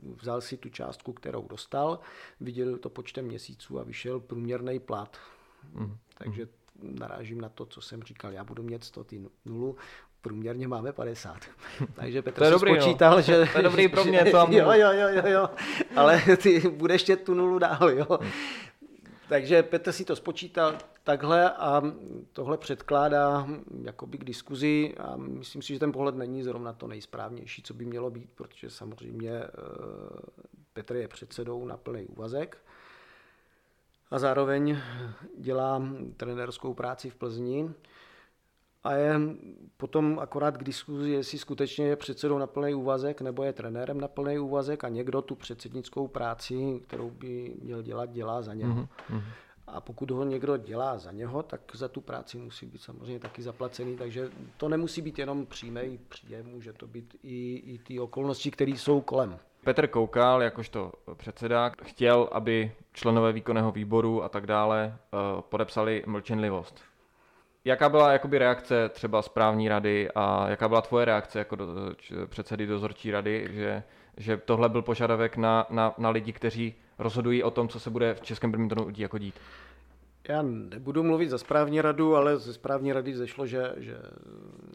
vzal 0.02 0.40
si 0.40 0.56
tu 0.56 0.68
částku, 0.68 1.12
kterou 1.12 1.48
dostal, 1.48 1.98
viděl 2.40 2.78
to 2.78 2.90
počtem 2.90 3.24
měsíců 3.24 3.78
a 3.78 3.82
vyšel 3.82 4.20
průměrný 4.20 4.78
plat. 4.78 5.16
Mm-hmm. 5.74 5.96
Takže 6.18 6.48
narážím 6.82 7.40
na 7.40 7.48
to, 7.48 7.66
co 7.66 7.80
jsem 7.80 8.02
říkal, 8.02 8.32
já 8.32 8.44
budu 8.44 8.62
mít 8.62 8.84
100 8.84 9.04
nulu, 9.44 9.76
průměrně 10.22 10.68
máme 10.68 10.92
50. 10.92 11.36
Takže 11.94 12.22
Petr 12.22 12.44
si 12.44 12.50
dobrý, 12.50 12.80
spočítal, 12.80 13.16
no. 13.16 13.22
že... 13.22 13.48
To 13.52 13.58
je 13.58 13.62
dobrý 13.62 13.88
pro 13.88 14.04
mě, 14.04 14.24
to 14.30 14.46
jo, 14.50 14.72
jo, 14.72 14.92
jo, 14.92 15.08
jo, 15.08 15.22
jo, 15.26 15.48
ale 15.96 16.22
ty 16.42 16.60
budeš 16.60 17.02
tě 17.02 17.16
tu 17.16 17.34
nulu 17.34 17.58
dál, 17.58 17.90
jo. 17.90 18.18
Takže 19.28 19.62
Petr 19.62 19.92
si 19.92 20.04
to 20.04 20.16
spočítal 20.16 20.78
takhle 21.04 21.50
a 21.50 21.82
tohle 22.32 22.58
předkládá 22.58 23.46
jakoby 23.82 24.18
k 24.18 24.24
diskuzi 24.24 24.94
a 24.98 25.16
myslím 25.16 25.62
si, 25.62 25.72
že 25.72 25.78
ten 25.78 25.92
pohled 25.92 26.14
není 26.14 26.42
zrovna 26.42 26.72
to 26.72 26.86
nejsprávnější, 26.86 27.62
co 27.62 27.74
by 27.74 27.84
mělo 27.84 28.10
být, 28.10 28.30
protože 28.34 28.70
samozřejmě 28.70 29.30
eh, 29.30 29.48
Petr 30.72 30.96
je 30.96 31.08
předsedou 31.08 31.64
na 31.64 31.76
plný 31.76 32.06
úvazek 32.06 32.58
a 34.10 34.18
zároveň 34.18 34.78
dělá 35.38 35.82
trenérskou 36.16 36.74
práci 36.74 37.10
v 37.10 37.14
Plzni 37.14 37.70
a 38.84 38.92
je 38.94 39.20
potom 39.76 40.18
akorát 40.18 40.56
k 40.56 40.64
diskuzi, 40.64 41.10
jestli 41.10 41.38
skutečně 41.38 41.86
je 41.86 41.96
předsedou 41.96 42.38
na 42.38 42.46
plný 42.46 42.74
úvazek 42.74 43.20
nebo 43.20 43.42
je 43.42 43.52
trenérem 43.52 44.00
na 44.00 44.08
plný 44.08 44.38
úvazek 44.38 44.84
a 44.84 44.88
někdo 44.88 45.22
tu 45.22 45.34
předsednickou 45.34 46.08
práci, 46.08 46.80
kterou 46.86 47.10
by 47.10 47.56
měl 47.62 47.82
dělat, 47.82 48.10
dělá 48.10 48.42
za 48.42 48.54
něho. 48.54 48.74
Mm-hmm. 48.74 49.22
A 49.66 49.80
pokud 49.80 50.10
ho 50.10 50.24
někdo 50.24 50.56
dělá 50.56 50.98
za 50.98 51.12
něho, 51.12 51.42
tak 51.42 51.60
za 51.74 51.88
tu 51.88 52.00
práci 52.00 52.38
musí 52.38 52.66
být 52.66 52.82
samozřejmě 52.82 53.18
taky 53.18 53.42
zaplacený, 53.42 53.96
takže 53.96 54.30
to 54.56 54.68
nemusí 54.68 55.02
být 55.02 55.18
jenom 55.18 55.46
přímý 55.46 55.98
příjem, 56.08 56.46
může 56.46 56.72
to 56.72 56.86
být 56.86 57.16
i, 57.22 57.54
i 57.56 57.78
ty 57.78 58.00
okolnosti, 58.00 58.50
které 58.50 58.72
jsou 58.72 59.00
kolem. 59.00 59.38
Petr 59.64 59.86
Koukal, 59.86 60.42
jakožto 60.42 60.92
předseda, 61.14 61.72
chtěl, 61.84 62.28
aby 62.32 62.72
členové 62.92 63.32
výkonného 63.32 63.72
výboru 63.72 64.24
a 64.24 64.28
tak 64.28 64.46
dále 64.46 64.96
uh, 65.12 65.40
podepsali 65.40 66.02
mlčenlivost. 66.06 66.80
Jaká 67.64 67.88
byla 67.88 68.12
jakoby 68.12 68.38
reakce 68.38 68.88
třeba 68.88 69.22
správní 69.22 69.68
rady 69.68 70.08
a 70.14 70.48
jaká 70.48 70.68
byla 70.68 70.80
tvoje 70.80 71.04
reakce 71.04 71.38
jako 71.38 71.56
do, 71.56 71.66
předsedy 72.26 72.66
dozorčí 72.66 73.10
rady, 73.10 73.48
že, 73.50 73.82
že 74.16 74.36
tohle 74.36 74.68
byl 74.68 74.82
požadavek 74.82 75.36
na, 75.36 75.66
na, 75.70 75.94
na 75.98 76.10
lidi, 76.10 76.32
kteří 76.32 76.74
rozhodují 76.98 77.42
o 77.42 77.50
tom, 77.50 77.68
co 77.68 77.80
se 77.80 77.90
bude 77.90 78.14
v 78.14 78.20
českém 78.20 78.50
badmintonu 78.50 78.88
jako 78.96 79.18
dít? 79.18 79.34
Já 80.28 80.42
nebudu 80.42 81.02
mluvit 81.02 81.30
za 81.30 81.38
správní 81.38 81.80
radu, 81.80 82.16
ale 82.16 82.38
ze 82.38 82.52
správní 82.52 82.92
rady 82.92 83.16
zešlo, 83.16 83.46
že, 83.46 83.72
že 83.76 83.96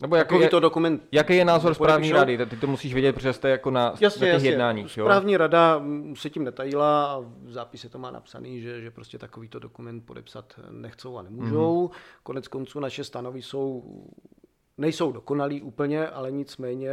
Nebo 0.02 0.16
jaký 0.16 0.40
je, 0.40 0.50
to 0.50 0.60
dokument... 0.60 1.04
Jaký 1.12 1.36
je 1.36 1.46
názor 1.46 1.74
správní 1.74 2.12
rady? 2.12 2.46
Ty 2.46 2.58
to 2.58 2.68
musíš 2.68 2.94
vědět, 2.94 3.14
protože 3.14 3.34
jste 3.34 3.50
jako 3.50 3.72
na, 3.72 3.94
jasně, 4.02 4.06
na 4.06 4.10
těch 4.26 4.34
jasně. 4.34 4.50
jednáních. 4.50 4.92
Správní 4.92 5.34
jo? 5.34 5.38
rada 5.38 5.82
se 6.16 6.30
tím 6.30 6.44
netajila 6.44 7.06
a 7.06 7.20
v 7.20 7.52
zápise 7.52 7.90
to 7.90 8.00
má 8.00 8.12
napsaný, 8.12 8.62
že, 8.62 8.82
že 8.82 8.92
prostě 8.92 9.18
takovýto 9.18 9.60
dokument 9.60 10.02
podepsat 10.02 10.60
nechcou 10.72 11.18
a 11.18 11.22
nemůžou. 11.22 11.88
Mm-hmm. 11.88 12.20
Konec 12.24 12.48
konců 12.48 12.80
naše 12.80 13.04
stanovy 13.04 13.42
jsou, 13.42 13.84
nejsou 14.78 15.12
dokonalý 15.12 15.62
úplně, 15.62 16.08
ale 16.08 16.32
nicméně 16.32 16.92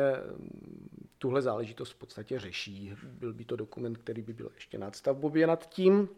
tuhle 1.19 1.43
záležitost 1.43 1.91
v 1.91 1.99
podstatě 1.99 2.39
řeší. 2.39 2.93
Byl 3.13 3.33
by 3.33 3.45
to 3.45 3.57
dokument, 3.57 3.99
který 3.99 4.23
by 4.23 4.33
byl 4.33 4.51
ještě 4.55 4.79
nadstavbově 4.79 5.47
nad 5.47 5.69
tím. 5.69 6.09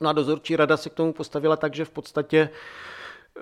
No 0.00 0.08
a 0.08 0.12
dozorčí 0.12 0.56
rada 0.56 0.76
se 0.76 0.90
k 0.90 0.94
tomu 0.94 1.12
postavila 1.12 1.56
tak, 1.56 1.74
že 1.74 1.84
v 1.84 1.90
podstatě 1.90 2.48
eh, 3.36 3.40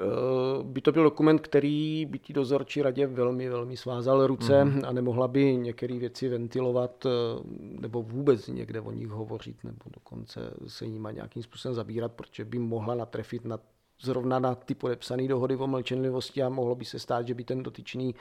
by 0.62 0.80
to 0.80 0.92
byl 0.92 1.02
dokument, 1.02 1.38
který 1.38 2.06
by 2.06 2.18
ti 2.18 2.32
dozorčí 2.32 2.82
radě 2.82 3.06
velmi, 3.06 3.48
velmi 3.48 3.76
svázal 3.76 4.26
ruce 4.26 4.64
mm. 4.64 4.82
a 4.86 4.92
nemohla 4.92 5.28
by 5.28 5.56
některé 5.56 5.98
věci 5.98 6.28
ventilovat 6.28 7.06
eh, 7.06 7.10
nebo 7.58 8.02
vůbec 8.02 8.48
někde 8.48 8.80
o 8.80 8.90
nich 8.90 9.08
hovořit 9.08 9.64
nebo 9.64 9.84
dokonce 9.94 10.54
se 10.66 10.86
jima 10.86 11.10
nějakým 11.10 11.42
způsobem 11.42 11.74
zabírat, 11.74 12.12
protože 12.12 12.44
by 12.44 12.58
mohla 12.58 12.94
natrefit 12.94 13.44
na, 13.44 13.58
zrovna 14.02 14.38
na 14.38 14.54
ty 14.54 14.74
podepsané 14.74 15.28
dohody 15.28 15.56
o 15.56 15.66
mlčenlivosti 15.66 16.42
a 16.42 16.48
mohlo 16.48 16.74
by 16.74 16.84
se 16.84 16.98
stát, 16.98 17.26
že 17.26 17.34
by 17.34 17.44
ten 17.44 17.62
dotyčný 17.62 18.14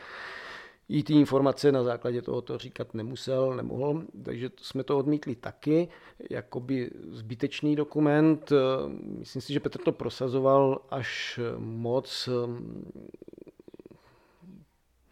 jí 0.90 1.04
ty 1.04 1.14
informace 1.14 1.72
na 1.72 1.84
základě 1.84 2.22
toho 2.22 2.42
to 2.42 2.58
říkat 2.58 2.94
nemusel, 2.94 3.56
nemohl, 3.56 4.04
takže 4.24 4.50
jsme 4.62 4.84
to 4.84 4.98
odmítli 4.98 5.36
taky, 5.36 5.88
jakoby 6.30 6.92
zbytečný 7.10 7.76
dokument. 7.76 8.52
Myslím 8.98 9.42
si, 9.42 9.54
že 9.54 9.60
Petr 9.60 9.80
to 9.80 9.92
prosazoval 9.92 10.82
až 10.90 11.40
moc. 11.58 12.30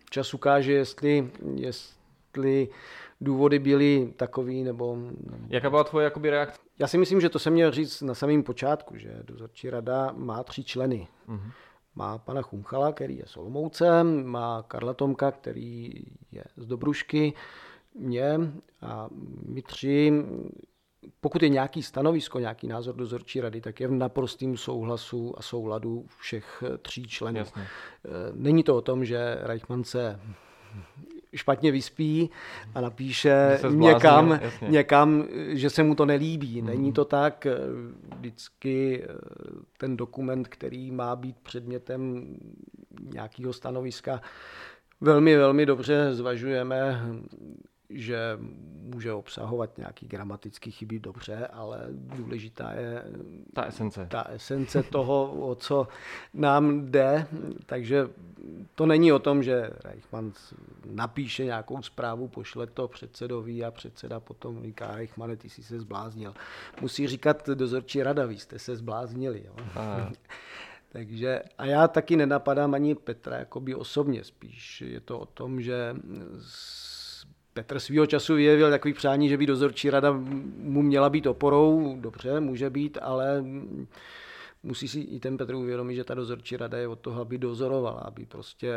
Čas 0.09 0.33
ukáže, 0.33 0.73
jestli, 0.73 1.31
jestli 1.55 2.69
důvody 3.21 3.59
byly 3.59 4.13
takový, 4.17 4.63
nebo... 4.63 4.97
Jaká 5.49 5.69
byla 5.69 5.83
tvoje 5.83 6.03
jakoby 6.03 6.29
reakce? 6.29 6.59
Já 6.79 6.87
si 6.87 6.97
myslím, 6.97 7.21
že 7.21 7.29
to 7.29 7.39
jsem 7.39 7.53
měl 7.53 7.71
říct 7.71 8.01
na 8.01 8.13
samém 8.13 8.43
počátku, 8.43 8.97
že 8.97 9.19
dozorčí 9.23 9.69
rada 9.69 10.13
má 10.15 10.43
tři 10.43 10.63
členy. 10.63 11.07
Mm-hmm 11.27 11.51
má 11.97 12.17
pana 12.17 12.41
Chumchala, 12.41 12.91
který 12.91 13.17
je 13.17 13.25
Solomoucem, 13.25 14.25
má 14.25 14.63
Karla 14.67 14.93
Tomka, 14.93 15.31
který 15.31 15.91
je 16.31 16.43
z 16.57 16.65
Dobrušky, 16.65 17.33
mě 17.95 18.39
a 18.81 19.09
my 19.45 19.61
tři, 19.61 20.13
pokud 21.21 21.43
je 21.43 21.49
nějaký 21.49 21.83
stanovisko, 21.83 22.39
nějaký 22.39 22.67
názor 22.67 22.95
dozorčí 22.95 23.41
rady, 23.41 23.61
tak 23.61 23.79
je 23.79 23.87
v 23.87 23.91
naprostém 23.91 24.57
souhlasu 24.57 25.33
a 25.37 25.41
souladu 25.41 26.05
všech 26.17 26.63
tří 26.81 27.07
členů. 27.07 27.37
Jasně. 27.37 27.67
Není 28.33 28.63
to 28.63 28.75
o 28.77 28.81
tom, 28.81 29.05
že 29.05 29.37
Reichmann 29.41 29.83
se 29.83 30.19
špatně 31.37 31.71
vyspí 31.71 32.29
a 32.75 32.81
napíše 32.81 33.59
někam, 33.69 34.39
někam, 34.67 35.27
že 35.47 35.69
se 35.69 35.83
mu 35.83 35.95
to 35.95 36.05
nelíbí. 36.05 36.61
Mm. 36.61 36.67
Není 36.67 36.93
to 36.93 37.05
tak. 37.05 37.47
Vždycky 38.17 39.03
eh, 39.03 39.13
ten 39.77 39.97
dokument, 39.97 40.47
který 40.47 40.91
má 40.91 41.15
být 41.15 41.35
předmětem 41.43 42.27
nějakého 43.13 43.53
stanoviska, 43.53 44.21
velmi, 45.01 45.37
velmi 45.37 45.65
dobře 45.65 46.13
zvažujeme 46.13 47.01
že 47.89 48.37
může 48.81 49.13
obsahovat 49.13 49.77
nějaký 49.77 50.07
gramatický 50.07 50.71
chyby 50.71 50.99
dobře, 50.99 51.47
ale 51.47 51.87
důležitá 51.89 52.71
je 52.71 53.03
ta 53.53 53.63
esence. 53.63 54.07
ta 54.09 54.23
esence 54.23 54.83
toho, 54.83 55.31
o 55.31 55.55
co 55.55 55.87
nám 56.33 56.91
jde. 56.91 57.27
Takže 57.65 58.09
to 58.75 58.85
není 58.85 59.11
o 59.11 59.19
tom, 59.19 59.43
že 59.43 59.69
Reichmann 59.83 60.31
napíše 60.85 61.45
nějakou 61.45 61.81
zprávu, 61.81 62.27
pošle 62.27 62.67
to 62.67 62.87
předsedovi 62.87 63.65
a 63.65 63.71
předseda 63.71 64.19
potom 64.19 64.63
říká, 64.63 64.95
Reichmann, 64.95 65.37
ty 65.37 65.49
jsi 65.49 65.63
se 65.63 65.79
zbláznil. 65.79 66.33
Musí 66.81 67.07
říkat 67.07 67.49
dozorčí 67.49 68.03
rada, 68.03 68.25
vy 68.25 68.37
jste 68.37 68.59
se 68.59 68.75
zbláznili. 68.75 69.43
Jo? 69.45 69.55
Takže, 70.89 71.41
a 71.57 71.65
já 71.65 71.87
taky 71.87 72.15
nenapadám 72.15 72.73
ani 72.73 72.95
Petra 72.95 73.37
jakoby 73.37 73.75
osobně, 73.75 74.23
spíš 74.23 74.81
je 74.81 74.99
to 74.99 75.19
o 75.19 75.25
tom, 75.25 75.61
že 75.61 75.95
Petr 77.57 77.79
svýho 77.79 78.05
času 78.05 78.35
vyjevil 78.35 78.69
takový 78.69 78.93
přání, 78.93 79.29
že 79.29 79.37
by 79.37 79.45
dozorčí 79.45 79.89
rada 79.89 80.11
mu 80.57 80.81
měla 80.81 81.09
být 81.09 81.27
oporou. 81.27 81.97
Dobře, 81.99 82.39
může 82.39 82.69
být, 82.69 82.97
ale 83.01 83.43
musí 84.63 84.87
si 84.87 84.99
i 84.99 85.19
ten 85.19 85.37
Petr 85.37 85.55
uvědomit, 85.55 85.95
že 85.95 86.03
ta 86.03 86.13
dozorčí 86.13 86.57
rada 86.57 86.77
je 86.77 86.87
od 86.87 86.99
toho, 86.99 87.21
aby 87.21 87.37
dozorovala, 87.37 88.01
aby 88.01 88.25
prostě 88.25 88.73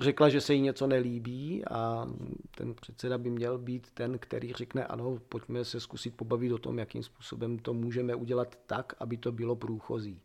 řekla, 0.00 0.28
že 0.28 0.40
se 0.40 0.54
jí 0.54 0.60
něco 0.60 0.86
nelíbí 0.86 1.64
a 1.70 2.06
ten 2.56 2.74
předseda 2.74 3.18
by 3.18 3.30
měl 3.30 3.58
být 3.58 3.90
ten, 3.94 4.18
který 4.18 4.52
řekne, 4.52 4.86
ano, 4.86 5.18
pojďme 5.28 5.64
se 5.64 5.80
zkusit 5.80 6.16
pobavit 6.16 6.52
o 6.52 6.58
tom, 6.58 6.78
jakým 6.78 7.02
způsobem 7.02 7.58
to 7.58 7.74
můžeme 7.74 8.14
udělat 8.14 8.58
tak, 8.66 8.94
aby 8.98 9.16
to 9.16 9.32
bylo 9.32 9.56
průchozí. 9.56 10.20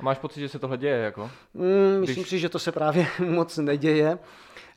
A 0.00 0.02
máš 0.02 0.18
pocit, 0.18 0.40
že 0.40 0.48
se 0.48 0.58
tohle 0.58 0.78
děje? 0.78 0.96
Jako? 0.96 1.30
Mm, 1.54 2.00
myslím 2.00 2.22
Když... 2.22 2.28
si, 2.28 2.38
že 2.38 2.48
to 2.48 2.58
se 2.58 2.72
právě 2.72 3.06
moc 3.26 3.58
neděje. 3.58 4.18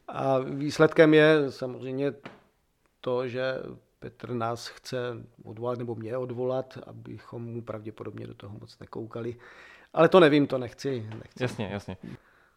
A 0.08 0.39
výsledkem 0.39 1.14
je 1.14 1.51
samozřejmě 1.51 2.14
to, 3.01 3.28
že 3.28 3.56
Petr 3.99 4.34
nás 4.34 4.68
chce 4.68 4.97
odvolat, 5.43 5.80
nebo 5.80 5.95
mě 5.95 6.18
odvolat, 6.18 6.78
abychom 6.88 7.43
mu 7.45 7.62
pravděpodobně 7.62 8.28
do 8.28 8.34
toho 8.34 8.58
moc 8.60 8.80
nekoukali. 8.80 9.36
Ale 9.93 10.10
to 10.10 10.20
nevím, 10.20 10.47
to 10.47 10.58
nechci. 10.58 11.10
nechci. 11.10 11.43
Jasně, 11.43 11.70
jasně. 11.72 11.97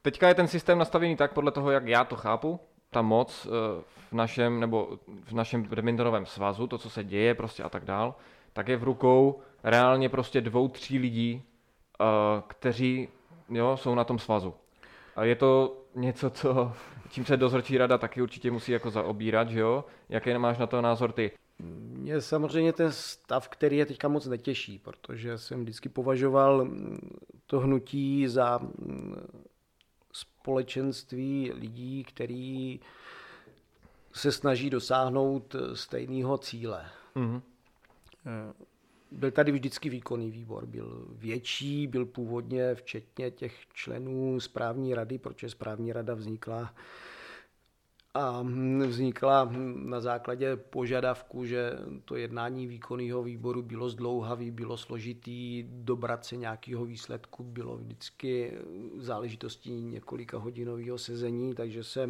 Teďka 0.03 0.29
je 0.29 0.35
ten 0.35 0.49
systém 0.49 0.79
nastavený 0.79 1.17
tak, 1.17 1.33
podle 1.33 1.51
toho, 1.51 1.71
jak 1.71 1.87
já 1.87 2.05
to 2.05 2.17
chápu, 2.17 2.61
ta 2.91 3.03
moc 3.03 3.47
eh, 3.47 3.83
v 4.11 4.13
našem, 4.13 4.61
nebo 4.61 4.99
v 5.25 5.33
našem 5.33 5.63
badmintonovém 5.63 6.27
svazu, 6.27 6.67
to, 6.67 6.79
co 6.79 6.91
se 6.91 7.05
děje 7.05 7.35
prostě 7.35 7.63
a 7.63 7.69
tak 7.69 7.85
dál, 7.85 8.15
tak 8.53 8.69
je 8.69 8.77
v 8.77 8.85
rukou 8.85 9.41
reálně 9.65 10.09
prostě 10.09 10.41
dvou, 10.41 10.69
tří 10.69 10.99
lidí, 10.99 11.43
eh, 12.01 12.05
kteří 12.47 13.09
jo, 13.49 13.77
jsou 13.77 13.95
na 13.95 14.05
tom 14.05 14.19
svazu. 14.19 14.55
A 15.17 15.25
je 15.25 15.35
to 15.35 15.77
něco, 15.95 16.31
co, 16.31 16.73
čím 17.11 17.25
se 17.25 17.37
dozorčí 17.37 17.79
rada 17.79 17.99
taky 17.99 18.23
určitě 18.23 18.51
musí 18.51 18.73
jako 18.73 18.91
zaobírat, 18.91 19.51
že 19.51 19.61
jo? 19.61 19.85
Jaký 20.09 20.39
máš 20.39 20.59
na 20.59 20.67
to 20.67 20.83
názor 20.83 21.13
ty? 21.13 21.31
Mě 21.59 22.21
samozřejmě 22.21 22.73
ten 22.73 22.93
stav, 22.93 23.49
který 23.49 23.77
je 23.77 23.87
teďka 23.87 24.09
moc 24.09 24.27
netěší, 24.27 24.79
protože 24.79 25.39
jsem 25.39 25.63
vždycky 25.63 25.89
považoval 25.89 26.69
to 27.47 27.61
hnutí 27.61 28.29
za 28.29 28.61
společenství 30.13 31.53
lidí, 31.55 32.05
který 32.05 32.81
se 34.13 34.33
snaží 34.33 34.71
dosáhnout 34.71 35.57
stejného 35.75 36.39
cíle. 36.39 36.87
Mm-hmm. 37.17 37.43
Byl 39.11 39.31
tady 39.31 39.53
vždycky 39.53 39.89
výkonný 39.91 40.31
výbor, 40.31 40.67
byl 40.67 41.07
větší, 41.13 41.87
byl 41.87 42.07
původně 42.07 42.75
včetně 42.75 43.31
těch 43.31 43.55
členů 43.75 44.41
správní 44.41 44.95
rady, 44.95 45.19
protože 45.19 45.51
správní 45.51 45.93
rada 45.93 46.15
vznikla 46.15 46.75
a 48.19 48.43
vznikla 48.87 49.51
na 49.75 50.01
základě 50.01 50.57
požadavku, 50.57 51.45
že 51.45 51.73
to 52.05 52.17
jednání 52.17 52.67
výkonného 52.67 53.23
výboru 53.23 53.63
bylo 53.63 53.89
zdlouhavý, 53.89 54.51
bylo 54.51 54.77
složitý, 54.77 55.65
dobrat 55.69 56.25
se 56.25 56.37
nějakého 56.37 56.85
výsledku 56.85 57.43
bylo 57.45 57.77
vždycky 57.77 58.53
záležitostí 58.97 59.71
několika 59.71 60.39
hodinového 60.39 60.99
sezení, 60.99 61.55
takže 61.55 61.85
se 61.85 62.09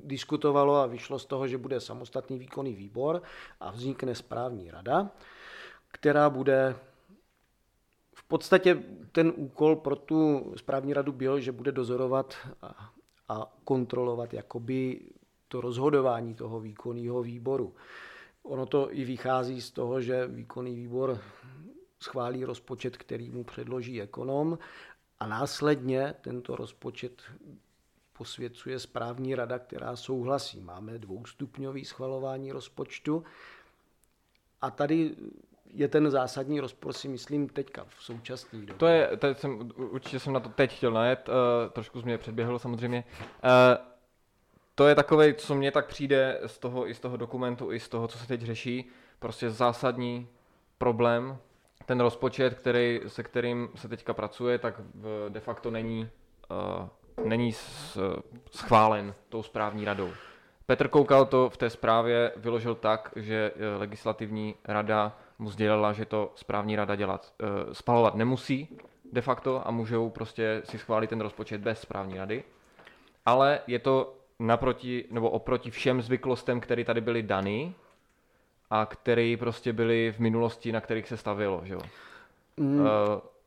diskutovalo 0.00 0.76
a 0.76 0.86
vyšlo 0.86 1.18
z 1.18 1.26
toho, 1.26 1.48
že 1.48 1.58
bude 1.58 1.80
samostatný 1.80 2.38
výkonný 2.38 2.74
výbor 2.74 3.22
a 3.60 3.70
vznikne 3.70 4.14
správní 4.14 4.70
rada, 4.70 5.10
která 5.94 6.30
bude 6.30 6.76
v 8.14 8.24
podstatě 8.24 8.82
ten 9.12 9.32
úkol 9.36 9.76
pro 9.76 9.96
tu 9.96 10.52
správní 10.56 10.94
radu 10.94 11.12
byl, 11.12 11.40
že 11.40 11.52
bude 11.52 11.72
dozorovat 11.72 12.34
a 13.28 13.52
kontrolovat 13.64 14.34
jakoby 14.34 15.00
to 15.48 15.60
rozhodování 15.60 16.34
toho 16.34 16.60
výkonného 16.60 17.22
výboru. 17.22 17.74
Ono 18.42 18.66
to 18.66 18.94
i 18.94 19.04
vychází 19.04 19.60
z 19.60 19.70
toho, 19.70 20.00
že 20.00 20.26
výkonný 20.26 20.74
výbor 20.74 21.20
schválí 22.00 22.44
rozpočet, 22.44 22.96
který 22.96 23.30
mu 23.30 23.44
předloží 23.44 24.02
ekonom 24.02 24.58
a 25.18 25.26
následně 25.26 26.14
tento 26.20 26.56
rozpočet 26.56 27.22
posvěcuje 28.12 28.78
správní 28.78 29.34
rada, 29.34 29.58
která 29.58 29.96
souhlasí. 29.96 30.60
Máme 30.60 30.98
dvoustupňový 30.98 31.84
schvalování 31.84 32.52
rozpočtu 32.52 33.24
a 34.60 34.70
tady 34.70 35.16
je 35.74 35.88
ten 35.88 36.10
zásadní 36.10 36.60
rozpor, 36.60 36.92
si 36.92 37.08
myslím, 37.08 37.48
teďka 37.48 37.84
v 37.88 38.04
současné 38.04 38.58
době. 38.58 38.74
To 38.74 38.86
je, 38.86 39.10
teď 39.16 39.38
jsem, 39.38 39.70
určitě 39.76 40.18
jsem 40.18 40.32
na 40.32 40.40
to 40.40 40.48
teď 40.48 40.76
chtěl 40.76 40.90
najet, 40.90 41.28
uh, 41.28 41.34
trošku 41.72 42.02
mě 42.02 42.18
předběhlo 42.18 42.58
samozřejmě. 42.58 43.04
Uh, 43.44 43.50
to 44.74 44.88
je 44.88 44.94
takové, 44.94 45.34
co 45.34 45.54
mně 45.54 45.72
tak 45.72 45.86
přijde 45.86 46.40
z 46.46 46.58
toho, 46.58 46.88
i 46.88 46.94
z 46.94 47.00
toho 47.00 47.16
dokumentu, 47.16 47.72
i 47.72 47.80
z 47.80 47.88
toho, 47.88 48.08
co 48.08 48.18
se 48.18 48.26
teď 48.26 48.42
řeší, 48.42 48.90
prostě 49.18 49.50
zásadní 49.50 50.28
problém. 50.78 51.38
Ten 51.86 52.00
rozpočet, 52.00 52.54
který, 52.54 53.00
se 53.06 53.22
kterým 53.22 53.68
se 53.74 53.88
teďka 53.88 54.14
pracuje, 54.14 54.58
tak 54.58 54.80
de 55.28 55.40
facto 55.40 55.70
není, 55.70 56.08
uh, 57.20 57.26
není 57.26 57.52
schválen 58.50 59.14
tou 59.28 59.42
správní 59.42 59.84
radou. 59.84 60.10
Petr 60.66 60.88
Koukal 60.88 61.26
to 61.26 61.50
v 61.50 61.56
té 61.56 61.70
zprávě 61.70 62.32
vyložil 62.36 62.74
tak, 62.74 63.12
že 63.16 63.52
legislativní 63.78 64.54
rada 64.64 65.18
mu 65.38 65.50
sdělila, 65.50 65.92
že 65.92 66.04
to 66.04 66.32
správní 66.36 66.76
rada 66.76 66.96
dělat, 66.96 67.34
uh, 67.42 67.72
spalovat 67.72 68.14
nemusí 68.14 68.68
de 69.12 69.20
facto 69.20 69.68
a 69.68 69.70
můžou 69.70 70.10
prostě 70.10 70.62
si 70.64 70.78
schválit 70.78 71.10
ten 71.10 71.20
rozpočet 71.20 71.60
bez 71.60 71.80
správní 71.80 72.18
rady. 72.18 72.44
Ale 73.26 73.60
je 73.66 73.78
to 73.78 74.14
naproti, 74.38 75.04
nebo 75.10 75.30
oproti 75.30 75.70
všem 75.70 76.02
zvyklostem, 76.02 76.60
které 76.60 76.84
tady 76.84 77.00
byly 77.00 77.22
dany 77.22 77.74
a 78.70 78.86
které 78.86 79.36
prostě 79.38 79.72
byly 79.72 80.12
v 80.12 80.18
minulosti, 80.18 80.72
na 80.72 80.80
kterých 80.80 81.08
se 81.08 81.16
stavilo, 81.16 81.60
že 81.64 81.74
jo? 81.74 81.80
Mm, 82.56 82.80
uh, 82.80 82.86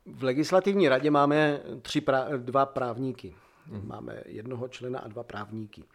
v 0.06 0.22
legislativní 0.22 0.88
radě 0.88 1.10
máme 1.10 1.60
tři 1.82 2.00
pra, 2.00 2.26
dva 2.36 2.66
právníky. 2.66 3.34
Mm. 3.66 3.88
Máme 3.88 4.22
jednoho 4.26 4.68
člena 4.68 4.98
a 4.98 5.08
dva 5.08 5.22
právníky. 5.22 5.82
Uh, 5.82 5.86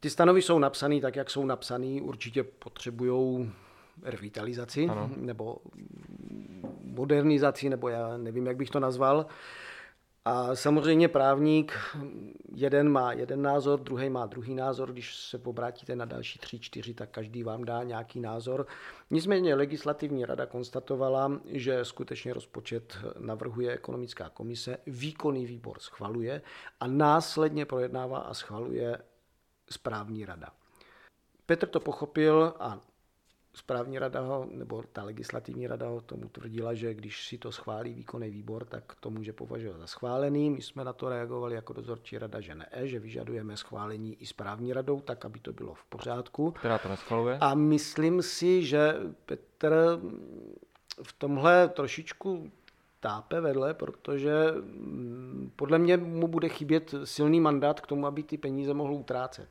ty 0.00 0.10
stanovy 0.10 0.42
jsou 0.42 0.58
napsané 0.58 1.00
tak, 1.00 1.16
jak 1.16 1.30
jsou 1.30 1.46
napsané. 1.46 2.00
Určitě 2.02 2.42
potřebují 2.42 3.52
revitalizaci 4.02 4.86
ano. 4.88 5.10
nebo 5.16 5.56
modernizaci, 6.82 7.68
nebo 7.68 7.88
já 7.88 8.16
nevím, 8.16 8.46
jak 8.46 8.56
bych 8.56 8.70
to 8.70 8.80
nazval. 8.80 9.26
A 10.28 10.54
samozřejmě 10.54 11.08
právník, 11.08 11.72
jeden 12.54 12.88
má 12.88 13.12
jeden 13.12 13.42
názor, 13.42 13.80
druhý 13.80 14.10
má 14.10 14.26
druhý 14.26 14.54
názor. 14.54 14.92
Když 14.92 15.16
se 15.16 15.38
obrátíte 15.44 15.96
na 15.96 16.04
další 16.04 16.38
tři, 16.38 16.58
čtyři, 16.58 16.94
tak 16.94 17.10
každý 17.10 17.42
vám 17.42 17.64
dá 17.64 17.82
nějaký 17.82 18.20
názor. 18.20 18.66
Nicméně 19.10 19.54
legislativní 19.54 20.24
rada 20.24 20.46
konstatovala, 20.46 21.40
že 21.46 21.84
skutečně 21.84 22.34
rozpočet 22.34 22.98
navrhuje 23.18 23.72
ekonomická 23.72 24.30
komise, 24.30 24.78
výkonný 24.86 25.46
výbor 25.46 25.78
schvaluje 25.78 26.42
a 26.80 26.86
následně 26.86 27.66
projednává 27.66 28.18
a 28.18 28.34
schvaluje 28.34 28.98
správní 29.70 30.24
rada. 30.24 30.48
Petr 31.46 31.66
to 31.66 31.80
pochopil 31.80 32.54
a 32.58 32.80
správní 33.56 33.98
rada 33.98 34.20
ho, 34.20 34.46
nebo 34.50 34.82
ta 34.92 35.02
legislativní 35.02 35.66
rada 35.66 35.88
ho 35.88 36.00
tomu 36.00 36.28
tvrdila, 36.28 36.74
že 36.74 36.94
když 36.94 37.28
si 37.28 37.38
to 37.38 37.52
schválí 37.52 37.94
výkonný 37.94 38.30
výbor, 38.30 38.64
tak 38.64 38.94
to 39.00 39.10
může 39.10 39.32
považovat 39.32 39.78
za 39.78 39.86
schválený. 39.86 40.50
My 40.50 40.62
jsme 40.62 40.84
na 40.84 40.92
to 40.92 41.08
reagovali 41.08 41.54
jako 41.54 41.72
dozorčí 41.72 42.18
rada, 42.18 42.40
že 42.40 42.54
ne, 42.54 42.66
že 42.82 42.98
vyžadujeme 42.98 43.56
schválení 43.56 44.22
i 44.22 44.26
správní 44.26 44.72
radou, 44.72 45.00
tak 45.00 45.24
aby 45.24 45.40
to 45.40 45.52
bylo 45.52 45.74
v 45.74 45.84
pořádku. 45.84 46.50
Která 46.50 46.78
to 46.78 46.88
neschvaluje? 46.88 47.38
A 47.40 47.54
myslím 47.54 48.22
si, 48.22 48.64
že 48.64 48.94
Petr 49.26 50.00
v 51.02 51.12
tomhle 51.12 51.68
trošičku 51.68 52.50
tápe 53.00 53.40
vedle, 53.40 53.74
protože 53.74 54.34
mm, 54.54 55.52
podle 55.56 55.78
mě 55.78 55.96
mu 55.96 56.28
bude 56.28 56.48
chybět 56.48 56.94
silný 57.04 57.40
mandát 57.40 57.80
k 57.80 57.86
tomu, 57.86 58.06
aby 58.06 58.22
ty 58.22 58.36
peníze 58.38 58.74
mohl 58.74 58.94
utrácet. 58.94 59.48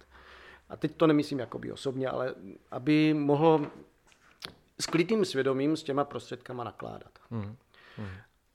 A 0.69 0.77
teď 0.77 0.95
to 0.95 1.07
nemyslím 1.07 1.39
jakoby 1.39 1.71
osobně, 1.71 2.09
ale 2.09 2.35
aby 2.71 3.13
mohl 3.13 3.67
s 4.79 4.85
klidným 4.85 5.25
svědomím 5.25 5.77
s 5.77 5.83
těma 5.83 6.03
prostředkama 6.03 6.63
nakládat. 6.63 7.19
Hmm. 7.29 7.55
Hmm. 7.97 8.07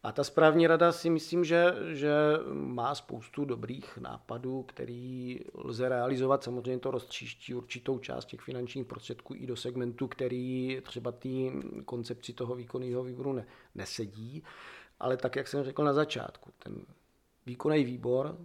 A 0.03 0.13
ta 0.13 0.25
správní 0.25 0.67
rada 0.67 0.93
si 0.93 1.11
myslím, 1.11 1.45
že, 1.45 1.75
že 1.93 2.13
má 2.53 2.95
spoustu 2.95 3.45
dobrých 3.45 3.99
nápadů, 3.99 4.63
který 4.63 5.41
lze 5.55 5.89
realizovat. 5.89 6.45
Samozřejmě 6.45 6.79
to 6.81 6.91
roztříští 6.91 7.55
určitou 7.55 7.99
část 7.99 8.25
těch 8.25 8.41
finančních 8.41 8.87
prostředků 8.87 9.35
i 9.35 9.47
do 9.47 9.57
segmentu, 9.57 10.09
který 10.09 10.81
třeba 10.83 11.13
té 11.13 11.29
koncepci 11.85 12.33
toho 12.33 12.55
výkonného 12.55 13.05
výboru 13.05 13.33
ne, 13.33 13.47
nesedí. 13.75 14.43
Ale 15.01 15.17
tak, 15.17 15.37
jak 15.37 15.49
jsem 15.49 15.65
řekl 15.65 15.85
na 15.85 15.93
začátku, 15.93 16.51
ten 16.59 16.85
výkonný 17.47 17.85
výbor, 17.85 18.39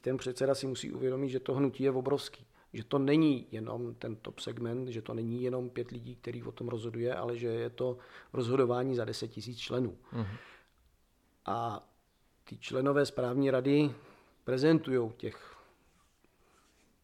ten 0.00 0.16
předseda 0.16 0.54
si 0.54 0.66
musí 0.66 0.92
uvědomit, 0.92 1.28
že 1.28 1.40
to 1.40 1.54
hnutí 1.54 1.82
je 1.84 1.90
obrovský 1.90 2.47
že 2.72 2.84
to 2.84 2.98
není 2.98 3.46
jenom 3.50 3.94
ten 3.94 4.16
top 4.16 4.38
segment, 4.38 4.88
že 4.88 5.02
to 5.02 5.14
není 5.14 5.42
jenom 5.42 5.70
pět 5.70 5.90
lidí, 5.90 6.16
který 6.16 6.42
o 6.42 6.52
tom 6.52 6.68
rozhoduje, 6.68 7.14
ale 7.14 7.38
že 7.38 7.46
je 7.46 7.70
to 7.70 7.98
rozhodování 8.32 8.94
za 8.94 9.04
10 9.04 9.28
tisíc 9.28 9.58
členů. 9.58 9.98
Mm-hmm. 10.12 10.36
A 11.46 11.88
ty 12.44 12.58
členové 12.58 13.06
správní 13.06 13.50
rady 13.50 13.94
prezentují 14.44 15.10
těch 15.16 15.56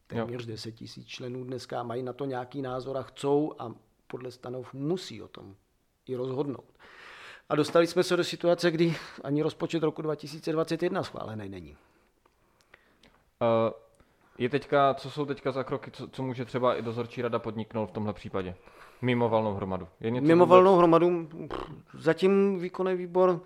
téměř 0.07 0.45
10 0.45 0.71
tisíc 0.71 1.07
členů 1.07 1.43
dneska, 1.43 1.83
mají 1.83 2.03
na 2.03 2.13
to 2.13 2.25
nějaký 2.25 2.61
názor 2.61 2.97
a 2.97 3.03
chcou 3.03 3.53
a 3.59 3.75
podle 4.07 4.31
stanov 4.31 4.73
musí 4.73 5.21
o 5.21 5.27
tom 5.27 5.55
i 6.05 6.15
rozhodnout. 6.15 6.73
A 7.49 7.55
dostali 7.55 7.87
jsme 7.87 8.03
se 8.03 8.17
do 8.17 8.23
situace, 8.23 8.71
kdy 8.71 8.95
ani 9.23 9.41
rozpočet 9.41 9.83
roku 9.83 10.01
2021 10.01 11.03
schválený 11.03 11.49
není. 11.49 11.77
Uh, 13.41 13.84
je 14.37 14.49
teďka, 14.49 14.93
co 14.93 15.11
jsou 15.11 15.25
teďka 15.25 15.51
za 15.51 15.63
kroky, 15.63 15.91
co, 15.91 16.07
co 16.07 16.23
může 16.23 16.45
třeba 16.45 16.75
i 16.75 16.81
dozorčí 16.81 17.21
rada 17.21 17.39
podniknout 17.39 17.89
v 17.89 17.91
tomhle 17.91 18.13
případě? 18.13 18.55
Mimo 19.01 19.29
valnou 19.29 19.53
hromadu. 19.53 19.87
Je 19.99 20.11
něco 20.11 20.27
Mimo 20.27 20.45
vůbec- 20.45 20.49
valnou 20.51 20.77
hromadu 20.77 21.29
zatím 21.93 22.59
výkonný 22.59 22.95
výbor 22.95 23.41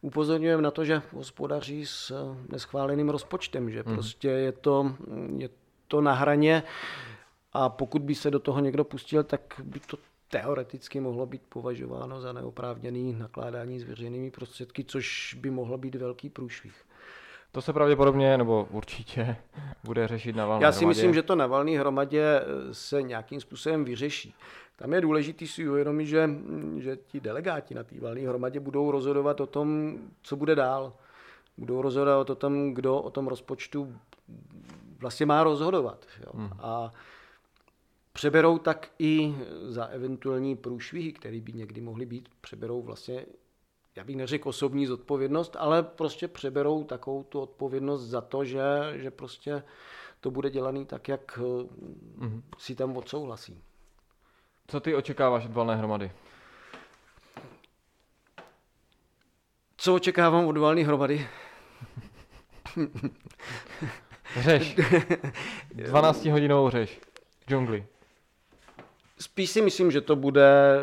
upozorňujeme 0.00 0.62
na 0.62 0.70
to, 0.70 0.84
že 0.84 1.02
hospodaří 1.12 1.86
s 1.86 2.10
eh, 2.10 2.46
neschváleným 2.52 3.08
rozpočtem, 3.08 3.70
že 3.70 3.82
prostě 3.82 4.28
je 4.28 4.52
to, 4.52 4.94
je 5.36 5.48
to 5.88 6.00
na 6.00 6.12
hraně 6.12 6.62
a 7.52 7.68
pokud 7.68 8.02
by 8.02 8.14
se 8.14 8.30
do 8.30 8.38
toho 8.38 8.60
někdo 8.60 8.84
pustil, 8.84 9.22
tak 9.24 9.40
by 9.64 9.80
to 9.80 9.96
teoreticky 10.28 11.00
mohlo 11.00 11.26
být 11.26 11.42
považováno 11.48 12.20
za 12.20 12.32
neoprávněný 12.32 13.12
nakládání 13.18 13.78
s 13.80 13.82
veřejnými 13.82 14.30
prostředky, 14.30 14.84
což 14.84 15.34
by 15.40 15.50
mohlo 15.50 15.78
být 15.78 15.94
velký 15.94 16.28
průšvih. 16.30 16.84
To 17.52 17.62
se 17.62 17.72
pravděpodobně, 17.72 18.38
nebo 18.38 18.68
určitě, 18.70 19.36
bude 19.84 20.08
řešit 20.08 20.36
na 20.36 20.46
valné 20.46 20.64
Já 20.64 20.72
si 20.72 20.78
hromadě. 20.78 20.96
myslím, 20.96 21.14
že 21.14 21.22
to 21.22 21.36
na 21.36 21.46
valné 21.46 21.78
hromadě 21.78 22.22
eh, 22.22 22.74
se 22.74 23.02
nějakým 23.02 23.40
způsobem 23.40 23.84
vyřeší. 23.84 24.34
Tam 24.76 24.92
je 24.92 25.00
důležité 25.00 25.46
si 25.46 25.68
uvědomit, 25.68 26.06
že, 26.06 26.30
že 26.78 26.96
ti 26.96 27.20
delegáti 27.20 27.74
na 27.74 27.82
té 27.82 28.00
valné 28.00 28.20
hromadě 28.20 28.60
budou 28.60 28.90
rozhodovat 28.90 29.40
o 29.40 29.46
tom, 29.46 29.98
co 30.22 30.36
bude 30.36 30.54
dál. 30.54 30.92
Budou 31.58 31.82
rozhodovat 31.82 32.30
o 32.30 32.34
tom, 32.34 32.74
kdo 32.74 32.98
o 32.98 33.10
tom 33.10 33.26
rozpočtu 33.26 33.96
vlastně 34.98 35.26
má 35.26 35.44
rozhodovat. 35.44 36.06
Jo. 36.20 36.32
Hmm. 36.34 36.50
A 36.58 36.92
přeberou 38.12 38.58
tak 38.58 38.90
i 38.98 39.34
za 39.68 39.84
eventuální 39.84 40.56
průšvihy, 40.56 41.12
které 41.12 41.40
by 41.40 41.52
někdy 41.52 41.80
mohly 41.80 42.06
být, 42.06 42.28
přeberou 42.40 42.82
vlastně, 42.82 43.26
já 43.96 44.04
bych 44.04 44.16
neřekl 44.16 44.48
osobní 44.48 44.86
zodpovědnost, 44.86 45.56
ale 45.58 45.82
prostě 45.82 46.28
přeberou 46.28 46.84
takovou 46.84 47.22
tu 47.22 47.40
odpovědnost 47.40 48.02
za 48.02 48.20
to, 48.20 48.44
že, 48.44 48.62
že 48.94 49.10
prostě 49.10 49.62
to 50.20 50.30
bude 50.30 50.50
dělaný 50.50 50.86
tak, 50.86 51.08
jak 51.08 51.38
mm-hmm. 51.38 52.42
si 52.58 52.74
tam 52.74 52.96
odsouhlasí. 52.96 53.62
Co 54.66 54.80
ty 54.80 54.94
očekáváš 54.94 55.44
od 55.44 55.52
valné 55.52 55.76
hromady? 55.76 56.12
Co 59.76 59.94
očekávám 59.94 60.46
od 60.46 60.56
valné 60.56 60.84
hromady? 60.84 61.28
Řeš. 64.40 64.76
12 65.74 66.24
hodinovou 66.24 66.70
řeš. 66.70 67.00
V 67.40 67.50
džungli. 67.50 67.86
Spíš 69.22 69.50
si 69.50 69.62
myslím, 69.62 69.90
že 69.90 70.00
to 70.00 70.16
bude 70.16 70.78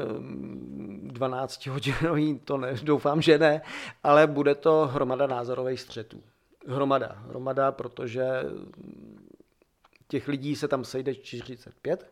12 1.01 1.67
hodinový, 1.67 2.39
to 2.45 2.57
ne, 2.57 2.73
doufám, 2.83 3.21
že 3.21 3.37
ne, 3.37 3.61
ale 4.03 4.27
bude 4.27 4.55
to 4.55 4.89
hromada 4.93 5.27
názorových 5.27 5.81
střetů. 5.81 6.23
Hromada, 6.67 7.23
hromada, 7.29 7.71
protože 7.71 8.25
těch 10.07 10.27
lidí 10.27 10.55
se 10.55 10.67
tam 10.67 10.83
sejde 10.83 11.15
45 11.15 12.11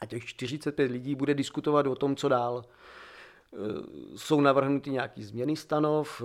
a 0.00 0.06
těch 0.06 0.24
45 0.24 0.90
lidí 0.90 1.14
bude 1.14 1.34
diskutovat 1.34 1.86
o 1.86 1.94
tom, 1.94 2.16
co 2.16 2.28
dál. 2.28 2.64
E, 2.64 3.56
Jsou 4.16 4.40
navrhnuty 4.40 4.90
nějaký 4.90 5.22
změny 5.22 5.56
stanov, 5.56 6.22
e, 6.22 6.24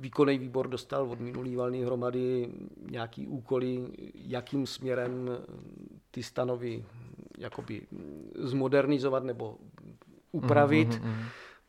výkonný 0.00 0.38
výbor 0.38 0.68
dostal 0.68 1.10
od 1.10 1.20
minulý 1.20 1.56
valné 1.56 1.78
hromady 1.78 2.48
nějaký 2.90 3.26
úkoly, 3.26 3.86
jakým 4.14 4.66
směrem 4.66 5.30
ty 6.10 6.22
stanovy 6.22 6.84
jakoby 7.38 7.86
zmodernizovat 8.34 9.24
nebo 9.24 9.58
upravit. 10.32 10.88
Mm-hmm. 10.88 11.24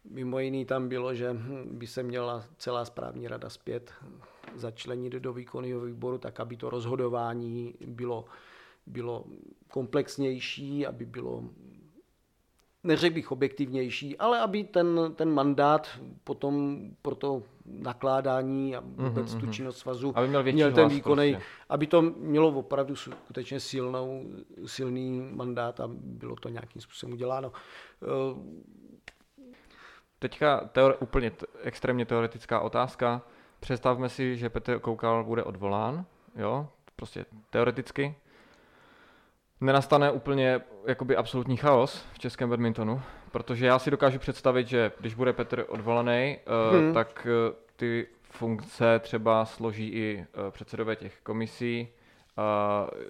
Mimo 0.09 0.39
jiný 0.39 0.65
tam 0.65 0.89
bylo, 0.89 1.13
že 1.13 1.35
by 1.71 1.87
se 1.87 2.03
měla 2.03 2.45
celá 2.57 2.85
správní 2.85 3.27
rada 3.27 3.49
zpět 3.49 3.93
začlenit 4.55 5.13
do 5.13 5.33
výkonného 5.33 5.81
výboru, 5.81 6.17
tak 6.17 6.39
aby 6.39 6.57
to 6.57 6.69
rozhodování 6.69 7.73
bylo, 7.85 8.25
bylo 8.87 9.25
komplexnější, 9.71 10.85
aby 10.85 11.05
bylo 11.05 11.43
neřekl 12.83 13.13
bych 13.15 13.31
objektivnější, 13.31 14.17
ale 14.17 14.39
aby 14.39 14.63
ten, 14.63 14.99
ten 15.15 15.33
mandát 15.33 15.99
potom 16.23 16.79
pro 17.01 17.15
to 17.15 17.43
nakládání 17.65 18.75
a 18.75 18.79
vůbec 18.79 19.35
mm-hmm. 19.35 19.39
tu 19.39 19.51
činnost 19.51 19.77
svazu 19.77 20.13
Aby 20.15 20.27
měl 20.27 20.43
měl 20.43 20.71
ten 20.71 20.87
výkonej, 20.89 21.31
prostě. 21.33 21.49
aby 21.69 21.87
to 21.87 22.01
mělo 22.01 22.47
opravdu 22.49 22.95
skutečně 22.95 23.59
silnou, 23.59 24.23
silný 24.65 25.21
mandát 25.33 25.79
a 25.79 25.89
bylo 25.93 26.35
to 26.35 26.49
nějakým 26.49 26.81
způsobem 26.81 27.13
uděláno. 27.13 27.51
Eh, 28.03 28.69
Teďka 30.19 30.69
teore- 30.73 30.95
úplně 30.99 31.31
t- 31.31 31.45
extrémně 31.63 32.05
teoretická 32.05 32.59
otázka. 32.59 33.21
Představme 33.59 34.09
si, 34.09 34.37
že 34.37 34.49
Petr 34.49 34.79
Koukal 34.79 35.23
bude 35.23 35.43
odvolán, 35.43 36.05
jo, 36.35 36.67
prostě 36.95 37.25
teoreticky. 37.49 38.15
Nenastane 39.61 40.11
úplně 40.11 40.61
jakoby 40.87 41.15
absolutní 41.15 41.57
chaos 41.57 42.05
v 42.13 42.19
českém 42.19 42.49
badmintonu, 42.49 43.01
protože 43.31 43.65
já 43.65 43.79
si 43.79 43.91
dokážu 43.91 44.19
představit, 44.19 44.67
že 44.67 44.91
když 44.99 45.13
bude 45.13 45.33
Petr 45.33 45.65
odvolaný, 45.67 46.37
hmm. 46.71 46.87
uh, 46.87 46.93
tak 46.93 47.27
uh, 47.49 47.55
ty 47.75 48.07
funkce 48.21 48.99
třeba 48.99 49.45
složí 49.45 49.87
i 49.87 50.25
uh, 50.45 50.51
předsedové 50.51 50.95
těch 50.95 51.19
komisí, 51.23 51.87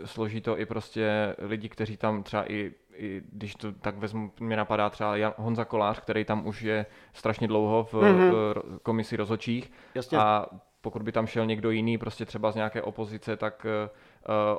složí 0.06 0.42
to 0.42 0.60
i 0.60 0.66
prostě 0.66 1.36
lidi, 1.40 1.70
kteří 1.70 1.98
tam 1.98 2.24
třeba 2.24 2.52
i, 2.52 2.72
i 2.94 3.22
když 3.32 3.56
to 3.56 3.72
tak 3.72 3.98
vezmu, 3.98 4.32
mě 4.40 4.58
napadá 4.58 4.90
třeba 4.90 5.18
Jan, 5.18 5.34
Honza 5.38 5.66
Kolář, 5.66 6.00
který 6.00 6.26
tam 6.26 6.48
už 6.48 6.62
je 6.62 6.86
strašně 7.14 7.48
dlouho 7.48 7.84
v 7.84 7.94
uh, 7.94 8.04
komisi 8.84 9.16
rozhodčích 9.18 9.72
Jasně. 9.96 10.18
a 10.18 10.46
pokud 10.82 11.02
by 11.02 11.12
tam 11.12 11.28
šel 11.28 11.46
někdo 11.46 11.72
jiný, 11.72 11.98
prostě 11.98 12.26
třeba 12.26 12.52
z 12.52 12.56
nějaké 12.56 12.82
opozice, 12.82 13.38
tak 13.38 13.66
uh, 13.66 13.98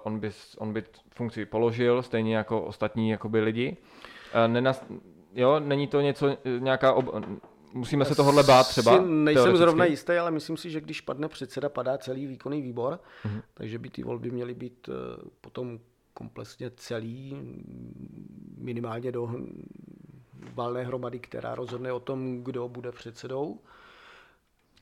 on, 0.02 0.20
by, 0.20 0.30
on 0.58 0.72
by 0.72 0.84
funkci 1.14 1.46
položil, 1.46 2.02
stejně 2.02 2.36
jako 2.36 2.62
ostatní 2.62 3.10
jakoby 3.10 3.40
lidi. 3.40 3.76
Uh, 4.34 4.52
nenas, 4.52 4.84
jo, 5.34 5.60
není 5.60 5.86
to 5.86 6.00
něco, 6.00 6.28
eh, 6.28 6.36
nějaká, 6.58 6.92
ob, 6.92 7.24
musíme 7.72 8.04
se 8.04 8.14
tohohle 8.14 8.42
bát 8.42 8.68
třeba? 8.68 8.98
Si 8.98 9.04
nejsem 9.08 9.56
zrovna 9.56 9.84
jistý, 9.84 10.12
ale 10.12 10.30
myslím 10.30 10.56
si, 10.56 10.70
že 10.70 10.80
když 10.80 11.00
padne 11.00 11.28
předseda, 11.28 11.68
padá 11.68 11.98
celý 11.98 12.26
výkonný 12.26 12.62
výbor, 12.62 13.00
mm-hmm. 13.24 13.42
takže 13.54 13.78
by 13.78 13.90
ty 13.90 14.02
volby 14.02 14.30
měly 14.30 14.54
být 14.54 14.88
eh, 14.88 14.92
potom 15.40 15.78
komplexně 16.14 16.70
celý, 16.76 17.36
minimálně 18.58 19.12
do 19.12 19.30
valné 20.54 20.84
hromady, 20.84 21.18
která 21.18 21.54
rozhodne 21.54 21.92
o 21.92 22.00
tom, 22.00 22.44
kdo 22.44 22.68
bude 22.68 22.92
předsedou. 22.92 23.58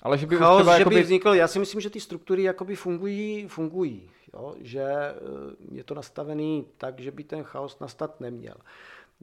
Ale 0.02 0.18
že 0.18 0.26
by 0.26 0.36
už 0.36 0.40
Chaos, 0.40 0.60
třeba 0.60 0.76
že 0.76 0.80
jakoby... 0.80 0.96
by 0.96 1.02
vznikl, 1.02 1.34
já 1.34 1.48
si 1.48 1.58
myslím, 1.58 1.80
že 1.80 1.90
ty 1.90 2.00
struktury 2.00 2.42
jakoby 2.42 2.76
fungují, 2.76 3.48
fungují 3.48 4.10
jo? 4.34 4.54
že 4.60 4.82
eh, 4.82 5.14
je 5.70 5.84
to 5.84 5.94
nastavený 5.94 6.66
tak, 6.76 7.00
že 7.00 7.10
by 7.10 7.24
ten 7.24 7.42
chaos 7.44 7.78
nastat 7.78 8.20
neměl. 8.20 8.56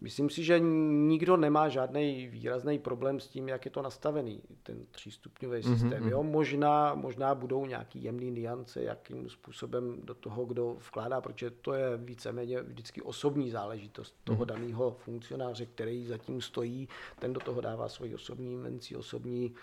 Myslím 0.02 0.30
si, 0.30 0.44
že 0.44 0.60
nikdo 0.60 1.38
nemá 1.38 1.70
žádný 1.70 2.28
výrazný 2.28 2.80
problém 2.80 3.20
s 3.20 3.28
tím, 3.28 3.48
jak 3.48 3.66
je 3.66 3.72
to 3.72 3.82
nastavený, 3.82 4.42
ten 4.64 4.86
třístupňový 4.92 5.64
systém. 5.64 6.04
Mm-hmm. 6.04 6.10
Jo? 6.10 6.24
Možná, 6.24 6.96
možná 6.96 7.36
budou 7.36 7.66
nějaký 7.66 8.04
jemný 8.04 8.32
niance, 8.32 8.84
jakým 8.84 9.30
způsobem 9.30 10.02
do 10.04 10.14
toho, 10.14 10.46
kdo 10.46 10.74
vkládá, 10.74 11.22
protože 11.22 11.50
to 11.50 11.74
je 11.74 11.98
víceméně 11.98 12.62
vždycky 12.62 13.02
osobní 13.02 13.52
záležitost 13.52 14.16
toho 14.24 14.44
mm-hmm. 14.44 14.48
daného 14.48 14.92
funkcionáře, 14.92 15.66
který 15.66 16.08
zatím 16.08 16.42
stojí, 16.42 16.90
ten 17.20 17.34
do 17.34 17.40
toho 17.40 17.62
dává 17.62 17.90
svoji 17.90 18.16
osobní 18.16 18.58
menci, 18.58 18.96
osobní 18.96 19.56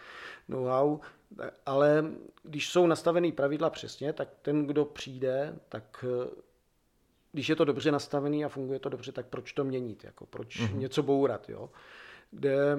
know-how. 0.49 0.99
Ale 1.66 2.05
když 2.43 2.68
jsou 2.68 2.87
nastavený 2.87 3.33
pravidla 3.33 3.70
přesně, 3.70 4.12
tak 4.12 4.28
ten, 4.43 4.66
kdo 4.66 4.85
přijde, 4.85 5.59
tak 5.68 6.05
když 7.33 7.49
je 7.49 7.57
to 7.57 7.64
dobře 7.64 7.93
nastavený 7.93 8.45
a 8.45 8.49
funguje 8.49 8.78
to 8.78 8.89
dobře, 8.89 9.12
tak 9.12 9.26
proč 9.26 9.53
to 9.53 9.64
měnit? 9.64 10.05
Jako 10.05 10.26
proč 10.26 10.61
mm-hmm. 10.61 10.76
něco 10.76 11.03
bourat? 11.03 11.49
Jo? 11.49 11.70
Kde, 12.30 12.76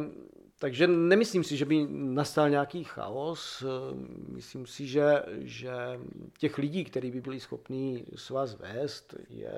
takže 0.59 0.87
nemyslím 0.87 1.43
si, 1.43 1.57
že 1.57 1.65
by 1.65 1.87
nastal 1.89 2.49
nějaký 2.49 2.83
chaos. 2.83 3.63
Myslím 4.27 4.65
si, 4.65 4.87
že, 4.87 5.23
že 5.39 5.73
těch 6.37 6.57
lidí, 6.57 6.83
kteří 6.83 7.11
by 7.11 7.21
byli 7.21 7.39
schopní 7.39 8.05
svaz 8.15 8.55
vést, 8.55 9.15
je, 9.29 9.53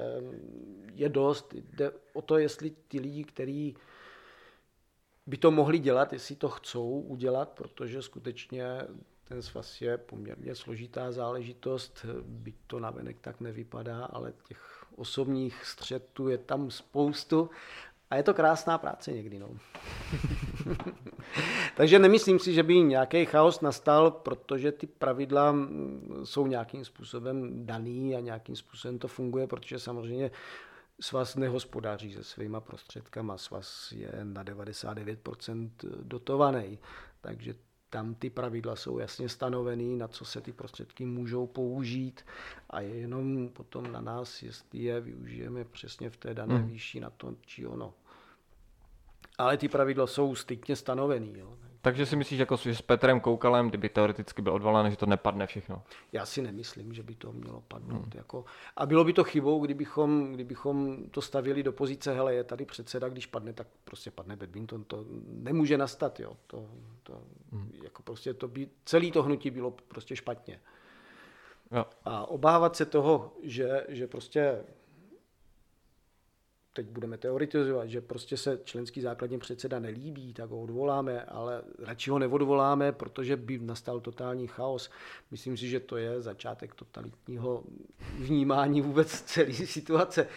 je 0.93 1.09
dost. 1.09 1.53
Jde 1.53 1.91
o 2.13 2.21
to, 2.21 2.37
jestli 2.37 2.69
ty 2.87 2.99
lidi, 2.99 3.23
kteří 3.23 3.75
by 5.27 5.37
to 5.37 5.51
mohli 5.51 5.79
dělat, 5.79 6.13
jestli 6.13 6.35
to 6.35 6.49
chcou 6.49 6.99
udělat, 6.99 7.49
protože 7.49 8.01
skutečně 8.01 8.65
ten 9.27 9.41
svaz 9.41 9.81
je 9.81 9.97
poměrně 9.97 10.55
složitá 10.55 11.11
záležitost, 11.11 12.05
byť 12.21 12.55
to 12.67 12.79
navenek 12.79 13.19
tak 13.19 13.41
nevypadá, 13.41 14.05
ale 14.05 14.33
těch 14.47 14.74
osobních 14.95 15.65
střetů 15.65 16.29
je 16.29 16.37
tam 16.37 16.71
spoustu 16.71 17.49
a 18.09 18.15
je 18.15 18.23
to 18.23 18.33
krásná 18.33 18.77
práce 18.77 19.11
někdy. 19.11 19.39
No. 19.39 19.49
Takže 21.77 21.99
nemyslím 21.99 22.39
si, 22.39 22.53
že 22.53 22.63
by 22.63 22.79
nějaký 22.79 23.25
chaos 23.25 23.61
nastal, 23.61 24.11
protože 24.11 24.71
ty 24.71 24.87
pravidla 24.87 25.55
jsou 26.23 26.47
nějakým 26.47 26.85
způsobem 26.85 27.65
daný 27.65 28.15
a 28.15 28.19
nějakým 28.19 28.55
způsobem 28.55 28.99
to 28.99 29.07
funguje, 29.07 29.47
protože 29.47 29.79
samozřejmě 29.79 30.31
Svaz 30.99 31.35
nehospodáří 31.35 32.13
se 32.13 32.23
svýma 32.23 32.61
prostředkama, 32.61 33.37
svaz 33.37 33.91
je 33.91 34.11
na 34.23 34.43
99% 34.43 35.69
dotovaný, 36.01 36.79
takže 37.21 37.55
tam 37.95 38.15
ty 38.15 38.29
pravidla 38.29 38.75
jsou 38.75 38.99
jasně 38.99 39.29
stanovený, 39.29 39.95
na 39.95 40.07
co 40.07 40.25
se 40.25 40.41
ty 40.41 40.51
prostředky 40.51 41.05
můžou 41.05 41.47
použít 41.47 42.25
a 42.69 42.81
je 42.81 42.95
jenom 42.95 43.49
potom 43.49 43.91
na 43.91 44.01
nás, 44.01 44.43
jestli 44.43 44.79
je 44.79 45.01
využijeme 45.01 45.65
přesně 45.65 46.09
v 46.09 46.17
té 46.17 46.33
dané 46.33 46.55
hmm. 46.55 46.67
výši 46.67 46.99
na 46.99 47.09
to 47.09 47.35
či 47.41 47.65
ono. 47.67 47.93
Ale 49.37 49.57
ty 49.57 49.67
pravidla 49.67 50.07
jsou 50.07 50.35
striktně 50.35 50.75
stanovený. 50.75 51.33
Jo. 51.37 51.57
Takže 51.85 52.05
si 52.05 52.15
myslíš, 52.15 52.39
jako, 52.39 52.55
že 52.55 52.75
s 52.75 52.81
Petrem 52.81 53.19
Koukalem, 53.19 53.69
kdyby 53.69 53.89
teoreticky 53.89 54.41
byl 54.41 54.53
odvolán, 54.53 54.91
že 54.91 54.97
to 54.97 55.05
nepadne 55.05 55.47
všechno? 55.47 55.83
Já 56.11 56.25
si 56.25 56.41
nemyslím, 56.41 56.93
že 56.93 57.03
by 57.03 57.15
to 57.15 57.31
mělo 57.31 57.63
padnout. 57.67 58.01
Hmm. 58.01 58.11
Jako, 58.15 58.45
a 58.77 58.85
bylo 58.85 59.03
by 59.03 59.13
to 59.13 59.23
chybou, 59.23 59.59
kdybychom, 59.65 60.33
kdybychom 60.33 60.97
to 61.11 61.21
stavili 61.21 61.63
do 61.63 61.71
pozice, 61.71 62.13
hele, 62.13 62.33
je 62.33 62.43
tady 62.43 62.65
předseda, 62.65 63.09
když 63.09 63.25
padne, 63.25 63.53
tak 63.53 63.67
prostě 63.83 64.11
padne 64.11 64.35
badminton. 64.35 64.83
To 64.83 65.05
nemůže 65.27 65.77
nastat, 65.77 66.19
jo. 66.19 66.37
To, 66.47 66.65
to, 67.03 67.21
hmm. 67.51 67.71
jako 67.83 68.03
prostě 68.03 68.33
to 68.33 68.47
by, 68.47 68.69
celý 68.85 69.11
to 69.11 69.23
hnutí 69.23 69.49
bylo 69.49 69.71
prostě 69.71 70.15
špatně. 70.15 70.59
Jo. 71.71 71.85
A 72.05 72.25
obávat 72.25 72.75
se 72.75 72.85
toho, 72.85 73.33
že, 73.43 73.85
že 73.89 74.07
prostě 74.07 74.63
teď 76.75 76.87
budeme 76.87 77.17
teoretizovat, 77.17 77.89
že 77.89 78.01
prostě 78.01 78.37
se 78.37 78.59
členský 78.63 79.01
základní 79.01 79.39
předseda 79.39 79.79
nelíbí, 79.79 80.33
tak 80.33 80.49
ho 80.49 80.61
odvoláme, 80.61 81.23
ale 81.23 81.61
radši 81.79 82.09
ho 82.09 82.19
neodvoláme, 82.19 82.91
protože 82.91 83.37
by 83.37 83.59
nastal 83.59 83.99
totální 83.99 84.47
chaos. 84.47 84.89
Myslím 85.31 85.57
si, 85.57 85.69
že 85.69 85.79
to 85.79 85.97
je 85.97 86.21
začátek 86.21 86.75
totalitního 86.75 87.63
vnímání 88.19 88.81
vůbec 88.81 89.21
celé 89.21 89.53
situace. 89.53 90.27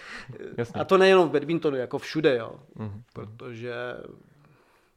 Jasně. 0.56 0.80
A 0.80 0.84
to 0.84 0.98
nejenom 0.98 1.28
v 1.28 1.32
badmintonu, 1.32 1.76
jako 1.76 1.98
všude, 1.98 2.36
jo. 2.36 2.60
Mm-hmm. 2.76 3.02
Protože 3.12 3.74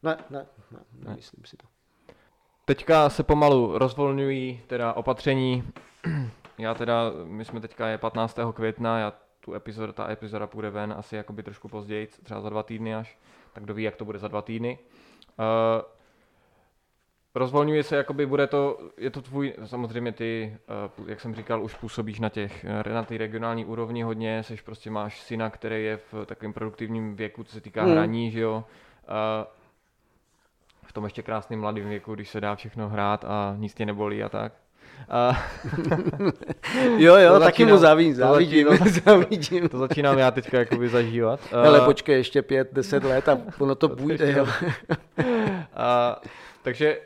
ne, 0.04 0.18
ne, 0.30 0.46
ne, 0.72 0.80
nemyslím 0.94 1.46
si 1.46 1.58
to. 1.58 1.68
Teďka 2.66 3.10
se 3.10 3.24
pomalu 3.24 3.78
rozvolňují 3.78 4.62
teda 4.68 4.94
opatření. 4.94 5.64
Já 6.58 6.74
teda, 6.74 7.12
my 7.24 7.46
jsme 7.46 7.62
teďka 7.62 7.88
je 7.88 7.98
15. 7.98 8.40
května, 8.54 9.00
já 9.00 9.14
tu 9.42 9.54
epizodu, 9.54 9.94
ta 9.94 10.12
epizoda 10.12 10.48
půjde 10.48 10.70
ven 10.70 10.94
asi 10.98 11.16
jakoby 11.16 11.44
trošku 11.44 11.68
později, 11.68 12.08
třeba 12.08 12.42
za 12.42 12.50
dva 12.50 12.64
týdny 12.64 12.96
až, 12.96 13.18
tak 13.54 13.64
kdo 13.64 13.74
ví, 13.74 13.84
jak 13.84 13.96
to 13.96 14.06
bude 14.06 14.20
za 14.20 14.28
dva 14.28 14.42
týdny. 14.42 14.80
Uh, 15.40 15.46
rozvolňuje 17.36 17.84
se, 17.84 17.96
jakoby 17.96 18.26
bude 18.26 18.48
to, 18.48 18.80
je 18.98 19.10
to 19.10 19.22
tvůj, 19.22 19.54
samozřejmě 19.66 20.12
ty, 20.12 20.58
uh, 21.00 21.10
jak 21.10 21.20
jsem 21.20 21.36
říkal, 21.36 21.64
už 21.64 21.76
působíš 21.76 22.20
na 22.20 22.30
těch, 22.30 22.66
na 22.94 23.04
té 23.04 23.18
regionální 23.18 23.66
úrovni 23.66 24.04
hodně, 24.04 24.44
seš 24.44 24.62
prostě 24.62 24.92
máš 24.92 25.22
syna, 25.22 25.50
který 25.50 25.84
je 25.84 25.98
v 25.98 26.26
takovém 26.26 26.54
produktivním 26.54 27.16
věku, 27.16 27.44
co 27.44 27.54
se 27.54 27.62
týká 27.62 27.84
hmm. 27.84 27.92
hraní, 27.92 28.32
že 28.32 28.40
jo. 28.40 28.64
Uh, 29.10 29.46
v 30.84 30.94
tom 30.94 31.04
ještě 31.04 31.22
krásným 31.22 31.60
mladém 31.60 31.90
věku, 31.90 32.16
když 32.16 32.30
se 32.30 32.42
dá 32.42 32.56
všechno 32.56 32.90
hrát 32.90 33.26
a 33.26 33.56
nic 33.58 33.74
tě 33.74 33.86
nebolí 33.86 34.24
a 34.24 34.30
tak. 34.30 34.54
A... 35.10 35.44
jo, 36.98 37.16
jo, 37.16 37.34
to 37.34 37.40
taky 37.40 37.64
začínám, 37.64 37.72
mu 37.72 37.78
závidím, 37.78 38.16
závidím, 38.16 38.68
to 38.68 38.78
začínám, 38.78 39.02
závidím. 39.06 39.70
To 39.70 39.78
začínám 39.78 40.18
já 40.18 40.32
teďka 40.32 40.60
jakoby 40.60 40.90
zažívat. 40.90 41.40
Ale 41.52 41.82
počkej 41.82 42.16
ještě 42.16 42.42
pět, 42.42 42.70
deset 42.74 43.04
let 43.04 43.30
a 43.30 43.42
ono 43.60 43.76
to 43.76 43.90
půjde, 43.90 44.32
jo. 44.32 44.48
a, 45.74 46.22
takže 46.64 46.98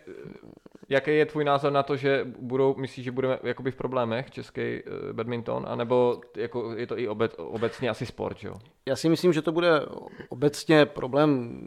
jaký 0.89 1.17
je 1.17 1.25
tvůj 1.25 1.43
názor 1.43 1.71
na 1.71 1.83
to, 1.83 1.97
že 1.97 2.25
budou, 2.39 2.75
myslíš, 2.77 3.05
že 3.05 3.11
budeme 3.11 3.39
jakoby 3.43 3.71
v 3.71 3.75
problémech 3.75 4.31
český 4.31 4.61
uh, 4.61 5.13
badminton, 5.13 5.65
anebo 5.67 6.21
jako 6.37 6.73
je 6.73 6.87
to 6.87 6.99
i 6.99 7.07
obec, 7.07 7.31
obecně 7.37 7.89
asi 7.89 8.05
sport, 8.05 8.43
jo? 8.43 8.53
Já 8.85 8.95
si 8.95 9.09
myslím, 9.09 9.33
že 9.33 9.41
to 9.41 9.51
bude 9.51 9.81
obecně 10.29 10.85
problém 10.85 11.59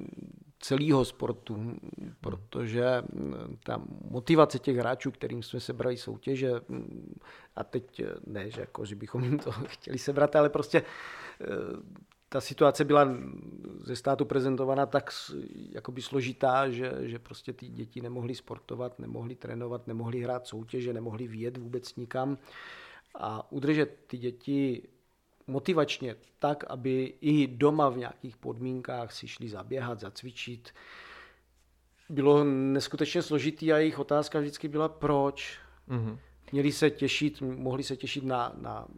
celého 0.60 1.04
sportu, 1.04 1.76
protože 2.20 3.02
mm, 3.12 3.58
ta 3.64 3.82
motivace 4.10 4.58
těch 4.58 4.76
hráčů, 4.76 5.10
kterým 5.10 5.42
jsme 5.42 5.60
sebrali 5.60 5.96
soutěže, 5.96 6.52
mm, 6.68 7.20
a 7.56 7.64
teď 7.64 8.00
eh, 8.00 8.06
ne, 8.26 8.50
že, 8.50 8.60
jako, 8.60 8.84
že 8.84 8.96
bychom 8.96 9.24
jim 9.24 9.38
to 9.38 9.50
chtěli 9.66 9.98
sebrat, 9.98 10.36
ale 10.36 10.48
prostě 10.48 10.82
eh, 11.40 11.46
ta 12.28 12.40
situace 12.40 12.84
byla 12.84 13.08
ze 13.84 13.96
státu 13.96 14.24
prezentovaná 14.24 14.86
tak 14.86 15.10
jakoby 15.72 16.02
složitá, 16.02 16.70
že, 16.70 16.92
že 17.00 17.18
prostě 17.18 17.52
ty 17.52 17.68
děti 17.68 18.00
nemohly 18.00 18.34
sportovat, 18.34 18.98
nemohly 18.98 19.34
trénovat, 19.34 19.86
nemohly 19.86 20.20
hrát 20.20 20.46
soutěže, 20.46 20.92
nemohly 20.92 21.28
vyjet 21.28 21.56
vůbec 21.56 21.96
nikam. 21.96 22.38
A 23.14 23.52
udržet 23.52 23.98
ty 24.06 24.18
děti 24.18 24.88
motivačně 25.48 26.16
tak, 26.38 26.64
aby 26.68 27.14
i 27.20 27.46
doma 27.46 27.88
v 27.88 27.96
nějakých 27.96 28.36
podmínkách 28.36 29.12
si 29.12 29.28
šli 29.28 29.48
zaběhat, 29.48 30.00
zacvičit. 30.00 30.74
Bylo 32.08 32.44
neskutečně 32.44 33.22
složitý 33.22 33.72
a 33.72 33.78
jejich 33.78 33.98
otázka 33.98 34.40
vždycky 34.40 34.68
byla 34.68 34.88
proč. 34.88 35.58
Mm-hmm. 35.88 36.18
Měli 36.52 36.72
se 36.72 36.90
těšit, 36.90 37.40
mohli 37.40 37.82
se 37.82 37.96
těšit 37.96 38.24
na, 38.24 38.52
na 38.60 38.88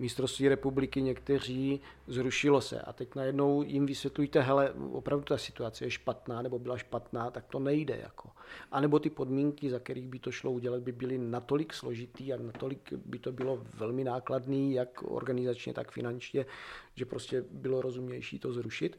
mistrovství 0.00 0.48
republiky 0.48 1.02
někteří, 1.02 1.80
zrušilo 2.06 2.60
se. 2.60 2.80
A 2.80 2.92
teď 2.92 3.14
najednou 3.14 3.62
jim 3.62 3.86
vysvětlujte, 3.86 4.40
hele, 4.40 4.72
opravdu 4.92 5.24
ta 5.24 5.38
situace 5.38 5.84
je 5.84 5.90
špatná, 5.90 6.42
nebo 6.42 6.58
byla 6.58 6.78
špatná, 6.78 7.30
tak 7.30 7.46
to 7.46 7.58
nejde. 7.58 7.98
Jako. 8.02 8.30
A 8.72 8.80
nebo 8.80 8.98
ty 8.98 9.10
podmínky, 9.10 9.70
za 9.70 9.78
kterých 9.78 10.08
by 10.08 10.18
to 10.18 10.32
šlo 10.32 10.52
udělat, 10.52 10.82
by 10.82 10.92
byly 10.92 11.18
natolik 11.18 11.74
složitý 11.74 12.32
a 12.32 12.36
natolik 12.36 12.92
by 12.92 13.18
to 13.18 13.32
bylo 13.32 13.62
velmi 13.74 14.04
nákladný, 14.04 14.74
jak 14.74 15.02
organizačně, 15.02 15.74
tak 15.74 15.92
finančně, 15.92 16.46
že 16.94 17.06
prostě 17.06 17.44
bylo 17.50 17.82
rozumnější 17.82 18.38
to 18.38 18.52
zrušit. 18.52 18.98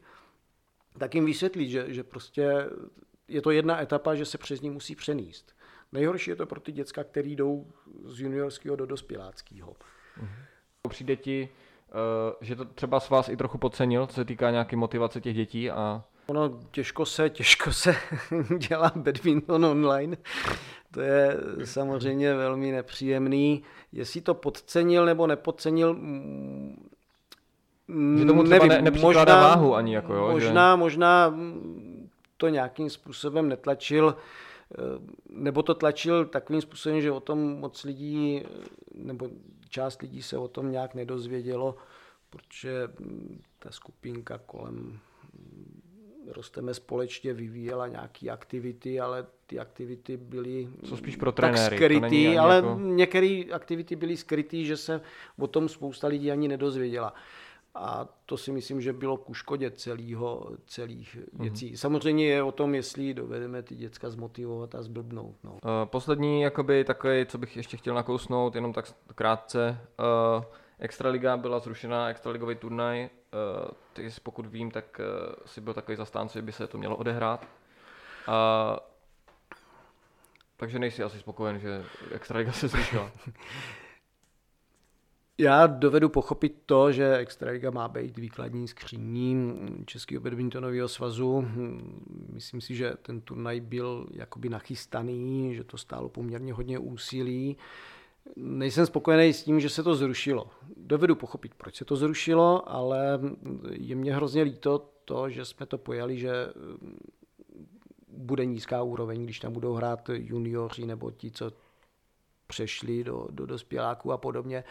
Tak 0.98 1.14
jim 1.14 1.24
vysvětlit, 1.24 1.68
že, 1.68 1.84
že 1.88 2.04
prostě 2.04 2.68
je 3.28 3.42
to 3.42 3.50
jedna 3.50 3.82
etapa, 3.82 4.14
že 4.14 4.24
se 4.24 4.38
přes 4.38 4.60
ní 4.60 4.70
musí 4.70 4.94
přenést. 4.94 5.54
Nejhorší 5.92 6.30
je 6.30 6.36
to 6.36 6.46
pro 6.46 6.60
ty 6.60 6.72
děcka, 6.72 7.04
který 7.04 7.36
jdou 7.36 7.66
z 8.04 8.20
juniorského 8.20 8.76
do 8.76 8.86
dospěláckého. 8.86 9.72
Mm-hmm. 9.72 10.51
Přijde 10.88 11.16
ti, 11.16 11.48
uh, 11.94 12.34
že 12.40 12.56
to 12.56 12.64
třeba 12.64 13.00
s 13.00 13.10
vás 13.10 13.28
i 13.28 13.36
trochu 13.36 13.58
podcenil, 13.58 14.06
co 14.06 14.14
se 14.14 14.24
týká 14.24 14.50
nějaké 14.50 14.76
motivace 14.76 15.20
těch 15.20 15.36
dětí 15.36 15.70
a 15.70 16.04
Ono 16.26 16.58
těžko 16.70 17.06
se, 17.06 17.30
těžko 17.30 17.72
se 17.72 17.94
dělá 18.68 18.92
badminton 18.96 19.64
online. 19.64 20.16
To 20.90 21.00
je 21.00 21.36
samozřejmě 21.64 22.34
velmi 22.34 22.72
nepříjemný. 22.72 23.62
Jestli 23.92 24.20
to 24.20 24.34
podcenil 24.34 25.06
nebo 25.06 25.26
nepodcenil, 25.26 25.94
že 28.18 28.24
tomu 28.24 28.44
třeba 28.44 28.66
nevím, 28.66 28.84
ne, 28.84 28.90
možná, 28.90 29.24
váhu 29.24 29.74
ani 29.74 29.94
jako, 29.94 30.14
jo, 30.14 30.30
možná, 30.30 30.74
že... 30.74 30.78
možná 30.78 31.34
to 32.36 32.48
nějakým 32.48 32.90
způsobem 32.90 33.48
netlačil, 33.48 34.16
eh, 34.16 34.76
nebo 35.28 35.62
to 35.62 35.74
tlačil 35.74 36.24
takovým 36.24 36.62
způsobem, 36.62 37.00
že 37.00 37.12
o 37.12 37.20
tom 37.20 37.60
moc 37.60 37.84
lidí, 37.84 38.42
nebo 38.94 39.28
část 39.72 40.02
lidí 40.02 40.22
se 40.22 40.38
o 40.38 40.48
tom 40.48 40.72
nějak 40.72 40.94
nedozvědělo, 40.94 41.76
protože 42.30 42.88
ta 43.58 43.70
skupinka 43.70 44.38
kolem 44.38 44.98
rosteme 46.26 46.74
společně, 46.74 47.32
vyvíjela 47.32 47.88
nějaké 47.88 48.30
aktivity, 48.30 49.00
ale 49.00 49.26
ty 49.46 49.58
aktivity 49.58 50.16
byly 50.16 50.68
Jsou 50.84 50.96
spíš 50.96 51.16
pro 51.16 51.32
trenéry, 51.32 51.78
tak 51.78 51.84
skrytý, 51.84 52.38
ale 52.38 52.56
jako... 52.56 52.78
některé 52.80 53.42
aktivity 53.52 53.96
byly 53.96 54.16
skrytý, 54.16 54.64
že 54.64 54.76
se 54.76 55.00
o 55.38 55.46
tom 55.46 55.68
spousta 55.68 56.06
lidí 56.06 56.30
ani 56.30 56.48
nedozvěděla. 56.48 57.14
A 57.74 58.08
to 58.26 58.36
si 58.36 58.52
myslím, 58.52 58.80
že 58.80 58.92
bylo 58.92 59.16
ku 59.16 59.34
škodě 59.34 59.70
celého, 59.70 60.50
celých 60.66 61.18
věcí. 61.32 61.72
Mm-hmm. 61.72 61.76
Samozřejmě 61.76 62.26
je 62.26 62.42
o 62.42 62.52
tom, 62.52 62.74
jestli 62.74 63.14
dovedeme 63.14 63.62
ty 63.62 63.76
děcka 63.76 64.10
zmotivovat 64.10 64.74
a 64.74 64.82
zblbnout. 64.82 65.36
No. 65.44 65.52
Uh, 65.52 65.58
poslední, 65.84 66.42
jakoby 66.42 66.84
takový, 66.84 67.26
co 67.26 67.38
bych 67.38 67.56
ještě 67.56 67.76
chtěl 67.76 67.94
nakousnout, 67.94 68.54
jenom 68.54 68.72
tak 68.72 68.94
krátce. 69.14 69.80
Uh, 70.36 70.44
Extraliga 70.78 71.36
byla 71.36 71.58
zrušena, 71.58 72.08
extraligový 72.08 72.54
turnaj. 72.54 73.02
Uh, 73.04 73.70
ty, 73.92 74.08
pokud 74.22 74.46
vím, 74.46 74.70
tak 74.70 75.00
uh, 75.00 75.34
si 75.46 75.60
byl 75.60 75.74
takový 75.74 75.96
zastánce, 75.96 76.38
že 76.38 76.42
by 76.42 76.52
se 76.52 76.66
to 76.66 76.78
mělo 76.78 76.96
odehrát. 76.96 77.46
Uh, 78.28 78.34
takže 80.56 80.78
nejsi 80.78 81.02
asi 81.02 81.18
spokojen, 81.18 81.58
že 81.58 81.84
Extraliga 82.14 82.52
se 82.52 82.68
zrušila. 82.68 83.10
Já 85.38 85.66
dovedu 85.66 86.08
pochopit 86.08 86.62
to, 86.66 86.92
že 86.92 87.16
Extraliga 87.16 87.70
má 87.70 87.88
být 87.88 88.18
výkladní 88.18 88.68
skříní 88.68 89.56
Českého 89.86 90.20
badmintonového 90.20 90.88
svazu. 90.88 91.46
Myslím 92.32 92.60
si, 92.60 92.74
že 92.74 92.92
ten 93.02 93.20
turnaj 93.20 93.60
byl 93.60 94.06
jakoby 94.10 94.48
nachystaný, 94.48 95.54
že 95.54 95.64
to 95.64 95.78
stálo 95.78 96.08
poměrně 96.08 96.52
hodně 96.52 96.78
úsilí. 96.78 97.56
Nejsem 98.36 98.86
spokojený 98.86 99.32
s 99.32 99.42
tím, 99.42 99.60
že 99.60 99.68
se 99.68 99.82
to 99.82 99.94
zrušilo. 99.94 100.50
Dovedu 100.76 101.14
pochopit, 101.14 101.54
proč 101.54 101.76
se 101.76 101.84
to 101.84 101.96
zrušilo, 101.96 102.72
ale 102.72 103.20
je 103.70 103.96
mě 103.96 104.14
hrozně 104.14 104.42
líto 104.42 104.88
to, 105.04 105.30
že 105.30 105.44
jsme 105.44 105.66
to 105.66 105.78
pojali, 105.78 106.18
že 106.18 106.32
bude 108.08 108.46
nízká 108.46 108.82
úroveň, 108.82 109.24
když 109.24 109.40
tam 109.40 109.52
budou 109.52 109.74
hrát 109.74 110.10
junioři 110.12 110.86
nebo 110.86 111.10
ti, 111.10 111.30
co 111.30 111.52
přešli 112.46 113.04
do, 113.04 113.26
do 113.30 113.46
dospěláků 113.46 114.12
a 114.12 114.18
podobně 114.18 114.64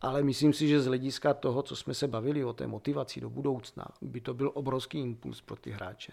ale 0.00 0.22
myslím 0.22 0.52
si, 0.52 0.68
že 0.68 0.80
z 0.80 0.86
hlediska 0.86 1.34
toho, 1.34 1.62
co 1.62 1.76
jsme 1.76 1.94
se 1.94 2.08
bavili 2.08 2.44
o 2.44 2.52
té 2.52 2.66
motivaci 2.66 3.20
do 3.20 3.30
budoucna, 3.30 3.84
by 4.02 4.20
to 4.20 4.34
byl 4.34 4.50
obrovský 4.54 4.98
impuls 4.98 5.40
pro 5.40 5.56
ty 5.56 5.70
hráče. 5.70 6.12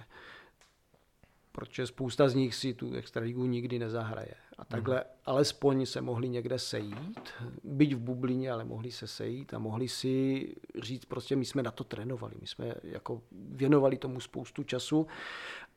Protože 1.52 1.88
spousta 1.88 2.30
z 2.30 2.36
nich 2.36 2.56
si 2.56 2.74
tu 2.74 2.94
extraligu 2.94 3.46
nikdy 3.46 3.80
nezahraje. 3.80 4.34
A 4.58 4.66
takhle 4.66 4.96
hmm. 4.96 5.06
alespoň 5.26 5.86
se 5.86 6.02
mohli 6.02 6.30
někde 6.30 6.60
sejít, 6.60 7.30
byť 7.64 7.94
v 7.94 8.00
bublině, 8.00 8.52
ale 8.52 8.64
mohli 8.64 8.92
se 8.92 9.08
sejít 9.08 9.54
a 9.54 9.60
mohli 9.60 9.88
si 9.88 10.48
říct, 10.82 11.06
prostě 11.06 11.36
my 11.36 11.46
jsme 11.46 11.64
na 11.64 11.72
to 11.72 11.84
trénovali, 11.84 12.36
my 12.42 12.48
jsme 12.48 12.74
jako 12.84 13.22
věnovali 13.32 13.98
tomu 13.98 14.20
spoustu 14.20 14.64
času. 14.64 15.08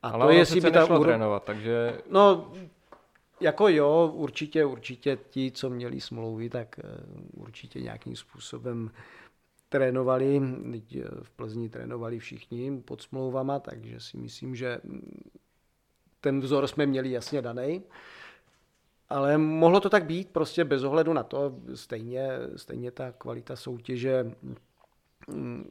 A 0.02 0.08
ale 0.08 0.26
to 0.26 0.30
je, 0.30 0.38
jestli 0.38 0.60
by 0.60 0.70
ta 0.70 0.84
úro... 0.84 1.00
trénovat, 1.00 1.44
takže... 1.44 2.00
No, 2.10 2.52
jako 3.40 3.68
jo, 3.68 4.12
určitě, 4.14 4.64
určitě 4.64 5.18
ti, 5.30 5.50
co 5.50 5.70
měli 5.70 6.00
smlouvy, 6.00 6.50
tak 6.50 6.78
eh, 6.78 6.82
určitě 7.32 7.80
nějakým 7.80 8.16
způsobem 8.16 8.90
trénovali, 9.68 10.40
eh, 10.96 11.02
v 11.22 11.30
Plzni 11.30 11.68
trénovali 11.68 12.18
všichni 12.18 12.82
pod 12.82 13.02
smlouvama, 13.02 13.58
takže 13.58 14.00
si 14.00 14.16
myslím, 14.16 14.56
že 14.56 14.80
mm, 14.84 15.30
ten 16.20 16.40
vzor 16.40 16.66
jsme 16.66 16.86
měli 16.86 17.10
jasně 17.10 17.42
daný. 17.42 17.82
Ale 19.08 19.38
mohlo 19.38 19.80
to 19.80 19.90
tak 19.90 20.04
být, 20.04 20.30
prostě 20.30 20.64
bez 20.64 20.82
ohledu 20.82 21.12
na 21.12 21.22
to, 21.22 21.56
stejně, 21.74 22.28
stejně 22.56 22.90
ta 22.90 23.12
kvalita 23.12 23.56
soutěže 23.56 24.34
mm, 25.28 25.70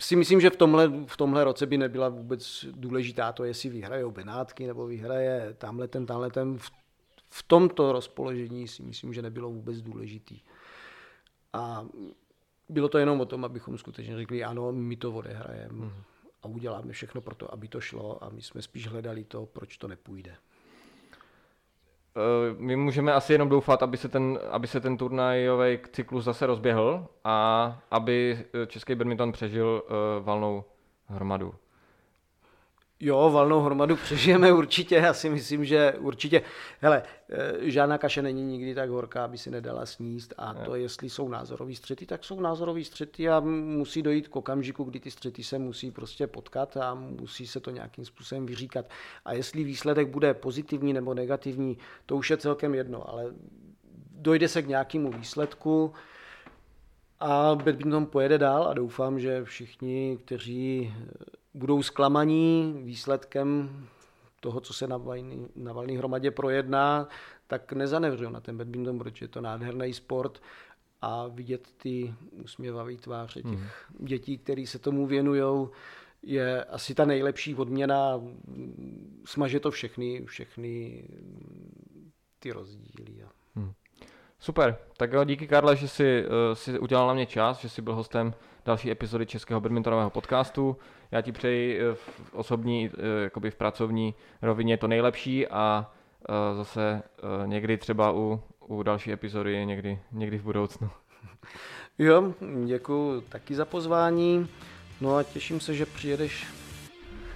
si 0.00 0.16
myslím, 0.16 0.40
že 0.40 0.50
v 0.50 0.56
tomhle, 0.56 0.88
v 1.06 1.16
tomhle 1.16 1.44
roce 1.44 1.66
by 1.66 1.78
nebyla 1.78 2.08
vůbec 2.08 2.64
důležitá 2.70 3.32
to, 3.32 3.44
jestli 3.44 3.68
vyhrajou 3.68 4.10
Benátky 4.10 4.66
nebo 4.66 4.86
vyhraje 4.86 5.54
tamhle 5.58 5.88
ten, 5.88 6.06
tamhle 6.06 6.30
ten. 6.30 6.58
V 6.58 6.70
v 7.28 7.42
tomto 7.42 7.92
rozpoložení 7.92 8.68
si 8.68 8.82
myslím, 8.82 9.14
že 9.14 9.22
nebylo 9.22 9.50
vůbec 9.50 9.82
důležitý. 9.82 10.40
A 11.52 11.86
bylo 12.68 12.88
to 12.88 12.98
jenom 12.98 13.20
o 13.20 13.26
tom, 13.26 13.44
abychom 13.44 13.78
skutečně 13.78 14.16
řekli, 14.16 14.44
ano, 14.44 14.72
my 14.72 14.96
to 14.96 15.12
odehrajeme 15.12 15.86
mm. 15.86 15.92
a 16.42 16.48
uděláme 16.48 16.92
všechno 16.92 17.20
pro 17.20 17.34
to, 17.34 17.52
aby 17.52 17.68
to 17.68 17.80
šlo 17.80 18.24
a 18.24 18.28
my 18.28 18.42
jsme 18.42 18.62
spíš 18.62 18.88
hledali 18.88 19.24
to, 19.24 19.46
proč 19.46 19.76
to 19.76 19.88
nepůjde. 19.88 20.36
Eh, 22.16 22.54
my 22.58 22.76
můžeme 22.76 23.12
asi 23.12 23.32
jenom 23.32 23.48
doufat, 23.48 23.82
aby 23.82 23.96
se 23.96 24.08
ten, 24.08 24.38
aby 24.50 24.66
se 24.66 24.80
ten 24.80 24.96
turnajový 24.96 25.78
cyklus 25.92 26.24
zase 26.24 26.46
rozběhl 26.46 27.06
a 27.24 27.82
aby 27.90 28.44
český 28.66 28.94
badminton 28.94 29.32
přežil 29.32 29.82
uh, 29.84 30.24
valnou 30.24 30.64
hromadu. 31.06 31.54
Jo, 33.00 33.30
valnou 33.30 33.60
hromadu 33.60 33.96
přežijeme 33.96 34.52
určitě, 34.52 34.94
já 34.94 35.14
si 35.14 35.30
myslím, 35.30 35.64
že 35.64 35.94
určitě. 35.98 36.42
Hele, 36.80 37.02
eh, 37.30 37.70
žádná 37.70 37.98
kaše 37.98 38.22
není 38.22 38.42
nikdy 38.42 38.74
tak 38.74 38.90
horká, 38.90 39.24
aby 39.24 39.38
si 39.38 39.50
nedala 39.50 39.86
sníst 39.86 40.34
a 40.38 40.54
to, 40.54 40.74
jestli 40.74 41.10
jsou 41.10 41.28
názorové 41.28 41.74
střety, 41.74 42.06
tak 42.06 42.24
jsou 42.24 42.40
názorové 42.40 42.84
střety 42.84 43.28
a 43.28 43.40
musí 43.40 44.02
dojít 44.02 44.28
k 44.28 44.36
okamžiku, 44.36 44.84
kdy 44.84 45.00
ty 45.00 45.10
střety 45.10 45.44
se 45.44 45.58
musí 45.58 45.90
prostě 45.90 46.26
potkat 46.26 46.76
a 46.76 46.94
musí 46.94 47.46
se 47.46 47.60
to 47.60 47.70
nějakým 47.70 48.04
způsobem 48.04 48.46
vyříkat. 48.46 48.86
A 49.24 49.32
jestli 49.32 49.64
výsledek 49.64 50.08
bude 50.08 50.34
pozitivní 50.34 50.92
nebo 50.92 51.14
negativní, 51.14 51.78
to 52.06 52.16
už 52.16 52.30
je 52.30 52.36
celkem 52.36 52.74
jedno, 52.74 53.10
ale 53.10 53.24
dojde 54.10 54.48
se 54.48 54.62
k 54.62 54.68
nějakému 54.68 55.10
výsledku, 55.10 55.92
a 57.20 57.54
badminton 57.64 58.06
pojede 58.06 58.38
dál 58.38 58.68
a 58.68 58.74
doufám, 58.74 59.20
že 59.20 59.44
všichni, 59.44 60.18
kteří 60.24 60.94
budou 61.56 61.82
zklamaní 61.82 62.74
výsledkem 62.84 63.70
toho, 64.40 64.60
co 64.60 64.72
se 64.72 64.86
na, 64.86 64.96
valný, 64.96 65.48
na 65.56 65.72
valný 65.72 65.96
hromadě 65.96 66.30
projedná, 66.30 67.08
tak 67.46 67.72
nezanevřou 67.72 68.30
na 68.30 68.40
ten 68.40 68.58
badminton, 68.58 68.98
protože 68.98 69.24
je 69.24 69.28
to 69.28 69.40
nádherný 69.40 69.92
sport 69.92 70.42
a 71.02 71.26
vidět 71.26 71.68
ty 71.76 72.14
usměvavé 72.32 72.96
tváře 72.96 73.42
těch 73.42 73.58
hmm. 73.58 73.68
dětí, 73.98 74.38
které 74.38 74.66
se 74.66 74.78
tomu 74.78 75.06
věnují, 75.06 75.68
je 76.22 76.64
asi 76.64 76.94
ta 76.94 77.04
nejlepší 77.04 77.54
odměna. 77.54 78.20
Smaže 79.24 79.60
to 79.60 79.70
všechny, 79.70 80.24
všechny 80.24 81.04
ty 82.38 82.52
rozdíly. 82.52 83.24
Hmm. 83.54 83.72
Super, 84.38 84.78
tak 84.96 85.12
jo, 85.12 85.24
díky 85.24 85.46
Karle, 85.46 85.76
že 85.76 85.88
jsi, 85.88 86.24
uh, 86.24 86.54
jsi 86.54 86.78
udělal 86.78 87.06
na 87.06 87.14
mě 87.14 87.26
čas, 87.26 87.60
že 87.60 87.68
jsi 87.68 87.82
byl 87.82 87.94
hostem 87.94 88.34
další 88.64 88.90
epizody 88.90 89.26
Českého 89.26 89.60
badmintonového 89.60 90.10
podcastu. 90.10 90.76
Já 91.10 91.20
ti 91.20 91.32
přeji 91.32 91.80
eh, 91.80 91.94
v 91.94 92.34
osobní, 92.34 92.90
eh, 92.94 93.22
jakoby 93.22 93.50
v 93.50 93.56
pracovní 93.56 94.14
rovině 94.42 94.76
to 94.76 94.88
nejlepší 94.88 95.46
a 95.46 95.90
zase 96.56 97.02
někdy 97.46 97.76
třeba 97.76 98.12
u, 98.12 98.40
u 98.66 98.82
další 98.82 99.12
epizody, 99.12 99.66
někdy, 99.66 99.98
někdy 100.12 100.38
v 100.38 100.42
budoucnu. 100.42 100.90
Jo, 101.98 102.32
děkuji 102.64 103.20
taky 103.20 103.54
za 103.54 103.64
pozvání. 103.64 104.48
No 105.00 105.16
a 105.16 105.22
těším 105.22 105.60
se, 105.60 105.74
že 105.74 105.86
přijedeš 105.86 106.46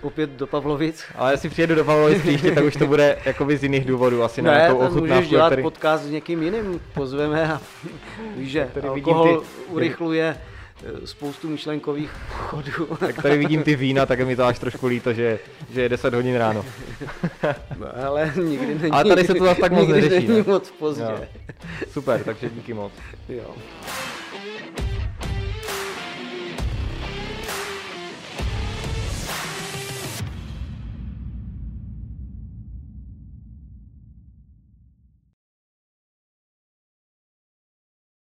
opět 0.02 0.30
do 0.30 0.46
Pavlovic. 0.46 1.04
Ale 1.14 1.32
jestli 1.32 1.48
přijedu 1.48 1.74
do 1.74 1.84
Pavlovic 1.84 2.22
příště, 2.22 2.50
tak 2.50 2.64
už 2.64 2.76
to 2.76 2.86
bude 2.86 3.18
jakoby 3.24 3.56
z 3.56 3.62
jiných 3.62 3.84
důvodů, 3.84 4.22
asi 4.22 4.42
ne, 4.42 4.50
na 4.50 4.56
nějakou 4.56 4.76
ochutnávku. 4.76 5.14
můžeš 5.14 5.28
dělat 5.28 5.48
který... 5.48 5.62
podcast 5.62 6.04
s 6.04 6.10
někým 6.10 6.42
jiným, 6.42 6.80
pozveme 6.94 7.52
a 7.52 7.60
víš, 8.36 8.50
že 8.50 8.70
alkohol 8.88 9.40
ty... 9.40 9.46
urychluje 9.68 10.36
eh, 10.38 10.49
spoustu 11.04 11.48
myšlenkových 11.48 12.10
chodů. 12.30 12.86
Tak 13.00 13.22
tady 13.22 13.38
vidím 13.38 13.62
ty 13.62 13.76
vína, 13.76 14.06
tak 14.06 14.20
mi 14.20 14.36
to 14.36 14.44
až 14.44 14.58
trošku 14.58 14.86
líto, 14.86 15.12
že, 15.12 15.38
že 15.70 15.82
je 15.82 15.88
10 15.88 16.14
hodin 16.14 16.36
ráno. 16.36 16.64
No, 17.78 17.86
ale 18.06 18.32
nikdy 18.36 18.74
není. 18.74 18.90
Ale 18.90 19.04
tady 19.04 19.24
se 19.24 19.34
to 19.34 19.44
zase 19.44 19.60
tak 19.60 19.72
moc 19.72 19.88
neřeší. 19.88 20.26
není 20.28 20.38
ne? 20.38 20.44
moc 20.46 20.70
pozdě. 20.70 21.02
Jo. 21.02 21.20
Super, 21.92 22.24
takže 22.24 22.50
díky 22.50 22.74
moc. 22.74 22.92
Jo. 23.28 23.54